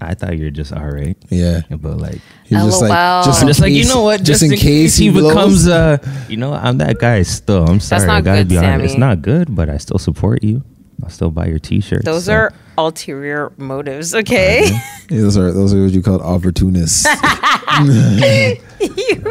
I 0.00 0.14
thought 0.14 0.38
you're 0.38 0.50
just 0.50 0.72
all 0.72 0.86
right, 0.86 1.16
yeah. 1.30 1.62
but 1.70 1.98
like, 1.98 2.20
You're 2.48 2.60
just 2.60 2.82
like 2.82 2.90
just, 3.24 3.40
I'm 3.42 3.48
in 3.48 3.48
just 3.48 3.60
like, 3.60 3.72
you 3.72 3.86
know 3.88 4.02
what? 4.02 4.22
Just, 4.22 4.42
in, 4.42 4.52
case, 4.52 4.96
he 4.96 5.10
blows. 5.10 5.32
becomes, 5.32 5.68
uh, 5.68 5.98
you 6.28 6.36
know, 6.36 6.52
I'm 6.52 6.78
that 6.78 6.98
guy 6.98 7.22
still. 7.22 7.64
I'm 7.68 7.80
sorry, 7.80 8.02
I 8.04 8.06
not 8.06 8.24
gotta 8.24 8.40
good, 8.42 8.48
be 8.50 8.58
honest. 8.58 8.92
It's 8.94 8.98
not 8.98 9.22
good, 9.22 9.54
but 9.56 9.68
I 9.70 9.78
still 9.78 9.98
support 9.98 10.44
you. 10.44 10.62
I'll 11.02 11.08
still 11.10 11.30
buy 11.30 11.46
your 11.46 11.58
T-shirts. 11.58 12.04
Those 12.04 12.26
so- 12.26 12.32
are 12.34 12.52
ulterior 12.78 13.52
motives, 13.56 14.14
okay? 14.14 14.68
Yeah, 15.08 15.20
those 15.20 15.36
are 15.38 15.52
those 15.52 15.72
are 15.72 15.80
what 15.84 15.92
you 15.92 16.02
call 16.02 16.20
opportunists. 16.20 17.06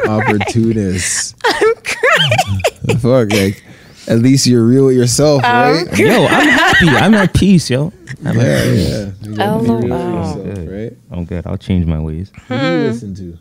opportunists. 0.08 1.36
I'm 1.46 1.74
crying. 1.84 2.98
Fuck, 3.00 3.34
like 3.34 3.62
at 4.08 4.20
least 4.20 4.48
you're 4.48 4.64
real 4.66 4.86
with 4.86 4.96
yourself, 4.96 5.44
Um, 5.44 5.86
right? 5.86 5.98
Yo, 6.00 6.26
I'm 6.28 6.48
happy. 6.48 6.88
I'm 6.88 7.14
at 7.16 7.34
peace, 7.34 7.70
yo. 7.70 7.92
I'm 8.24 8.38
Yeah, 8.38 8.44
at 8.44 8.68
yeah. 8.68 9.12
You 9.22 9.36
gotta 9.36 9.64
be 9.64 9.70
real 9.70 9.80
with 9.82 9.90
LOL. 9.90 10.14
yourself, 10.14 10.44
Good. 10.56 10.70
right? 10.72 10.98
I'm 11.12 11.26
good. 11.26 11.46
I'll 11.46 11.58
change 11.58 11.86
my 11.86 12.00
ways. 12.00 12.32
Who 12.48 12.58
do 12.58 12.66
you 12.66 12.72
listen 12.88 13.14
to? 13.16 13.38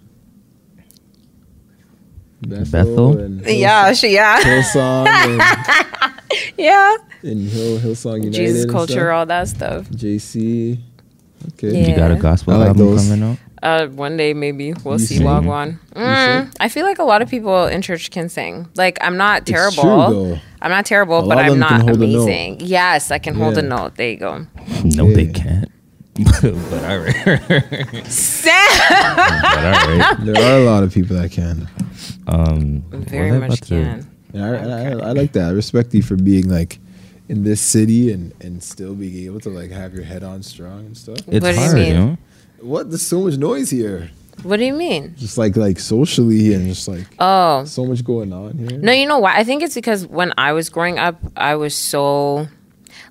Bethel? 2.71 3.17
and 3.19 3.45
Hill- 3.47 3.55
Yeah, 3.55 3.93
she, 3.93 4.09
yeah, 4.15 4.41
Hillsong 4.43 5.07
and, 5.07 5.41
yeah. 6.59 6.97
and 7.23 7.49
Hill, 7.49 7.79
Hillsong 7.79 8.17
United. 8.25 8.33
Jesus 8.33 8.63
and 8.65 8.73
culture, 8.73 8.93
stuff. 8.93 9.13
all 9.15 9.27
that 9.27 9.49
stuff. 9.49 9.87
JC. 9.89 10.79
Okay. 11.55 11.91
You 11.91 11.97
got 11.97 12.11
a 12.11 12.17
gospel 12.17 12.55
I 12.55 12.57
like 12.57 12.69
album 12.69 12.87
those. 12.87 13.09
coming 13.09 13.23
out? 13.23 13.39
Uh, 13.63 13.87
one 13.89 14.17
day 14.19 14.35
maybe 14.35 14.75
we'll 14.85 15.01
You 15.01 15.07
see. 15.07 15.17
sing? 15.19 15.27
Wagwan. 15.27 15.79
Mm, 15.95 16.55
I 16.61 16.69
feel 16.69 16.85
like 16.85 16.99
a 16.99 17.03
lot 17.05 17.23
of 17.23 17.31
people 17.31 17.67
in 17.67 17.81
church 17.83 18.11
can 18.11 18.29
sing. 18.29 18.69
Like 18.77 18.99
I'm 19.01 19.17
not 19.17 19.43
It's 19.43 19.51
terrible. 19.51 19.83
true. 20.11 20.39
I'm 20.61 20.71
not 20.71 20.85
terrible, 20.87 21.19
A 21.21 21.27
but 21.29 21.39
I'm 21.39 21.59
not 21.59 21.81
hold 21.83 22.03
a 22.03 22.07
note. 22.07 22.25
amazing. 22.25 22.61
Yes, 22.61 23.11
I 23.11 23.19
can 23.19 23.35
hold 23.35 23.57
a 23.59 23.63
note. 23.63 23.97
There 23.97 24.11
you 24.11 24.17
go. 24.19 24.47
No, 24.85 25.11
they 25.13 25.27
can't. 25.27 25.71
but 26.43 26.85
all 26.85 26.99
right. 27.01 28.07
Sam. 28.07 28.69
but 28.89 29.65
all 29.65 29.99
right. 29.99 30.17
There 30.21 30.37
are 30.37 30.59
a 30.61 30.65
lot 30.65 30.83
of 30.83 30.93
people 30.95 31.17
that 31.17 31.31
can. 31.33 31.69
Um, 32.27 32.85
Very 32.91 33.33
much 33.33 33.47
about 33.49 33.59
to- 33.63 33.67
can. 33.83 34.11
And 34.35 34.45
I, 34.45 34.49
and 34.57 35.01
I, 35.03 35.09
I 35.09 35.13
like 35.13 35.33
that. 35.33 35.49
I 35.49 35.53
respect 35.53 35.95
you 35.95 36.03
for 36.03 36.17
being 36.17 36.49
like 36.51 36.79
in 37.29 37.45
this 37.45 37.61
city 37.61 38.13
and 38.13 38.35
and 38.43 38.63
still 38.63 38.95
being 38.95 39.25
able 39.25 39.41
to 39.41 39.49
like 39.49 39.71
have 39.71 39.95
your 39.95 40.05
head 40.05 40.23
on 40.23 40.43
strong 40.43 40.81
and 40.87 40.97
stuff. 40.97 41.19
It's 41.29 41.43
What 41.43 41.43
do 41.43 41.49
you 41.49 41.55
hard, 41.55 41.75
mean? 41.75 41.87
you 41.87 41.95
know. 41.95 42.19
What? 42.61 42.91
There's 42.91 43.03
so 43.03 43.21
much 43.23 43.37
noise 43.39 43.71
here. 43.71 44.11
What 44.43 44.57
do 44.59 44.65
you 44.65 44.75
mean? 44.75 45.15
Just 45.17 45.39
like 45.39 45.57
like 45.57 45.79
socially 45.79 46.53
and 46.55 46.67
just 46.67 46.89
like 46.89 47.07
Oh. 47.21 47.65
so 47.65 47.87
much 47.87 48.05
going 48.05 48.33
on 48.33 48.59
here. 48.59 48.79
No, 48.79 48.93
you 48.93 49.07
know 49.07 49.19
why? 49.19 49.37
I 49.37 49.45
think 49.45 49.63
it's 49.63 49.77
because 49.77 50.07
when 50.07 50.35
I 50.37 50.53
was 50.53 50.69
growing 50.69 50.99
up, 50.99 51.21
I 51.37 51.55
was 51.55 51.75
so 51.75 52.49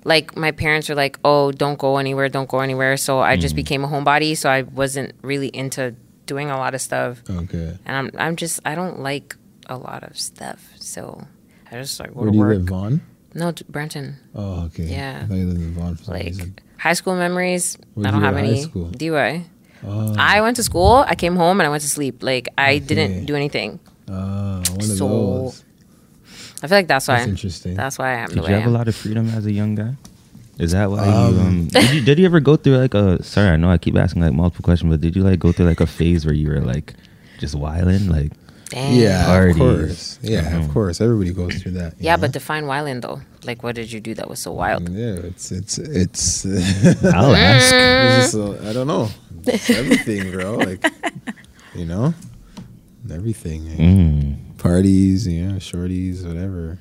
like 0.04 0.36
my 0.36 0.50
parents 0.50 0.88
were 0.90 0.94
like, 0.94 1.18
"Oh, 1.24 1.50
don't 1.50 1.78
go 1.78 1.96
anywhere, 1.96 2.28
don't 2.28 2.48
go 2.48 2.60
anywhere." 2.60 2.96
So 2.98 3.20
I 3.20 3.36
just 3.36 3.54
mm. 3.54 3.62
became 3.64 3.84
a 3.84 3.88
homebody, 3.88 4.36
so 4.36 4.50
I 4.50 4.62
wasn't 4.62 5.14
really 5.22 5.48
into 5.48 5.94
doing 6.26 6.50
a 6.50 6.58
lot 6.58 6.74
of 6.74 6.80
stuff. 6.82 7.22
Okay. 7.28 7.78
And 7.86 7.96
I'm 7.96 8.10
I'm 8.18 8.36
just 8.36 8.60
I 8.66 8.74
don't 8.74 9.00
like 9.00 9.34
a 9.68 9.76
lot 9.76 10.02
of 10.02 10.18
stuff. 10.18 10.72
So 10.76 11.26
I 11.70 11.76
just 11.76 11.98
like 12.00 12.10
Where 12.10 12.26
to 12.26 12.32
do 12.32 12.38
you 12.38 12.44
work. 12.44 12.56
live, 12.58 12.64
Vaughan? 12.66 13.00
No, 13.34 13.52
Brampton. 13.68 14.16
Oh, 14.34 14.64
okay. 14.66 14.84
Yeah. 14.84 15.20
I 15.22 15.26
thought 15.26 15.34
you 15.34 15.46
lived 15.46 15.60
in 15.60 15.74
Vaughan 15.74 15.96
for 15.96 16.12
Like 16.12 16.26
reason. 16.26 16.54
high 16.78 16.92
school 16.92 17.16
memories. 17.16 17.76
Where'd 17.94 18.06
I 18.06 18.10
don't 18.12 18.22
have 18.22 18.34
go 18.34 18.40
to 18.40 18.46
high 18.46 18.52
any. 18.52 18.62
school? 18.62 18.88
DY. 18.90 19.44
Oh, 19.86 20.14
I 20.16 20.40
went 20.40 20.56
to 20.56 20.62
school. 20.62 21.04
I 21.06 21.14
came 21.14 21.36
home 21.36 21.60
and 21.60 21.66
I 21.66 21.70
went 21.70 21.82
to 21.82 21.88
sleep. 21.90 22.22
Like 22.22 22.48
I 22.56 22.76
Okay. 22.76 22.78
didn't 22.86 23.26
do 23.26 23.34
anything. 23.34 23.80
oh, 24.08 24.12
one 24.12 24.62
of 24.80 24.82
So, 24.84 25.08
those. 25.08 25.64
I 26.62 26.66
feel 26.68 26.78
like 26.78 26.86
that's 26.88 27.08
why. 27.08 27.16
That's 27.16 27.28
interesting. 27.28 27.74
That's 27.74 27.98
why 27.98 28.10
I 28.14 28.18
am 28.20 28.28
the 28.30 28.34
Did 28.36 28.44
way 28.44 28.50
you 28.50 28.56
I 28.56 28.58
have 28.60 28.70
a 28.70 28.72
lot 28.74 28.88
of 28.88 28.94
freedom 28.96 29.28
as 29.30 29.44
a 29.46 29.52
young 29.52 29.74
guy? 29.74 29.94
Is 30.58 30.70
that 30.72 30.88
why 30.90 30.98
Um, 31.08 31.34
you 31.34 31.40
um 31.40 31.66
did 31.66 31.90
you 31.94 32.00
did 32.00 32.18
you 32.20 32.24
ever 32.26 32.38
go 32.38 32.54
through 32.56 32.76
like 32.78 32.94
a 32.94 33.20
sorry 33.24 33.48
I 33.50 33.56
know 33.56 33.70
I 33.70 33.76
keep 33.76 33.96
asking 33.96 34.22
like 34.22 34.32
multiple 34.32 34.62
questions 34.62 34.88
but 34.88 35.00
did 35.00 35.16
you 35.16 35.22
like 35.24 35.40
go 35.40 35.50
through 35.50 35.66
like 35.66 35.80
a 35.80 35.86
phase 35.86 36.24
where 36.24 36.32
you 36.34 36.48
were 36.48 36.60
like 36.60 36.94
just 37.38 37.56
wilding 37.56 38.08
like 38.08 38.30
Dang. 38.74 38.96
yeah, 38.98 39.24
Parties. 39.26 39.54
of 39.54 39.58
course. 39.60 40.18
Yeah, 40.22 40.50
Mhm. 40.50 40.60
of 40.66 40.72
course. 40.74 41.00
Everybody 41.00 41.32
goes 41.32 41.62
through 41.62 41.72
that. 41.78 41.94
Yeah, 42.00 42.16
know? 42.16 42.22
but 42.22 42.32
define 42.32 42.66
wilding 42.66 43.00
though. 43.00 43.20
Like, 43.46 43.62
what 43.62 43.74
did 43.76 43.92
you 43.92 44.00
do 44.00 44.14
that 44.14 44.28
was 44.28 44.40
so 44.40 44.50
wild? 44.52 44.88
yeah, 44.88 45.14
it's 45.30 45.52
it's 45.52 45.78
it's. 45.78 46.44
I'll 47.14 47.36
ask 47.36 47.70
It's 47.74 48.32
just, 48.32 48.34
uh, 48.34 48.68
I 48.68 48.72
don't 48.72 48.86
know. 48.88 49.08
It's 49.46 49.70
everything, 49.70 50.32
bro. 50.32 50.56
Like, 50.56 50.82
you 51.74 51.84
know, 51.86 52.14
everything. 53.12 53.68
like, 53.68 53.78
mm. 53.78 54.58
Parties, 54.58 55.26
you 55.28 55.44
know, 55.46 55.58
shorties, 55.60 56.26
whatever. 56.26 56.78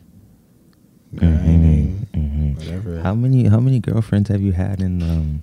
Grinding, 1.16 2.08
Mhm. 2.16 2.58
whatever. 2.58 3.02
How 3.02 3.14
many 3.14 3.46
how 3.48 3.60
many 3.60 3.80
girlfriends 3.80 4.30
have 4.30 4.42
you 4.42 4.54
had 4.54 4.82
in 4.82 5.04
um 5.04 5.42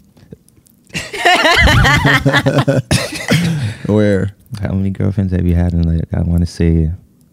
Where? 3.86 4.34
How 4.60 4.72
many 4.72 4.90
girlfriends 4.90 5.32
have 5.32 5.46
you 5.46 5.54
had 5.54 5.72
in 5.72 5.82
like 5.82 6.12
I 6.14 6.22
want 6.22 6.40
to 6.40 6.46
say 6.46 6.90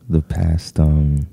the 0.10 0.22
past 0.22 0.80
um 0.80 1.28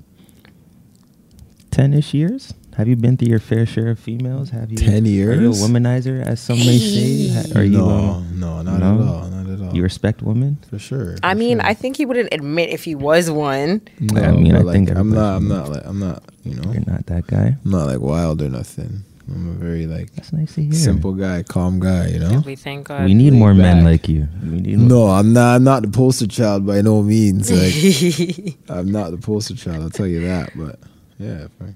10ish 1.71 2.13
years? 2.13 2.53
Have 2.77 2.89
you 2.89 2.97
been 2.97 3.15
through 3.15 3.29
your 3.29 3.39
fair 3.39 3.65
share 3.65 3.89
of 3.89 3.99
females? 3.99 4.49
Have 4.49 4.69
you 4.69 4.77
10 4.77 5.05
years? 5.05 5.37
Are 5.37 5.41
you 5.41 5.49
a 5.49 5.53
womanizer 5.53 6.21
as 6.21 6.41
some 6.41 6.57
may 6.59 6.77
say? 6.77 7.29
Ha- 7.29 7.59
Are 7.59 7.63
you 7.63 7.77
no, 7.77 7.89
um, 7.89 8.39
no, 8.39 8.61
not 8.61 8.79
no? 8.81 8.95
at 8.95 9.07
all. 9.07 9.27
Not 9.29 9.49
at 9.49 9.61
all. 9.61 9.73
you 9.73 9.81
respect 9.81 10.21
women? 10.21 10.57
for 10.69 10.77
sure. 10.77 11.15
I 11.23 11.35
mean, 11.35 11.59
sure. 11.59 11.67
I 11.67 11.73
think 11.73 11.95
he 11.95 12.05
wouldn't 12.05 12.33
admit 12.33 12.69
if 12.71 12.83
he 12.83 12.93
was 12.93 13.31
one. 13.31 13.81
No, 14.01 14.21
I 14.21 14.31
mean, 14.31 14.53
I 14.55 14.59
like, 14.59 14.73
think 14.73 14.91
I'm 14.91 15.09
not. 15.09 15.37
I'm 15.37 15.47
not 15.47 15.69
like. 15.69 15.85
I'm 15.85 15.99
not. 15.99 16.23
You 16.43 16.55
know. 16.55 16.73
You're 16.73 16.83
not 16.85 17.05
that 17.05 17.27
guy. 17.27 17.55
I'm 17.63 17.71
not 17.71 17.87
like 17.87 18.01
wild 18.01 18.41
or 18.41 18.49
nothing. 18.49 19.03
I'm 19.27 19.49
a 19.49 19.53
very 19.53 19.87
like 19.87 20.13
That's 20.13 20.31
nice 20.31 20.53
to 20.55 20.63
hear. 20.63 20.73
simple 20.73 21.13
guy, 21.13 21.43
calm 21.43 21.79
guy. 21.79 22.09
You 22.09 22.19
know. 22.19 22.43
We 22.45 22.55
thank 22.55 22.87
God. 22.87 23.05
We 23.05 23.13
need 23.13 23.31
laid 23.33 23.39
more 23.39 23.53
men 23.53 23.83
like 23.83 24.07
you. 24.07 24.27
We 24.43 24.61
need 24.61 24.77
No, 24.79 25.07
I'm 25.07 25.33
not. 25.33 25.55
I'm 25.55 25.63
not 25.63 25.81
the 25.81 25.89
poster 25.89 26.27
child 26.27 26.65
by 26.65 26.81
no 26.81 27.01
means. 27.01 27.51
Like 27.51 28.55
I'm 28.69 28.91
not 28.91 29.11
the 29.11 29.17
poster 29.17 29.55
child. 29.55 29.83
I'll 29.83 29.89
tell 29.89 30.07
you 30.07 30.21
that. 30.27 30.51
But 30.55 30.79
yeah, 31.17 31.47
fine. 31.59 31.75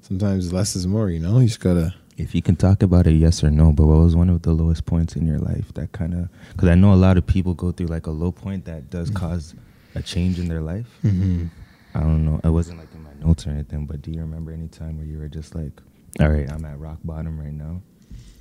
sometimes 0.00 0.52
less 0.52 0.76
is 0.76 0.86
more. 0.86 1.10
You 1.10 1.20
know, 1.20 1.38
you 1.40 1.46
just 1.46 1.60
gotta. 1.60 1.94
If 2.16 2.34
you 2.34 2.42
can 2.42 2.56
talk 2.56 2.82
about 2.82 3.06
it, 3.06 3.12
yes 3.12 3.44
or 3.44 3.50
no. 3.50 3.70
But 3.72 3.86
what 3.86 3.98
was 3.98 4.16
one 4.16 4.28
of 4.28 4.42
the 4.42 4.52
lowest 4.52 4.86
points 4.86 5.14
in 5.14 5.24
your 5.26 5.38
life 5.38 5.72
that 5.74 5.92
kind 5.92 6.14
of? 6.14 6.28
Because 6.52 6.68
I 6.68 6.74
know 6.74 6.92
a 6.92 6.96
lot 6.96 7.16
of 7.16 7.26
people 7.26 7.54
go 7.54 7.70
through 7.70 7.86
like 7.88 8.06
a 8.06 8.10
low 8.10 8.32
point 8.32 8.64
that 8.64 8.90
does 8.90 9.10
cause 9.10 9.54
a 9.94 10.02
change 10.02 10.38
in 10.40 10.48
their 10.48 10.60
life. 10.60 10.86
Mm-hmm. 11.04 11.46
I 11.94 12.00
don't 12.00 12.24
know. 12.24 12.40
It 12.42 12.50
wasn't 12.50 12.78
like 12.78 12.92
in 12.94 13.02
my 13.04 13.12
notes 13.24 13.46
or 13.46 13.50
anything. 13.50 13.86
But 13.86 14.02
do 14.02 14.10
you 14.10 14.20
remember 14.20 14.50
any 14.52 14.68
time 14.68 14.96
where 14.96 15.06
you 15.06 15.18
were 15.18 15.28
just 15.28 15.54
like, 15.54 15.72
"All 16.20 16.28
right, 16.28 16.50
I'm 16.50 16.64
at 16.64 16.78
rock 16.78 16.98
bottom 17.04 17.38
right 17.40 17.52
now," 17.52 17.80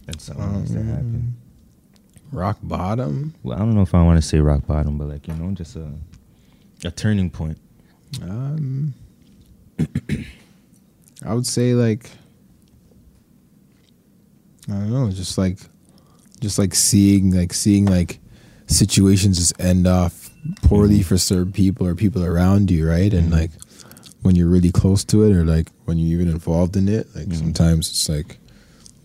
and 0.08 0.20
something 0.22 0.44
else 0.44 0.72
to 0.72 0.84
happen. 0.84 1.36
Rock 2.32 2.58
bottom. 2.62 3.34
Well, 3.44 3.56
I 3.56 3.60
don't 3.60 3.74
know 3.76 3.82
if 3.84 3.94
I 3.96 4.04
want 4.04 4.22
to 4.22 4.28
say 4.28 4.40
rock 4.40 4.66
bottom, 4.68 4.98
but 4.98 5.08
like 5.08 5.28
you 5.28 5.34
know, 5.36 5.52
just 5.52 5.76
a 5.76 5.92
a 6.84 6.92
turning 6.92 7.30
point. 7.30 7.58
Um, 8.22 8.94
I 11.26 11.34
would 11.34 11.48
say 11.48 11.74
like 11.74 12.10
I 14.70 14.74
don't 14.74 14.92
know, 14.92 15.10
just 15.12 15.38
like 15.38 15.60
just 16.40 16.60
like 16.60 16.76
seeing 16.76 17.32
like 17.36 17.54
seeing 17.54 17.86
like 17.86 18.20
situations 18.68 19.38
just 19.38 19.60
end 19.62 19.88
off 19.88 20.30
poorly 20.64 21.02
for 21.02 21.18
certain 21.18 21.52
people 21.54 21.88
or 21.88 21.96
people 21.96 22.24
around 22.24 22.70
you, 22.70 22.88
right? 22.88 23.14
And 23.14 23.30
Mhm. 23.30 23.34
like 23.34 23.52
when 24.22 24.36
you're 24.36 24.50
really 24.50 24.72
close 24.72 25.04
to 25.06 25.24
it 25.24 25.32
or 25.34 25.46
like 25.46 25.72
when 25.88 25.98
you're 25.98 26.20
even 26.20 26.28
involved 26.34 26.76
in 26.76 26.90
it, 26.90 27.08
like 27.16 27.28
Mhm. 27.30 27.38
sometimes 27.38 27.88
it's 27.90 28.10
like 28.10 28.38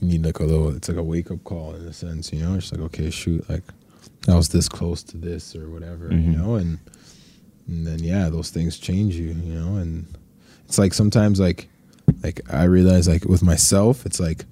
you 0.00 0.08
need 0.08 0.24
like 0.24 0.40
a 0.40 0.44
little 0.44 0.68
it's 0.76 0.88
like 0.88 0.98
a 0.98 1.02
wake 1.02 1.30
up 1.30 1.42
call 1.44 1.74
in 1.76 1.86
a 1.86 1.92
sense, 1.92 2.32
you 2.32 2.40
know? 2.42 2.54
It's 2.56 2.72
like 2.72 2.80
okay, 2.82 3.08
shoot, 3.10 3.48
like 3.48 3.62
I 4.28 4.34
was 4.34 4.48
this 4.48 4.68
close 4.68 5.02
to 5.04 5.16
this 5.16 5.54
or 5.54 5.70
whatever, 5.70 6.08
Mhm. 6.08 6.24
you 6.24 6.36
know, 6.38 6.54
and 6.56 6.78
and 7.68 7.86
then 7.86 8.00
yeah, 8.02 8.28
those 8.28 8.50
things 8.50 8.76
change 8.78 9.14
you, 9.14 9.28
you 9.28 9.54
know, 9.54 9.76
and 9.76 10.06
it's 10.66 10.76
like 10.78 10.92
sometimes 10.92 11.38
like 11.38 11.68
like 12.24 12.40
I 12.52 12.64
realize 12.64 13.06
like 13.06 13.24
with 13.26 13.42
myself, 13.44 14.04
it's 14.04 14.18
like 14.18 14.44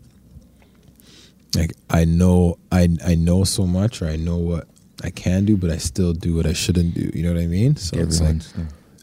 like 1.57 1.73
I 1.91 2.05
know 2.05 2.59
I 2.71 2.89
I 3.05 3.17
know 3.17 3.43
so 3.45 3.67
much 3.67 4.01
or 4.03 4.07
I 4.07 4.15
know 4.17 4.37
what 4.37 4.69
I 5.03 5.11
can 5.11 5.45
do, 5.47 5.57
but 5.57 5.71
I 5.71 5.79
still 5.79 6.13
do 6.13 6.37
what 6.37 6.47
I 6.47 6.53
shouldn't 6.53 6.95
do. 6.95 7.11
You 7.13 7.25
know 7.25 7.33
what 7.35 7.43
I 7.43 7.47
mean? 7.47 7.75
So 7.77 7.99
it's 7.99 8.21
like 8.21 8.37
Everyone's 8.37 8.55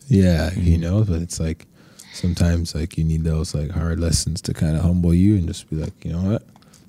yeah, 0.07 0.53
you 0.57 0.77
Mhm. 0.77 0.81
know, 0.81 1.03
but 1.03 1.21
it's 1.21 1.39
like 1.41 1.65
sometimes 2.17 2.73
like 2.75 2.97
you 2.97 3.03
need 3.03 3.23
those 3.23 3.53
like 3.53 3.69
hard 3.71 3.99
lessons 3.99 4.41
to 4.41 4.53
kind 4.53 4.75
of 4.75 4.81
humble 4.81 5.13
you 5.13 5.35
and 5.35 5.47
just 5.47 5.69
be 5.69 5.75
like, 5.75 5.93
you 6.03 6.11
know 6.11 6.21
what, 6.31 6.43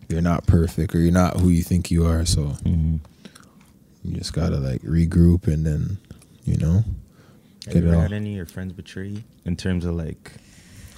you're 0.08 0.22
not 0.22 0.46
perfect 0.46 0.94
or 0.94 0.98
you're 0.98 1.12
not 1.12 1.38
who 1.38 1.48
you 1.50 1.62
think 1.62 1.90
you 1.90 2.06
are. 2.06 2.24
So 2.24 2.56
Mhm. 2.64 3.00
you 4.04 4.16
just 4.16 4.32
gotta 4.32 4.56
like 4.58 4.80
regroup 4.82 5.46
and 5.46 5.64
then, 5.66 5.98
you 6.44 6.56
know, 6.56 6.84
Have 7.66 7.74
get 7.74 7.82
you 7.82 7.88
ever 7.90 8.00
had 8.00 8.12
any 8.12 8.30
of 8.30 8.36
your 8.36 8.46
friends 8.46 8.72
betray 8.72 9.08
you 9.08 9.22
in 9.44 9.54
terms 9.56 9.84
of 9.84 9.94
like, 9.94 10.32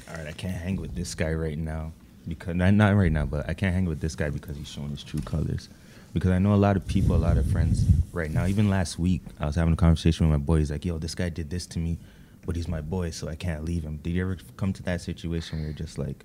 all 0.08 0.16
right, 0.16 0.26
I 0.28 0.32
can't 0.32 0.54
hang 0.54 0.76
with 0.76 0.94
this 0.94 1.14
guy 1.14 1.32
right 1.32 1.58
now 1.58 1.92
because 2.28 2.54
not, 2.54 2.72
not 2.74 2.94
right 2.96 3.10
now, 3.12 3.26
but 3.26 3.48
I 3.48 3.54
can't 3.54 3.74
hang 3.74 3.86
with 3.86 4.00
this 4.00 4.14
guy 4.14 4.30
because 4.30 4.56
he's 4.56 4.68
showing 4.68 4.90
his 4.90 5.02
true 5.02 5.20
colors. 5.20 5.68
Because 6.12 6.30
I 6.32 6.38
know 6.40 6.54
a 6.54 6.56
lot 6.56 6.76
of 6.76 6.86
people, 6.88 7.14
a 7.14 7.18
lot 7.18 7.36
of 7.36 7.46
friends 7.50 7.84
right 8.12 8.30
now. 8.32 8.44
Even 8.46 8.68
last 8.68 8.98
week, 8.98 9.22
I 9.38 9.46
was 9.46 9.54
having 9.54 9.72
a 9.74 9.76
conversation 9.76 10.28
with 10.28 10.40
my 10.40 10.44
boy. 10.44 10.58
He's 10.58 10.70
like, 10.72 10.84
"Yo, 10.84 10.98
this 10.98 11.14
guy 11.14 11.28
did 11.28 11.50
this 11.50 11.66
to 11.66 11.78
me, 11.78 11.98
but 12.46 12.56
he's 12.56 12.68
my 12.68 12.80
boy, 12.80 13.10
so 13.10 13.28
I 13.28 13.34
can't 13.36 13.64
leave 13.64 13.82
him." 13.82 13.98
Did 14.02 14.10
you 14.10 14.22
ever 14.22 14.36
come 14.56 14.72
to 14.74 14.82
that 14.84 15.00
situation 15.00 15.58
where 15.58 15.68
you're 15.68 15.76
just 15.76 15.98
like, 15.98 16.24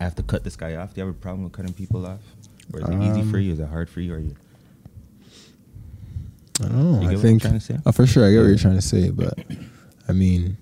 "I 0.00 0.04
have 0.04 0.14
to 0.16 0.22
cut 0.22 0.44
this 0.44 0.56
guy 0.56 0.74
off"? 0.76 0.94
Do 0.94 1.00
you 1.00 1.06
have 1.06 1.14
a 1.14 1.18
problem 1.18 1.44
with 1.44 1.52
cutting 1.52 1.72
people 1.74 2.06
off? 2.06 2.20
Or 2.72 2.80
is 2.80 2.88
it 2.88 2.94
easy 3.02 3.22
for 3.30 3.36
Um, 3.36 3.42
you? 3.42 3.52
Is 3.52 3.60
it 3.60 3.68
hard 3.68 3.88
for 3.88 4.00
you? 4.00 4.14
Or 4.14 4.18
you? 4.18 4.34
I 6.60 6.64
don't 6.68 6.72
know. 6.74 6.92
You 6.94 7.00
get 7.00 7.02
I 7.02 7.06
what 7.06 7.12
I'm 7.14 7.20
think 7.20 7.42
trying 7.42 7.54
to 7.54 7.60
say? 7.60 7.78
Oh, 7.84 7.92
for 7.92 8.06
sure, 8.06 8.26
I 8.26 8.30
get 8.32 8.38
what 8.40 8.46
you're 8.48 8.56
trying 8.58 8.76
to 8.76 8.82
say, 8.82 9.10
but 9.10 9.38
I 10.08 10.12
mean, 10.12 10.56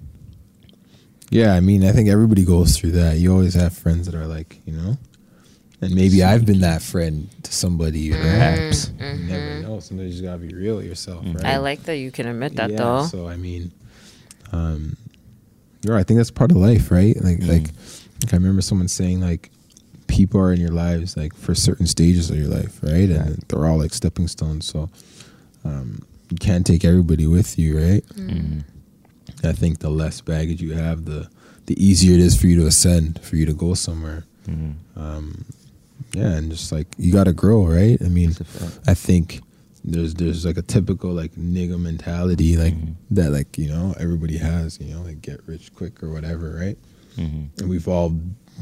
yeah, 1.30 1.54
I 1.54 1.60
mean, 1.60 1.84
I 1.84 1.92
think 1.92 2.08
everybody 2.08 2.44
goes 2.44 2.76
through 2.76 2.92
that. 2.92 3.18
You 3.18 3.32
always 3.32 3.54
have 3.54 3.72
friends 3.76 4.06
that 4.06 4.14
are 4.14 4.26
like, 4.26 4.60
you 4.66 4.72
know, 4.72 4.98
and 5.80 5.94
maybe 5.94 6.22
I've 6.24 6.44
been 6.44 6.60
that 6.60 6.82
friend 6.82 7.28
to 7.44 7.52
somebody. 7.52 8.00
You 8.00 8.14
know? 8.14 8.22
Perhaps. 8.22 8.90
You 8.98 9.14
never 9.26 9.60
know. 9.62 9.80
Sometimes 9.80 10.06
you 10.06 10.10
just 10.10 10.22
gotta 10.24 10.38
be 10.38 10.52
real 10.54 10.76
with 10.76 10.86
yourself, 10.86 11.24
Mhm. 11.24 11.36
right? 11.36 11.44
I 11.44 11.56
like 11.58 11.84
that 11.84 11.96
you 11.96 12.10
can 12.10 12.26
admit 12.26 12.56
that 12.56 12.70
yeah, 12.70 12.76
though. 12.76 13.06
So 13.06 13.28
I 13.28 13.36
mean, 13.36 13.70
um, 14.54 14.96
yeah, 15.82 15.96
I 15.96 16.02
think 16.02 16.18
that's 16.18 16.30
part 16.30 16.50
of 16.50 16.56
life, 16.56 16.90
right? 16.90 17.16
Like, 17.22 17.38
Mhm. 17.40 17.48
like, 17.48 17.66
like 18.22 18.32
I 18.32 18.36
remember 18.36 18.62
someone 18.62 18.88
saying 18.88 19.20
like, 19.20 19.50
people 20.06 20.40
are 20.40 20.52
in 20.52 20.60
your 20.60 20.70
lives 20.70 21.16
like 21.16 21.34
for 21.34 21.54
certain 21.54 21.86
stages 21.86 22.30
of 22.30 22.36
your 22.38 22.48
life, 22.48 22.78
right? 22.82 23.10
And 23.10 23.42
they're 23.48 23.66
all 23.66 23.78
like 23.78 23.92
stepping 23.92 24.28
stones. 24.28 24.66
So, 24.66 24.88
um, 25.64 26.02
you 26.30 26.36
can't 26.38 26.64
take 26.66 26.84
everybody 26.84 27.26
with 27.26 27.58
you, 27.58 27.76
right? 27.78 28.04
Mhm. 28.16 28.64
I 29.42 29.52
think 29.52 29.78
the 29.80 29.90
less 29.90 30.20
baggage 30.20 30.60
you 30.62 30.72
have, 30.72 31.04
the 31.04 31.28
the 31.66 31.76
easier 31.82 32.12
it 32.14 32.20
is 32.20 32.36
for 32.36 32.46
you 32.46 32.56
to 32.60 32.66
ascend, 32.66 33.18
for 33.22 33.36
you 33.36 33.46
to 33.46 33.54
go 33.54 33.72
somewhere. 33.74 34.24
Mhm. 34.46 34.74
Um, 34.96 35.44
yeah, 36.14 36.32
and 36.36 36.50
just 36.50 36.70
like 36.72 36.86
you 36.98 37.10
got 37.12 37.24
to 37.24 37.32
grow, 37.32 37.66
right? 37.66 38.00
I 38.04 38.08
mean, 38.08 38.28
That's 38.32 38.40
a 38.40 38.44
fact. 38.44 38.78
I 38.86 38.94
think 38.94 39.40
there's 39.84 40.14
there's 40.14 40.44
like 40.46 40.56
a 40.56 40.62
typical 40.62 41.10
like 41.12 41.32
nigga 41.34 41.78
mentality 41.78 42.56
like 42.56 42.74
Mhm. 42.74 42.94
that 43.10 43.30
like 43.30 43.58
you 43.58 43.68
know 43.68 43.94
everybody 44.00 44.38
has 44.38 44.78
you 44.80 44.94
know 44.94 45.02
like 45.02 45.20
get 45.20 45.40
rich 45.46 45.72
quick 45.74 46.02
or 46.02 46.10
whatever 46.10 46.56
right 46.58 46.78
Mhm. 47.18 47.48
and 47.58 47.68
we've 47.68 47.86
all 47.86 48.10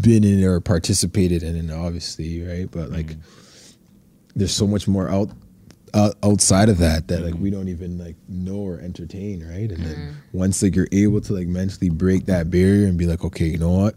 been 0.01 0.25
in 0.25 0.41
it 0.41 0.45
or 0.45 0.59
participated 0.61 1.43
in 1.43 1.55
it 1.57 1.73
obviously 1.73 2.43
right 2.43 2.69
but 2.71 2.91
like 2.91 3.07
Mhm. 3.13 3.19
there's 4.35 4.53
so 4.53 4.67
much 4.67 4.89
more 4.89 5.09
out, 5.11 5.31
out 5.95 6.17
outside 6.25 6.69
of 6.69 6.79
that 6.79 7.07
that 7.09 7.23
like 7.23 7.35
we 7.39 7.51
don't 7.51 7.69
even 7.69 7.99
like 7.99 8.17
know 8.29 8.57
or 8.57 8.81
entertain 8.81 9.45
right 9.47 9.71
and 9.71 9.85
then 9.85 10.15
once 10.33 10.61
like 10.63 10.75
you're 10.75 10.89
able 10.91 11.21
to 11.21 11.33
like 11.35 11.47
mentally 11.47 11.89
break 11.91 12.27
that 12.27 12.51
barrier 12.51 12.87
and 12.87 12.99
be 12.99 13.07
like 13.07 13.23
okay 13.25 13.47
you 13.47 13.59
know 13.59 13.71
what 13.71 13.95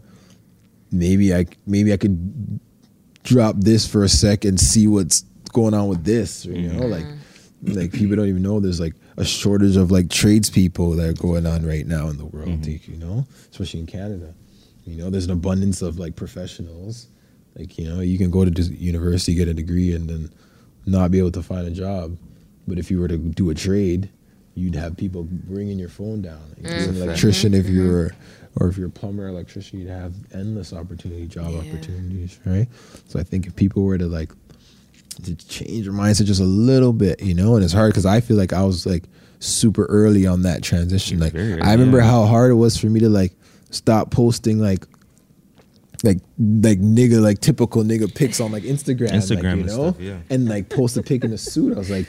maybe 0.92 1.34
i 1.34 1.44
maybe 1.66 1.92
i 1.92 1.96
could 1.96 2.60
drop 3.24 3.56
this 3.58 3.84
for 3.86 4.04
a 4.04 4.08
sec 4.08 4.44
and 4.44 4.60
see 4.60 4.86
what's 4.86 5.24
going 5.56 5.72
on 5.74 5.88
with 5.88 6.04
this 6.04 6.46
or, 6.46 6.52
you 6.52 6.68
know 6.70 6.86
like 6.86 7.06
like 7.78 7.90
people 7.90 8.14
don't 8.16 8.28
even 8.28 8.42
know 8.42 8.60
there's 8.60 8.78
like 8.86 8.94
a 9.16 9.24
shortage 9.24 9.76
of 9.76 9.90
like 9.90 10.10
tradespeople 10.10 10.90
that 10.96 11.08
are 11.08 11.14
going 11.26 11.46
on 11.46 11.64
right 11.64 11.86
now 11.86 12.08
in 12.12 12.18
the 12.18 12.26
world 12.26 12.48
Mhm. 12.60 12.86
you 12.92 12.98
know 13.04 13.26
especially 13.50 13.80
in 13.80 13.86
canada. 13.86 14.34
You 14.84 14.96
know 14.98 15.08
there's 15.10 15.24
an 15.24 15.32
abundance 15.32 15.80
of 15.82 15.98
like 15.98 16.14
professionals. 16.14 17.08
Like 17.58 17.78
you 17.78 17.86
know 17.88 18.00
you 18.10 18.18
can 18.18 18.30
go 18.30 18.44
to 18.44 18.62
university 18.92 19.34
get 19.34 19.48
a 19.48 19.54
degree 19.54 19.90
and 19.96 20.04
then 20.10 20.30
not 20.84 21.10
be 21.10 21.18
able 21.18 21.32
to 21.32 21.42
find 21.42 21.66
a 21.66 21.70
job. 21.84 22.16
But 22.68 22.78
if 22.78 22.90
you 22.90 23.00
were 23.00 23.08
to 23.08 23.18
do 23.18 23.48
a 23.50 23.54
trade 23.54 24.10
you'd 24.58 24.74
have 24.84 24.96
people 24.96 25.22
bringing 25.24 25.78
your 25.78 25.90
phone 25.90 26.22
down. 26.22 26.40
Like, 26.56 26.72
you're 26.72 26.88
an 26.90 26.94
Mhm. 26.94 27.02
electrician 27.02 27.52
if 27.54 27.66
you're 27.68 28.12
or 28.58 28.68
if 28.68 28.78
you're 28.78 28.88
a 28.94 28.98
plumber 29.00 29.26
electrician 29.28 29.80
you'd 29.80 29.88
have 30.02 30.12
endless 30.32 30.72
opportunity 30.72 31.26
job 31.26 31.50
Yeah. 31.52 31.60
opportunities 31.64 32.38
right? 32.46 32.68
So 33.08 33.18
i 33.18 33.24
think 33.30 33.46
if 33.48 33.52
people 33.56 33.82
were 33.88 33.98
to 33.98 34.06
like 34.20 34.30
to 35.24 35.34
change 35.36 35.84
your 35.84 35.94
mindset 35.94 36.26
just 36.26 36.40
a 36.40 36.44
little 36.44 36.92
bit, 36.92 37.22
you 37.22 37.34
know. 37.34 37.54
And 37.56 37.64
it's 37.64 37.72
hard 37.72 37.92
because 37.92 38.06
I 38.06 38.20
feel 38.20 38.36
like 38.36 38.52
I 38.52 38.62
was 38.62 38.86
like 38.86 39.04
super 39.38 39.84
early 39.86 40.26
on 40.26 40.42
that 40.42 40.62
transition. 40.62 41.18
Like 41.18 41.32
very 41.32 41.60
I 41.60 41.72
remember 41.72 41.98
yeah. 41.98 42.04
how 42.10 42.24
hard 42.26 42.50
it 42.50 42.54
was 42.54 42.76
for 42.76 42.86
me 42.86 43.00
to 43.00 43.08
like 43.08 43.32
stop 43.70 44.10
posting 44.10 44.58
like 44.58 44.86
like 46.04 46.18
like 46.38 46.78
nigga 46.80 47.20
like 47.20 47.40
typical 47.40 47.82
nigga 47.82 48.14
pics 48.14 48.40
on 48.40 48.52
like 48.52 48.62
Instagram, 48.64 49.10
like, 49.12 49.20
Instagram 49.22 49.42
you 49.42 49.48
and 49.48 49.66
know, 49.66 49.72
stuff, 49.90 50.00
yeah. 50.00 50.18
and 50.30 50.48
like 50.48 50.68
post 50.68 50.96
a 50.96 51.02
pic 51.02 51.24
in 51.24 51.32
a 51.32 51.38
suit. 51.38 51.74
I 51.74 51.78
was 51.78 51.90
like. 51.90 52.06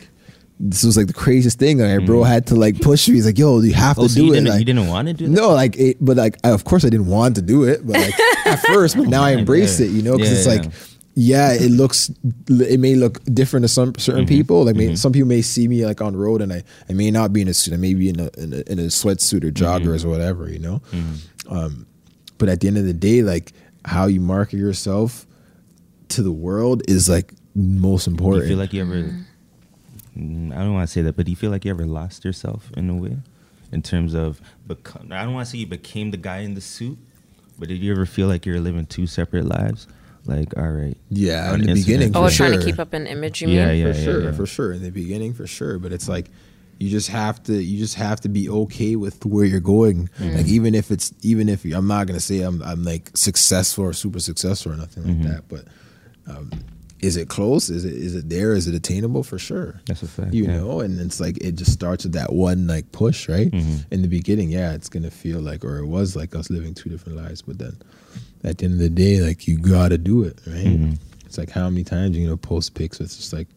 This 0.60 0.84
was 0.84 0.98
like 0.98 1.06
the 1.06 1.14
craziest 1.14 1.60
thing. 1.60 1.78
Like, 1.78 2.04
bro 2.08 2.22
Mhm. 2.22 2.28
had 2.28 2.48
to 2.48 2.56
like 2.56 2.82
push 2.82 3.08
me. 3.08 3.14
He's 3.14 3.28
like, 3.28 3.38
"Yo, 3.38 3.60
you 3.60 3.74
have 3.76 4.00
Oh, 4.00 4.04
to 4.06 4.10
so 4.10 4.16
do 4.16 4.26
you 4.26 4.32
it." 4.32 4.36
didn't, 4.38 4.50
Like, 4.50 4.58
you 4.62 4.66
didn't 4.66 4.88
want 4.88 5.08
to 5.08 5.14
do 5.14 5.28
that? 5.28 5.32
no, 5.32 5.52
like, 5.52 5.78
it, 5.78 5.98
but 6.02 6.18
like, 6.18 6.36
I, 6.44 6.50
of 6.50 6.64
course, 6.64 6.84
I 6.84 6.90
didn't 6.90 7.06
want 7.06 7.36
to 7.36 7.44
do 7.44 7.66
it, 7.66 7.86
but 7.86 7.96
like 7.96 8.20
at 8.48 8.60
first, 8.66 8.98
but 8.98 9.08
now 9.08 9.22
I 9.22 9.34
embrace 9.34 9.80
yeah. 9.80 9.86
it, 9.86 9.92
you 9.92 10.02
know, 10.02 10.18
because 10.18 10.32
Yeah, 10.32 10.38
it's 10.56 10.66
like, 10.66 10.74
yeah, 11.20 11.52
it 11.52 11.72
looks, 11.72 12.12
it 12.48 12.80
may 12.80 12.94
look 12.94 13.24
different 13.26 13.64
to 13.64 13.68
some 13.68 13.96
certain 13.98 14.26
Mhm, 14.26 14.30
people. 14.30 14.66
Like, 14.66 14.76
may, 14.76 14.90
mhm. 14.90 14.98
some 15.00 15.12
people 15.12 15.28
may 15.28 15.42
see 15.42 15.68
me 15.68 15.84
like 15.84 16.00
on 16.00 16.14
the 16.14 16.20
road, 16.20 16.44
and 16.44 16.54
I, 16.54 16.64
I 16.88 16.94
may 16.94 17.10
not 17.10 17.34
be 17.34 17.42
in 17.42 17.48
a 17.48 17.56
suit, 17.56 17.74
I 17.74 17.78
may 17.78 17.96
be 17.96 18.10
in 18.10 18.20
a 18.20 18.30
in 18.38 18.54
a, 18.54 18.72
in 18.72 18.78
a 18.78 18.84
sweatsuit 18.84 19.44
or 19.44 19.52
joggers 19.52 20.06
or 20.06 20.10
whatever, 20.10 20.48
you 20.48 20.60
know. 20.60 20.82
Mhm. 20.92 21.18
Um, 21.50 21.86
but 22.38 22.50
at 22.50 22.60
the 22.62 22.68
end 22.68 22.78
of 22.78 22.86
the 22.86 22.94
day, 22.94 23.24
like 23.24 23.54
how 23.84 24.06
you 24.06 24.22
market 24.22 24.58
yourself 24.58 25.26
to 26.10 26.22
the 26.22 26.32
world 26.32 26.84
is 26.88 27.10
like 27.10 27.34
most 27.56 28.06
Do 28.06 28.12
important. 28.12 28.44
you 28.44 28.50
feel 28.50 28.58
like 28.60 28.74
you 28.74 28.82
ever? 28.84 29.16
Mm, 30.16 30.52
I 30.54 30.58
don't 30.60 30.74
want 30.74 30.88
to 30.88 30.92
say 30.94 31.02
that, 31.02 31.16
but 31.16 31.26
do 31.26 31.32
you 31.32 31.36
feel 31.36 31.50
like 31.52 31.66
you 31.66 31.72
ever 31.72 31.86
lost 31.86 32.26
yourself 32.26 32.72
in 32.78 32.90
a 32.92 32.96
way, 32.96 33.18
in 33.72 33.82
terms 33.82 34.14
of 34.14 34.40
become? 34.68 35.08
I 35.12 35.24
don't 35.24 35.34
want 35.34 35.48
to 35.48 35.52
say 35.52 35.58
you 35.58 35.68
became 35.68 36.12
the 36.12 36.18
guy 36.18 36.40
in 36.40 36.54
the 36.54 36.62
suit, 36.62 36.98
but 37.58 37.70
did 37.70 37.80
you 37.80 37.92
ever 37.92 38.06
feel 38.06 38.28
like 38.28 38.46
you're 38.46 38.60
living 38.60 38.86
two 38.86 39.08
separate 39.08 39.46
lives? 39.46 39.88
Like, 40.28 40.58
all 40.58 40.70
right, 40.70 40.98
yeah, 41.10 41.54
in 41.54 41.62
the 41.62 41.68
Instagram. 41.68 41.74
beginning, 41.76 42.12
Oh, 42.16 42.28
for 42.28 42.36
trying 42.36 42.60
to 42.60 42.66
keep 42.66 42.80
up 42.80 42.94
an 42.94 43.08
image, 43.08 43.42
you 43.42 43.48
Yeah, 43.48 43.68
mean? 43.72 43.78
yeah. 43.86 43.94
for 43.94 44.00
sure, 44.00 44.24
yeah. 44.24 44.32
for 44.34 44.46
sure. 44.46 44.74
In 44.74 44.84
the 44.84 44.92
beginning, 44.92 45.34
for 45.34 45.48
sure. 45.48 45.80
But 45.80 45.94
it's 45.94 46.10
like 46.10 46.30
you 46.80 46.90
just 46.90 47.08
have 47.10 47.42
to, 47.44 47.54
you 47.54 47.78
just 47.80 47.96
have 47.96 48.20
to 48.22 48.30
be 48.30 48.48
okay 48.50 48.96
with 48.96 49.26
where 49.26 49.46
you're 49.46 49.60
going. 49.60 50.10
Mm-hmm. 50.20 50.36
Like 50.38 50.48
even 50.48 50.76
if 50.76 50.92
it's, 50.92 51.14
even 51.24 51.50
if 51.50 51.64
I'm 51.66 51.88
not 51.88 52.08
gonna 52.08 52.20
say 52.20 52.42
I'm, 52.42 52.62
I'm 52.62 52.84
like 52.84 53.10
successful 53.16 53.86
or 53.86 53.94
super 53.94 54.20
successful 54.20 54.74
or 54.74 54.76
nothing 54.76 55.04
like 55.08 55.22
that. 55.32 55.48
But 55.48 55.66
um, 56.28 56.52
is 57.00 57.16
it 57.16 57.30
close? 57.30 57.70
Is 57.70 57.86
it, 57.86 57.94
is 57.94 58.16
it 58.16 58.28
there? 58.30 58.54
Is 58.54 58.68
it 58.68 58.76
attainable? 58.76 59.24
For 59.24 59.40
sure. 59.40 59.80
That's 59.86 60.04
a 60.04 60.08
fact. 60.08 60.34
You 60.34 60.46
yeah. 60.46 60.58
know, 60.58 60.82
and 60.82 61.00
it's 61.00 61.20
like 61.20 61.38
it 61.44 61.54
just 61.56 61.72
starts 61.72 62.04
with 62.04 62.14
that 62.14 62.34
one 62.34 62.68
like 62.68 62.92
push, 62.92 63.30
right? 63.30 63.50
Mhm. 63.52 63.86
In 63.92 64.02
the 64.02 64.08
beginning, 64.08 64.50
yeah, 64.52 64.74
it's 64.74 64.90
gonna 64.90 65.10
feel 65.12 65.40
like, 65.40 65.64
or 65.64 65.78
it 65.78 65.86
was 65.88 66.16
like 66.16 66.36
us 66.36 66.50
living 66.50 66.74
two 66.74 66.90
different 66.90 67.18
lives. 67.18 67.42
But 67.44 67.60
then, 67.60 67.78
at 68.44 68.58
the 68.60 68.66
end 68.66 68.74
of 68.76 68.80
the 68.80 68.90
day, 68.90 69.22
like 69.22 69.48
you 69.48 69.58
gotta 69.58 69.98
do 69.98 70.24
it, 70.24 70.40
right? 70.48 70.66
Mhm. 70.66 70.98
It's 71.26 71.38
like 71.38 71.50
how 71.50 71.70
many 71.70 71.84
times 71.84 72.16
you 72.18 72.28
know 72.28 72.38
post 72.38 72.74
pics 72.74 73.00
with 73.00 73.16
just 73.16 73.34
like 73.34 73.48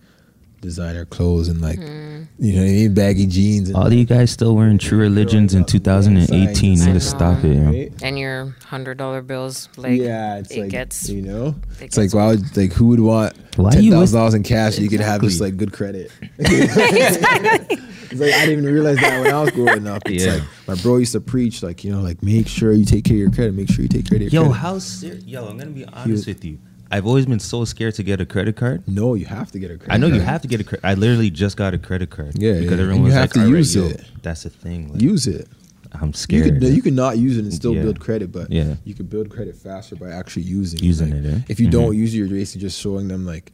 designer 0.61 1.05
clothes 1.07 1.49
and 1.49 1.61
like 1.61 1.79
Mm. 1.79 2.27
you 2.39 2.53
know 2.55 2.61
what 2.63 2.69
I 2.69 2.73
mean, 2.73 2.95
baggy 2.95 3.27
jeans. 3.27 3.69
And 3.71 3.77
All 3.77 3.87
of 3.87 3.93
you 3.95 4.05
guys 4.05 4.31
still 4.31 4.55
wearing 4.55 4.77
True 4.79 4.99
Religions 4.99 5.55
in 5.55 5.65
2018. 5.65 6.77
You 6.77 6.83
I 6.83 6.85
need 6.85 6.87
know. 6.89 6.93
to 6.95 7.01
stop 7.01 7.43
it. 7.45 7.57
yo. 7.57 7.63
Right? 7.63 7.93
And 8.03 8.19
your 8.19 8.55
hundred 8.67 8.99
dollar 8.99 9.23
bills, 9.23 9.69
like 9.77 9.99
yeah, 10.01 10.37
it's 10.39 10.51
it 10.51 10.61
like 10.63 10.71
gets 10.71 11.09
you 11.09 11.23
know, 11.23 11.55
it 11.81 11.85
it's 11.87 11.97
like 11.97 12.05
gets- 12.07 12.15
why 12.15 12.27
would 12.29 12.57
like 12.57 12.73
who 12.73 12.89
would 12.89 13.01
want 13.01 13.33
Why 13.57 13.71
ten 13.73 13.85
you 13.85 13.91
thousand 13.93 14.03
with- 14.03 14.13
dollars 14.21 14.35
in 14.35 14.43
cash? 14.43 14.77
so 14.77 14.83
You 14.83 14.89
could 14.91 15.01
have 15.01 15.23
just 15.23 15.41
like 15.41 15.57
good 15.57 15.73
credit. 15.73 16.11
it's 16.39 18.21
like 18.21 18.33
I 18.35 18.45
didn't 18.47 18.61
even 18.61 18.65
realize 18.75 18.97
that 18.99 19.21
when 19.23 19.33
I 19.33 19.41
was 19.41 19.51
growing 19.51 19.87
up. 19.87 20.03
It's 20.07 20.25
Yeah. 20.25 20.35
like 20.35 20.43
my 20.69 20.75
bro 20.83 20.97
used 20.99 21.13
to 21.13 21.21
preach 21.21 21.63
like 21.63 21.85
you 21.85 21.93
know 21.93 22.01
like 22.03 22.23
make 22.23 22.49
sure 22.49 22.73
you 22.73 22.85
take 22.85 23.05
care 23.05 23.15
of 23.17 23.21
your 23.21 23.31
credit. 23.31 23.55
Make 23.55 23.71
sure 23.71 23.83
you 23.83 23.89
take 23.89 24.07
care 24.09 24.17
of 24.17 24.23
your 24.23 24.31
Yo, 24.31 24.43
credit. 24.43 24.59
how 24.59 24.79
ser- 24.79 25.19
Yo, 25.25 25.47
I'm 25.47 25.57
gonna 25.59 25.71
be 25.71 25.85
honest 25.87 26.09
was- 26.09 26.27
with 26.27 26.45
you. 26.45 26.59
I've 26.91 27.07
always 27.07 27.27
been 27.27 27.39
so 27.41 27.65
scared 27.65 27.95
to 27.97 28.03
get 28.03 28.21
a 28.21 28.27
credit 28.27 28.57
card. 28.57 28.83
no, 28.89 29.15
you 29.15 29.27
have 29.27 29.53
to 29.53 29.59
get 29.59 29.71
a 29.71 29.77
credit. 29.79 29.93
I 29.95 29.97
know 29.97 30.09
you 30.09 30.21
have 30.21 30.43
to 30.43 30.49
get 30.49 30.61
a 30.61 30.65
credit. 30.65 30.85
I 30.85 30.95
literally 30.95 31.31
just 31.31 31.57
got 31.57 31.73
a 31.75 31.79
credit 31.79 32.11
card. 32.11 32.33
Yeah, 32.37 32.55
because 32.55 32.65
yeah, 32.67 32.73
everyone 32.73 32.95
and 32.97 33.05
was 33.05 33.15
have 33.15 33.23
like, 33.23 33.31
to 33.33 33.41
"All 33.41 33.47
right, 33.47 33.57
use 33.59 33.77
yo, 33.77 33.87
it. 33.87 34.05
That's 34.23 34.43
the 34.43 34.51
thing. 34.51 34.93
Like, 34.93 35.01
use 35.01 35.27
it. 35.27 35.47
I'm 35.93 36.09
You 36.09 36.13
scared. 36.15 36.61
can 36.61 36.75
you 36.75 36.83
can 36.83 36.95
not 36.95 37.19
use 37.19 37.37
it 37.37 37.43
and 37.43 37.53
still 37.55 37.75
Yeah. 37.75 37.83
build 37.83 37.99
credit, 38.01 38.31
but 38.33 38.51
Yeah. 38.51 38.75
you 38.85 38.95
can 38.95 39.07
build 39.07 39.29
credit 39.31 39.57
faster 39.57 39.97
by 39.97 40.11
actually 40.11 40.43
using 40.45 40.79
Using 40.83 41.11
Like, 41.11 41.25
it, 41.25 41.35
eh? 41.35 41.41
If 41.49 41.59
you 41.61 41.69
don't 41.69 41.93
Mhm. 41.95 41.97
use 41.99 42.15
it, 42.15 42.19
you're 42.19 42.29
basically 42.29 42.61
just 42.63 42.79
showing 42.81 43.09
them 43.09 43.25
like 43.27 43.53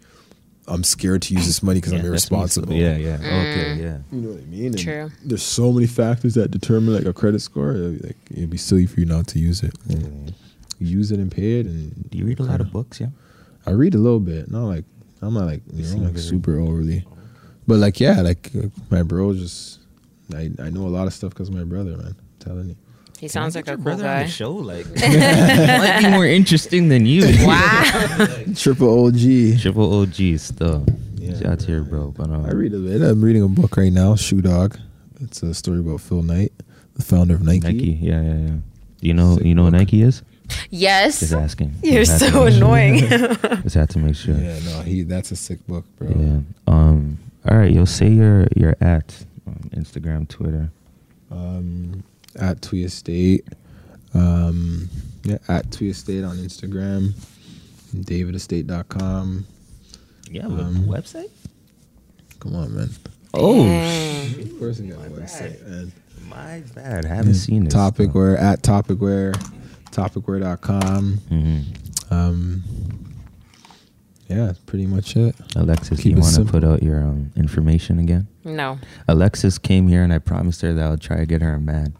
I'm 0.69 0.83
scared 0.83 1.23
to 1.23 1.35
use 1.35 1.47
this 1.47 1.63
money 1.63 1.79
because 1.79 1.93
Yeah, 1.93 2.01
I'm 2.01 2.11
that's 2.11 2.25
me, 2.25 2.29
so- 2.29 2.37
irresponsible. 2.41 2.75
Yeah, 2.75 2.97
yeah. 2.97 3.17
Mm. 3.19 3.21
Okay, 3.41 3.83
yeah. 3.83 3.99
You 4.11 4.21
know 4.21 4.29
what 4.31 4.43
I 4.43 4.47
mean? 4.47 4.67
And 4.67 4.79
True. 4.79 5.11
There's 5.25 5.43
so 5.45 5.73
many 5.73 5.87
factors 5.87 6.35
that 6.35 6.51
determine 6.51 6.93
like 6.95 7.05
a 7.07 7.13
credit 7.13 7.41
score. 7.41 7.73
it'd 7.73 8.01
be, 8.03 8.07
Like 8.09 8.17
it'd 8.33 8.51
be 8.51 8.57
silly 8.57 8.85
for 8.87 8.99
you 8.99 9.07
not 9.07 9.29
to 9.29 9.39
use 9.39 9.63
it. 9.63 9.75
Use 10.79 11.11
it 11.13 11.19
and 11.21 11.31
pay 11.31 11.61
it. 11.61 11.67
And 11.67 12.11
Do 12.11 12.19
you 12.19 12.27
read 12.27 12.41
a 12.41 12.43
lot 12.43 12.61
of 12.61 12.73
books? 12.73 13.01
Yeah. 13.01 13.09
I 13.67 13.73
read 13.73 13.95
a 13.95 13.99
little 13.99 14.21
bit. 14.21 14.51
Not 14.51 14.65
like 14.67 14.85
I'm 15.23 15.35
not 15.35 15.47
like 15.47 15.63
you 15.73 15.85
You 15.85 15.97
know 15.97 16.09
like 16.09 16.19
super 16.19 16.59
overly, 16.61 17.05
but 17.67 17.79
like 17.79 18.01
yeah, 18.01 18.21
like 18.21 18.51
my 18.91 19.03
bro 19.03 19.33
just 19.35 19.81
I 20.35 20.51
I 20.61 20.71
know 20.71 20.87
a 20.87 20.93
lot 20.93 21.07
of 21.07 21.13
stuff 21.13 21.31
because 21.31 21.51
my 21.51 21.65
brother, 21.65 21.97
man. 21.97 22.15
I'm 22.17 22.17
telling 22.39 22.69
you. 22.69 22.77
he 23.19 23.29
sounds 23.29 23.55
like 23.57 23.67
a 23.67 23.71
Your 23.71 23.77
cool 23.77 23.85
brother 23.85 24.09
on 24.09 24.23
the 24.23 24.29
show, 24.29 24.53
like, 24.73 24.87
might 24.95 26.01
be 26.03 26.11
more 26.11 26.27
interesting 26.27 26.89
than 26.89 27.07
you. 27.07 27.25
Wow. 27.47 28.27
Triple 28.55 29.07
OG. 29.07 29.59
Triple 29.61 30.01
OG 30.03 30.39
still. 30.39 30.85
Yeah, 31.17 31.31
Yeah, 31.31 31.39
Shout 31.39 31.47
out 31.53 31.61
to 31.61 31.73
your 31.73 31.83
bro. 31.83 32.13
But 32.17 32.31
um, 32.31 32.45
I 32.47 32.53
read 32.53 32.75
a 32.75 32.79
bit. 32.79 33.03
I'm 33.03 33.23
reading 33.23 33.43
a 33.43 33.49
book 33.49 33.77
right 33.77 33.93
now, 33.93 34.15
Shoe 34.17 34.43
Dog. 34.43 34.79
It's 35.21 35.43
a 35.43 35.55
story 35.55 35.81
about 35.81 36.01
Phil 36.03 36.23
Knight, 36.23 36.53
the 36.95 37.03
founder 37.03 37.35
of 37.35 37.43
Nike. 37.43 37.61
Nike. 37.61 37.99
Yeah, 38.03 38.21
yeah, 38.21 38.35
yeah. 38.35 38.55
You 39.01 39.15
know, 39.15 39.37
Sick 39.37 39.47
you 39.47 39.55
know 39.55 39.65
what. 39.65 39.73
Nike 39.73 40.03
is? 40.03 40.23
Yes. 40.71 41.21
Just 41.21 41.33
asking. 41.33 41.75
You're 41.83 42.05
Just 42.05 42.19
so 42.19 42.27
make 42.27 42.33
sure. 42.33 42.47
annoying. 42.49 42.99
Just 43.63 43.75
had 43.75 43.91
to 43.91 43.99
make 43.99 44.17
sure. 44.17 44.35
Yeah, 44.37 44.59
no, 44.65 44.81
he. 44.83 45.03
That's 45.03 45.31
a 45.31 45.37
sick 45.37 45.65
book, 45.67 45.85
bro. 45.97 46.09
Yeah. 46.09 46.41
Um. 46.67 47.19
All 47.49 47.57
right. 47.57 47.71
You'll 47.71 47.87
say 47.87 48.09
your 48.09 48.47
your 48.57 48.77
at 48.81 49.25
um, 49.47 49.71
Instagram, 49.75 50.29
Twitter. 50.29 50.71
Um, 51.31 52.03
at 52.39 52.61
Twii 52.61 52.85
Estate. 52.85 53.47
Um, 54.15 54.89
yeah, 55.25 55.39
at 55.49 55.71
Twii 55.71 55.91
Estate 55.91 56.25
on 56.25 56.37
Instagram. 56.37 57.13
DavidEstate.com. 57.95 59.47
Yeah. 60.31 60.47
Um, 60.47 60.85
website. 60.87 61.31
Come 62.41 62.57
on, 62.57 62.75
man. 62.77 62.91
Oh. 63.35 63.65
Dang. 63.65 64.41
Of 64.43 64.59
course, 64.59 64.79
we 64.81 64.89
got 64.89 65.05
a 65.07 65.11
My 65.11 65.17
website, 65.17 65.61
bad. 65.63 65.69
man. 65.69 65.93
My 66.29 66.63
bad. 66.75 67.07
I 67.07 67.15
haven't 67.15 67.35
seen 67.35 67.67
it. 67.67 67.71
Topic 67.71 68.15
where 68.15 68.37
at 68.37 68.63
Topicware. 68.63 69.35
Topicware.com. 69.97 71.19
Mm-hmm. 71.31 72.15
Um, 72.15 72.63
yeah, 74.29 74.47
that's 74.47 74.59
pretty 74.59 74.87
much 74.87 75.17
it. 75.17 75.35
Alexis, 75.55 76.01
Keep 76.01 76.17
you 76.17 76.21
want 76.21 76.35
to 76.35 76.45
put 76.45 76.65
out 76.65 76.83
your 76.83 76.99
um, 77.03 77.33
information 77.37 77.99
again? 77.99 78.27
No. 78.45 78.79
Alexis 79.09 79.57
came 79.59 79.89
here 79.89 80.03
and 80.03 80.13
I 80.13 80.19
promised 80.19 80.61
her 80.63 80.73
that 80.75 80.85
I'll 80.85 80.99
try 80.99 81.19
to 81.19 81.27
get 81.27 81.43
her 81.43 81.55
a 81.55 81.61
man. 81.61 81.95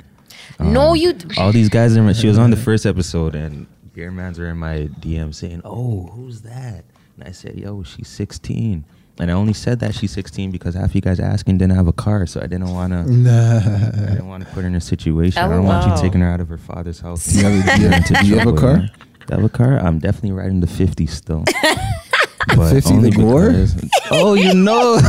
No, 0.61 0.91
Um, 0.91 0.97
you 0.97 1.13
d- 1.13 1.35
All 1.41 1.53
these 1.53 1.69
guys, 1.69 1.97
in, 1.97 2.13
she 2.15 2.27
was 2.29 2.39
on 2.39 2.51
the 2.51 2.57
first 2.69 2.85
episode 2.85 3.35
and 3.35 3.67
beer 3.95 4.11
mans 4.11 4.39
were 4.39 4.47
in 4.51 4.59
my 4.59 4.89
DM 5.01 5.35
saying, 5.35 5.63
"Oh, 5.65 6.07
who's 6.09 6.43
that?" 6.43 6.85
And 7.17 7.27
I 7.27 7.33
said, 7.33 7.57
"Yo, 7.57 7.83
she's 7.83 8.09
16." 8.09 8.85
And 9.19 9.31
I 9.31 9.35
only 9.35 9.55
said 9.55 9.81
that 9.81 9.95
she's 9.95 10.13
16 10.13 10.51
because 10.51 10.75
half 10.75 10.95
you 10.95 11.01
guys 11.01 11.19
asking 11.21 11.57
didn't 11.59 11.75
have 11.77 11.87
a 11.89 11.93
car, 11.93 12.27
so 12.27 12.39
I 12.41 12.47
didn't 12.47 12.69
want 12.71 12.93
to. 12.93 13.03
Nah. 13.11 13.57
I 13.59 14.11
didn't 14.11 14.29
want 14.29 14.45
to 14.47 14.53
put 14.53 14.61
her 14.63 14.67
in 14.69 14.75
a 14.75 14.81
situation. 14.81 15.43
I 15.43 15.49
don't 15.49 15.65
want 15.65 15.87
you 15.91 16.03
taking 16.03 16.21
her 16.21 16.29
out 16.31 16.41
of 16.41 16.49
her 16.49 16.59
father's 16.59 17.01
house. 17.01 17.25
Do 17.27 17.39
you 17.39 17.45
have 17.47 17.67
a- 17.67 17.77
do 17.77 17.83
you 17.83 17.89
have- 17.89 18.05
do 18.23 18.27
you 18.27 18.39
have 18.39 18.49
a 18.49 18.53
car? 18.53 18.77
Do 19.27 19.33
I 19.33 19.35
have 19.37 19.45
a 19.45 19.49
car? 19.49 19.79
I'm 19.79 19.99
definitely 19.99 20.33
riding 20.33 20.61
the 20.61 20.67
50 20.67 21.07
still. 21.07 21.45
But 22.49 22.71
50 22.71 22.95
only 22.95 23.11
the 23.11 23.17
Gore? 23.17 23.51
because- 23.51 23.75
Oh, 24.11 24.35
you 24.35 24.55
know. 24.55 24.99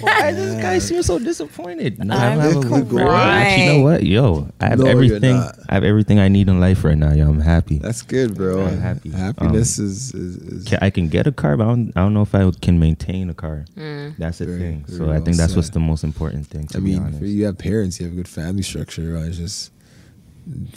Why 0.00 0.30
does 0.30 0.36
this 0.36 0.62
guy 0.62 0.78
seem 0.78 1.02
so 1.02 1.18
disappointed? 1.18 1.98
No, 2.04 2.14
I'm 2.14 2.38
have 2.38 2.56
a 2.56 2.60
crying. 2.60 2.88
good 2.88 3.06
friend. 3.06 3.62
You 3.62 3.72
know 3.72 3.80
what? 3.82 4.02
Yo, 4.04 4.48
I 4.60 4.68
have 4.68 4.78
No, 4.78 4.86
everything. 4.86 5.36
I 5.36 5.74
have 5.74 5.84
everything 5.84 6.18
I 6.18 6.28
need 6.28 6.48
in 6.48 6.60
life 6.60 6.84
right 6.84 6.96
now. 6.96 7.12
Yo, 7.12 7.28
I'm 7.28 7.40
happy. 7.40 7.78
That's 7.78 8.02
good, 8.02 8.36
bro. 8.36 8.64
I'm 8.64 8.78
happy. 8.80 9.10
Happiness 9.10 9.78
Um, 9.78 9.84
is, 9.86 10.14
is, 10.14 10.36
is 10.36 10.68
Ca- 10.68 10.78
I 10.80 10.90
can 10.90 11.08
get 11.08 11.26
a 11.26 11.32
car, 11.32 11.56
but 11.56 11.64
I 11.64 11.68
don't, 11.68 11.92
I 11.96 12.00
don't 12.00 12.14
know 12.14 12.22
if 12.22 12.34
I 12.34 12.50
can 12.62 12.78
maintain 12.78 13.28
a 13.30 13.34
car. 13.34 13.64
Mm. 13.76 14.16
That's 14.18 14.38
the 14.38 14.46
Very- 14.46 14.58
thing. 14.58 14.84
very 14.86 14.98
So 14.98 15.04
I 15.04 15.08
well 15.08 15.24
think 15.24 15.36
that's 15.36 15.56
what's 15.56 15.70
the 15.70 15.80
most 15.80 16.04
important 16.04 16.46
thing. 16.46 16.66
To 16.68 16.78
I 16.78 16.80
be 16.80 16.92
mean, 16.92 17.02
honest. 17.02 17.18
for 17.18 17.26
you 17.26 17.44
have 17.46 17.58
parents, 17.58 17.98
you 18.00 18.06
have 18.06 18.12
a 18.12 18.16
good 18.16 18.28
family 18.28 18.62
structure. 18.62 19.14
Right? 19.14 19.32
Just 19.32 19.72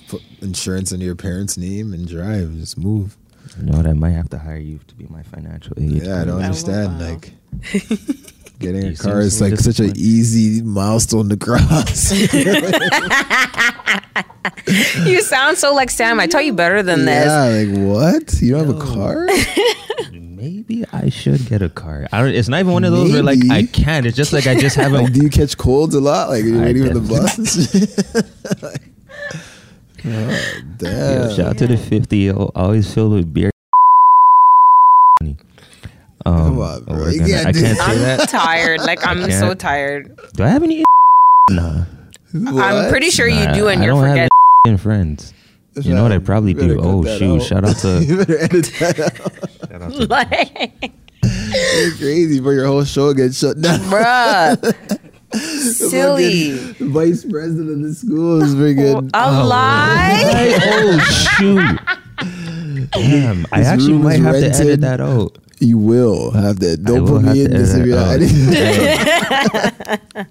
put 0.08 0.22
insurance 0.42 0.92
under 0.94 1.06
your 1.06 1.16
parents' 1.16 1.58
name 1.58 1.94
and 1.94 2.08
drive. 2.08 2.44
and 2.50 2.60
Just 2.60 2.78
move. 2.78 3.18
You 3.58 3.64
know 3.66 3.78
what? 3.78 3.88
I 3.88 3.94
might 3.94 4.12
have 4.12 4.30
to 4.30 4.38
hire 4.38 4.58
you 4.58 4.80
to 4.88 4.96
be 4.96 5.06
my 5.10 5.24
financial 5.24 5.74
aid. 5.78 6.04
Yeah, 6.04 6.22
I 6.22 6.26
don't 6.26 6.42
understand. 6.42 7.00
wow. 7.00 7.10
Like 7.10 7.34
getting 8.60 8.86
You 8.86 8.92
a 8.92 8.96
car 8.96 9.20
is 9.22 9.42
like 9.42 9.58
such 9.58 9.80
an 9.80 9.94
easy 9.98 10.62
milestone 10.62 11.28
to 11.30 11.38
cross. 11.38 12.12
you 15.06 15.22
sound 15.22 15.58
so 15.58 15.74
like 15.74 15.90
Sam. 15.90 16.20
I 16.20 16.28
tell 16.28 16.42
you 16.42 16.54
better 16.54 16.84
than 16.84 17.06
this. 17.06 17.26
yeah, 17.26 17.46
like 17.46 17.70
what? 17.88 18.34
You 18.42 18.52
don't 18.52 18.68
have 18.68 18.76
a 18.76 18.80
car? 18.80 19.28
Maybe 20.12 20.86
I 20.92 21.10
should 21.10 21.46
get 21.48 21.62
a 21.62 21.70
car. 21.70 22.08
I 22.12 22.20
don't. 22.22 22.34
It's 22.34 22.48
not 22.48 22.60
even 22.62 22.74
one 22.74 22.84
of 22.84 22.92
those 22.92 23.12
where 23.12 23.22
like 23.24 23.40
I 23.52 23.64
can't. 23.64 24.06
It's 24.06 24.18
just 24.18 24.34
like 24.34 24.48
I 24.48 24.56
just 24.60 24.76
haven't. 24.76 25.04
Like, 25.04 25.14
do 25.14 25.22
you 25.22 25.30
catch 25.30 25.58
colds 25.58 25.94
a 25.96 26.02
lot? 26.02 26.30
Like, 26.30 26.44
are 26.44 26.48
you 26.48 26.60
I 26.62 26.66
waiting 26.66 26.88
for 26.88 26.94
the 27.00 27.02
definitely- 27.02 28.62
bus? 28.62 28.78
Like, 30.04 30.16
oh, 30.84 31.30
Yo, 31.30 31.36
shout 31.36 31.48
out 31.48 31.58
to 31.60 31.68
the 31.68 31.78
50. 31.78 32.18
yo, 32.18 32.52
Always 32.56 32.92
filled 32.94 33.14
with 33.14 33.34
beer. 33.34 33.52
Um, 35.24 35.36
Come 36.26 36.60
on, 36.60 36.84
bro. 36.84 36.96
oh, 36.96 37.00
we're 37.00 37.18
gonna- 37.18 37.28
can't 37.28 37.48
I 37.48 37.52
do 37.52 37.62
can't 37.62 37.78
that. 37.78 37.86
say 37.88 37.94
I'm 37.94 38.00
that. 38.18 38.30
tired. 38.30 38.80
Like 38.82 39.06
I'm 39.08 39.32
so 39.32 39.54
tired. 39.54 40.20
Do 40.36 40.44
I 40.44 40.50
have 40.50 40.62
any? 40.64 40.84
Nah. 41.50 41.86
I'm 42.34 42.90
pretty 42.92 43.10
sure 43.10 43.28
you 43.28 43.52
do, 43.54 43.68
and 43.68 43.82
I 43.82 43.86
you're 43.86 43.94
don't 43.96 44.04
forgetting. 44.10 44.30
any 44.68 44.78
friends. 44.78 45.34
You 45.82 45.96
know 45.96 46.04
what 46.04 46.12
I 46.12 46.20
probably 46.20 46.54
do? 46.54 46.80
Oh 46.82 47.04
shoot! 47.18 47.42
out. 47.42 47.44
Shout 47.44 47.66
out 47.66 47.76
to. 47.82 48.04
you 48.04 48.18
better 48.18 48.38
edit 48.38 48.66
that 48.80 49.00
out. 49.00 49.70
shout 49.72 49.82
out 49.82 49.92
to 49.94 50.06
like, 50.10 50.82
You're 51.24 51.92
crazy, 51.98 52.40
but 52.40 52.52
your 52.52 52.68
whole 52.68 52.84
show 52.84 53.14
gets 53.14 53.40
shut 53.40 53.60
down. 53.60 53.80
bruh, 53.82 55.11
silly. 55.40 56.52
Vice 56.80 57.24
president 57.26 57.72
of 57.72 57.82
the 57.90 57.94
school 57.94 58.42
is 58.42 58.56
freaking. 58.56 59.10
A 59.14 59.44
lie. 59.46 60.18
Hey, 60.32 60.58
oh 60.62 61.00
shoot! 61.38 61.80
Damn, 62.92 63.46
I 63.52 63.62
actually 63.62 63.98
might 63.98 64.20
is 64.20 64.26
have 64.26 64.36
to 64.36 64.50
edit 64.64 64.82
that 64.82 65.02
out. 65.02 65.38
You 65.60 65.78
will 65.78 66.32
have 66.32 66.60
that. 66.60 66.84
Don't 66.84 67.08
put 67.08 67.22
me 67.24 67.44
in 67.46 67.52
this 67.52 67.74
if 67.74 67.86
you're 67.86 67.96
not 67.96 68.10
editing. 68.16 69.38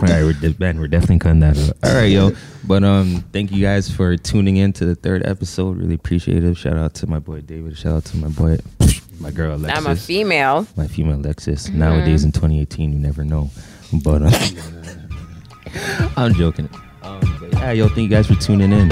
All 0.00 0.08
right, 0.08 0.22
we're 0.24 0.32
de- 0.32 0.50
Ben, 0.54 0.80
we're 0.80 0.88
definitely 0.88 1.18
cutting 1.20 1.40
that 1.40 1.56
out. 1.56 1.74
All 1.88 1.94
right, 1.94 2.10
yo. 2.10 2.32
But 2.66 2.82
um, 2.82 3.24
thank 3.32 3.52
you 3.52 3.60
guys 3.62 3.88
for 3.90 4.16
tuning 4.16 4.56
in 4.56 4.72
to 4.74 4.84
the 4.84 4.94
third 4.96 5.24
episode. 5.26 5.76
Really 5.76 5.94
appreciate 5.94 6.42
it. 6.42 6.56
Shout 6.56 6.76
out 6.76 6.94
to 6.94 7.06
my 7.06 7.18
boy 7.20 7.40
David. 7.42 7.76
Shout 7.78 7.94
out 7.94 8.04
to 8.06 8.16
my 8.16 8.28
boy, 8.28 8.58
my 9.20 9.30
girl 9.30 9.54
Alexis. 9.54 9.78
I'm 9.86 9.90
a 9.92 9.96
female. 9.96 10.66
my 10.76 10.88
female 10.88 11.16
Alexis. 11.20 11.68
Nowadays 11.68 12.24
in 12.24 12.32
2018, 12.32 12.92
you 12.92 12.98
never 12.98 13.24
know. 13.24 13.50
But 13.92 14.22
uh, 14.22 14.30
I'm 16.16 16.34
joking. 16.34 16.68
Um, 17.02 17.20
but 17.40 17.52
yeah, 17.52 17.72
yo, 17.72 17.88
thank 17.88 17.98
you 17.98 18.08
guys 18.08 18.26
for 18.26 18.34
tuning 18.36 18.72
in, 18.72 18.90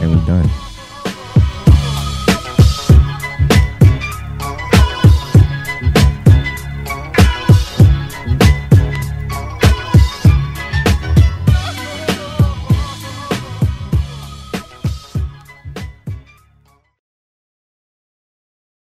and 0.00 0.10
we're 0.10 0.26
done. 0.26 0.71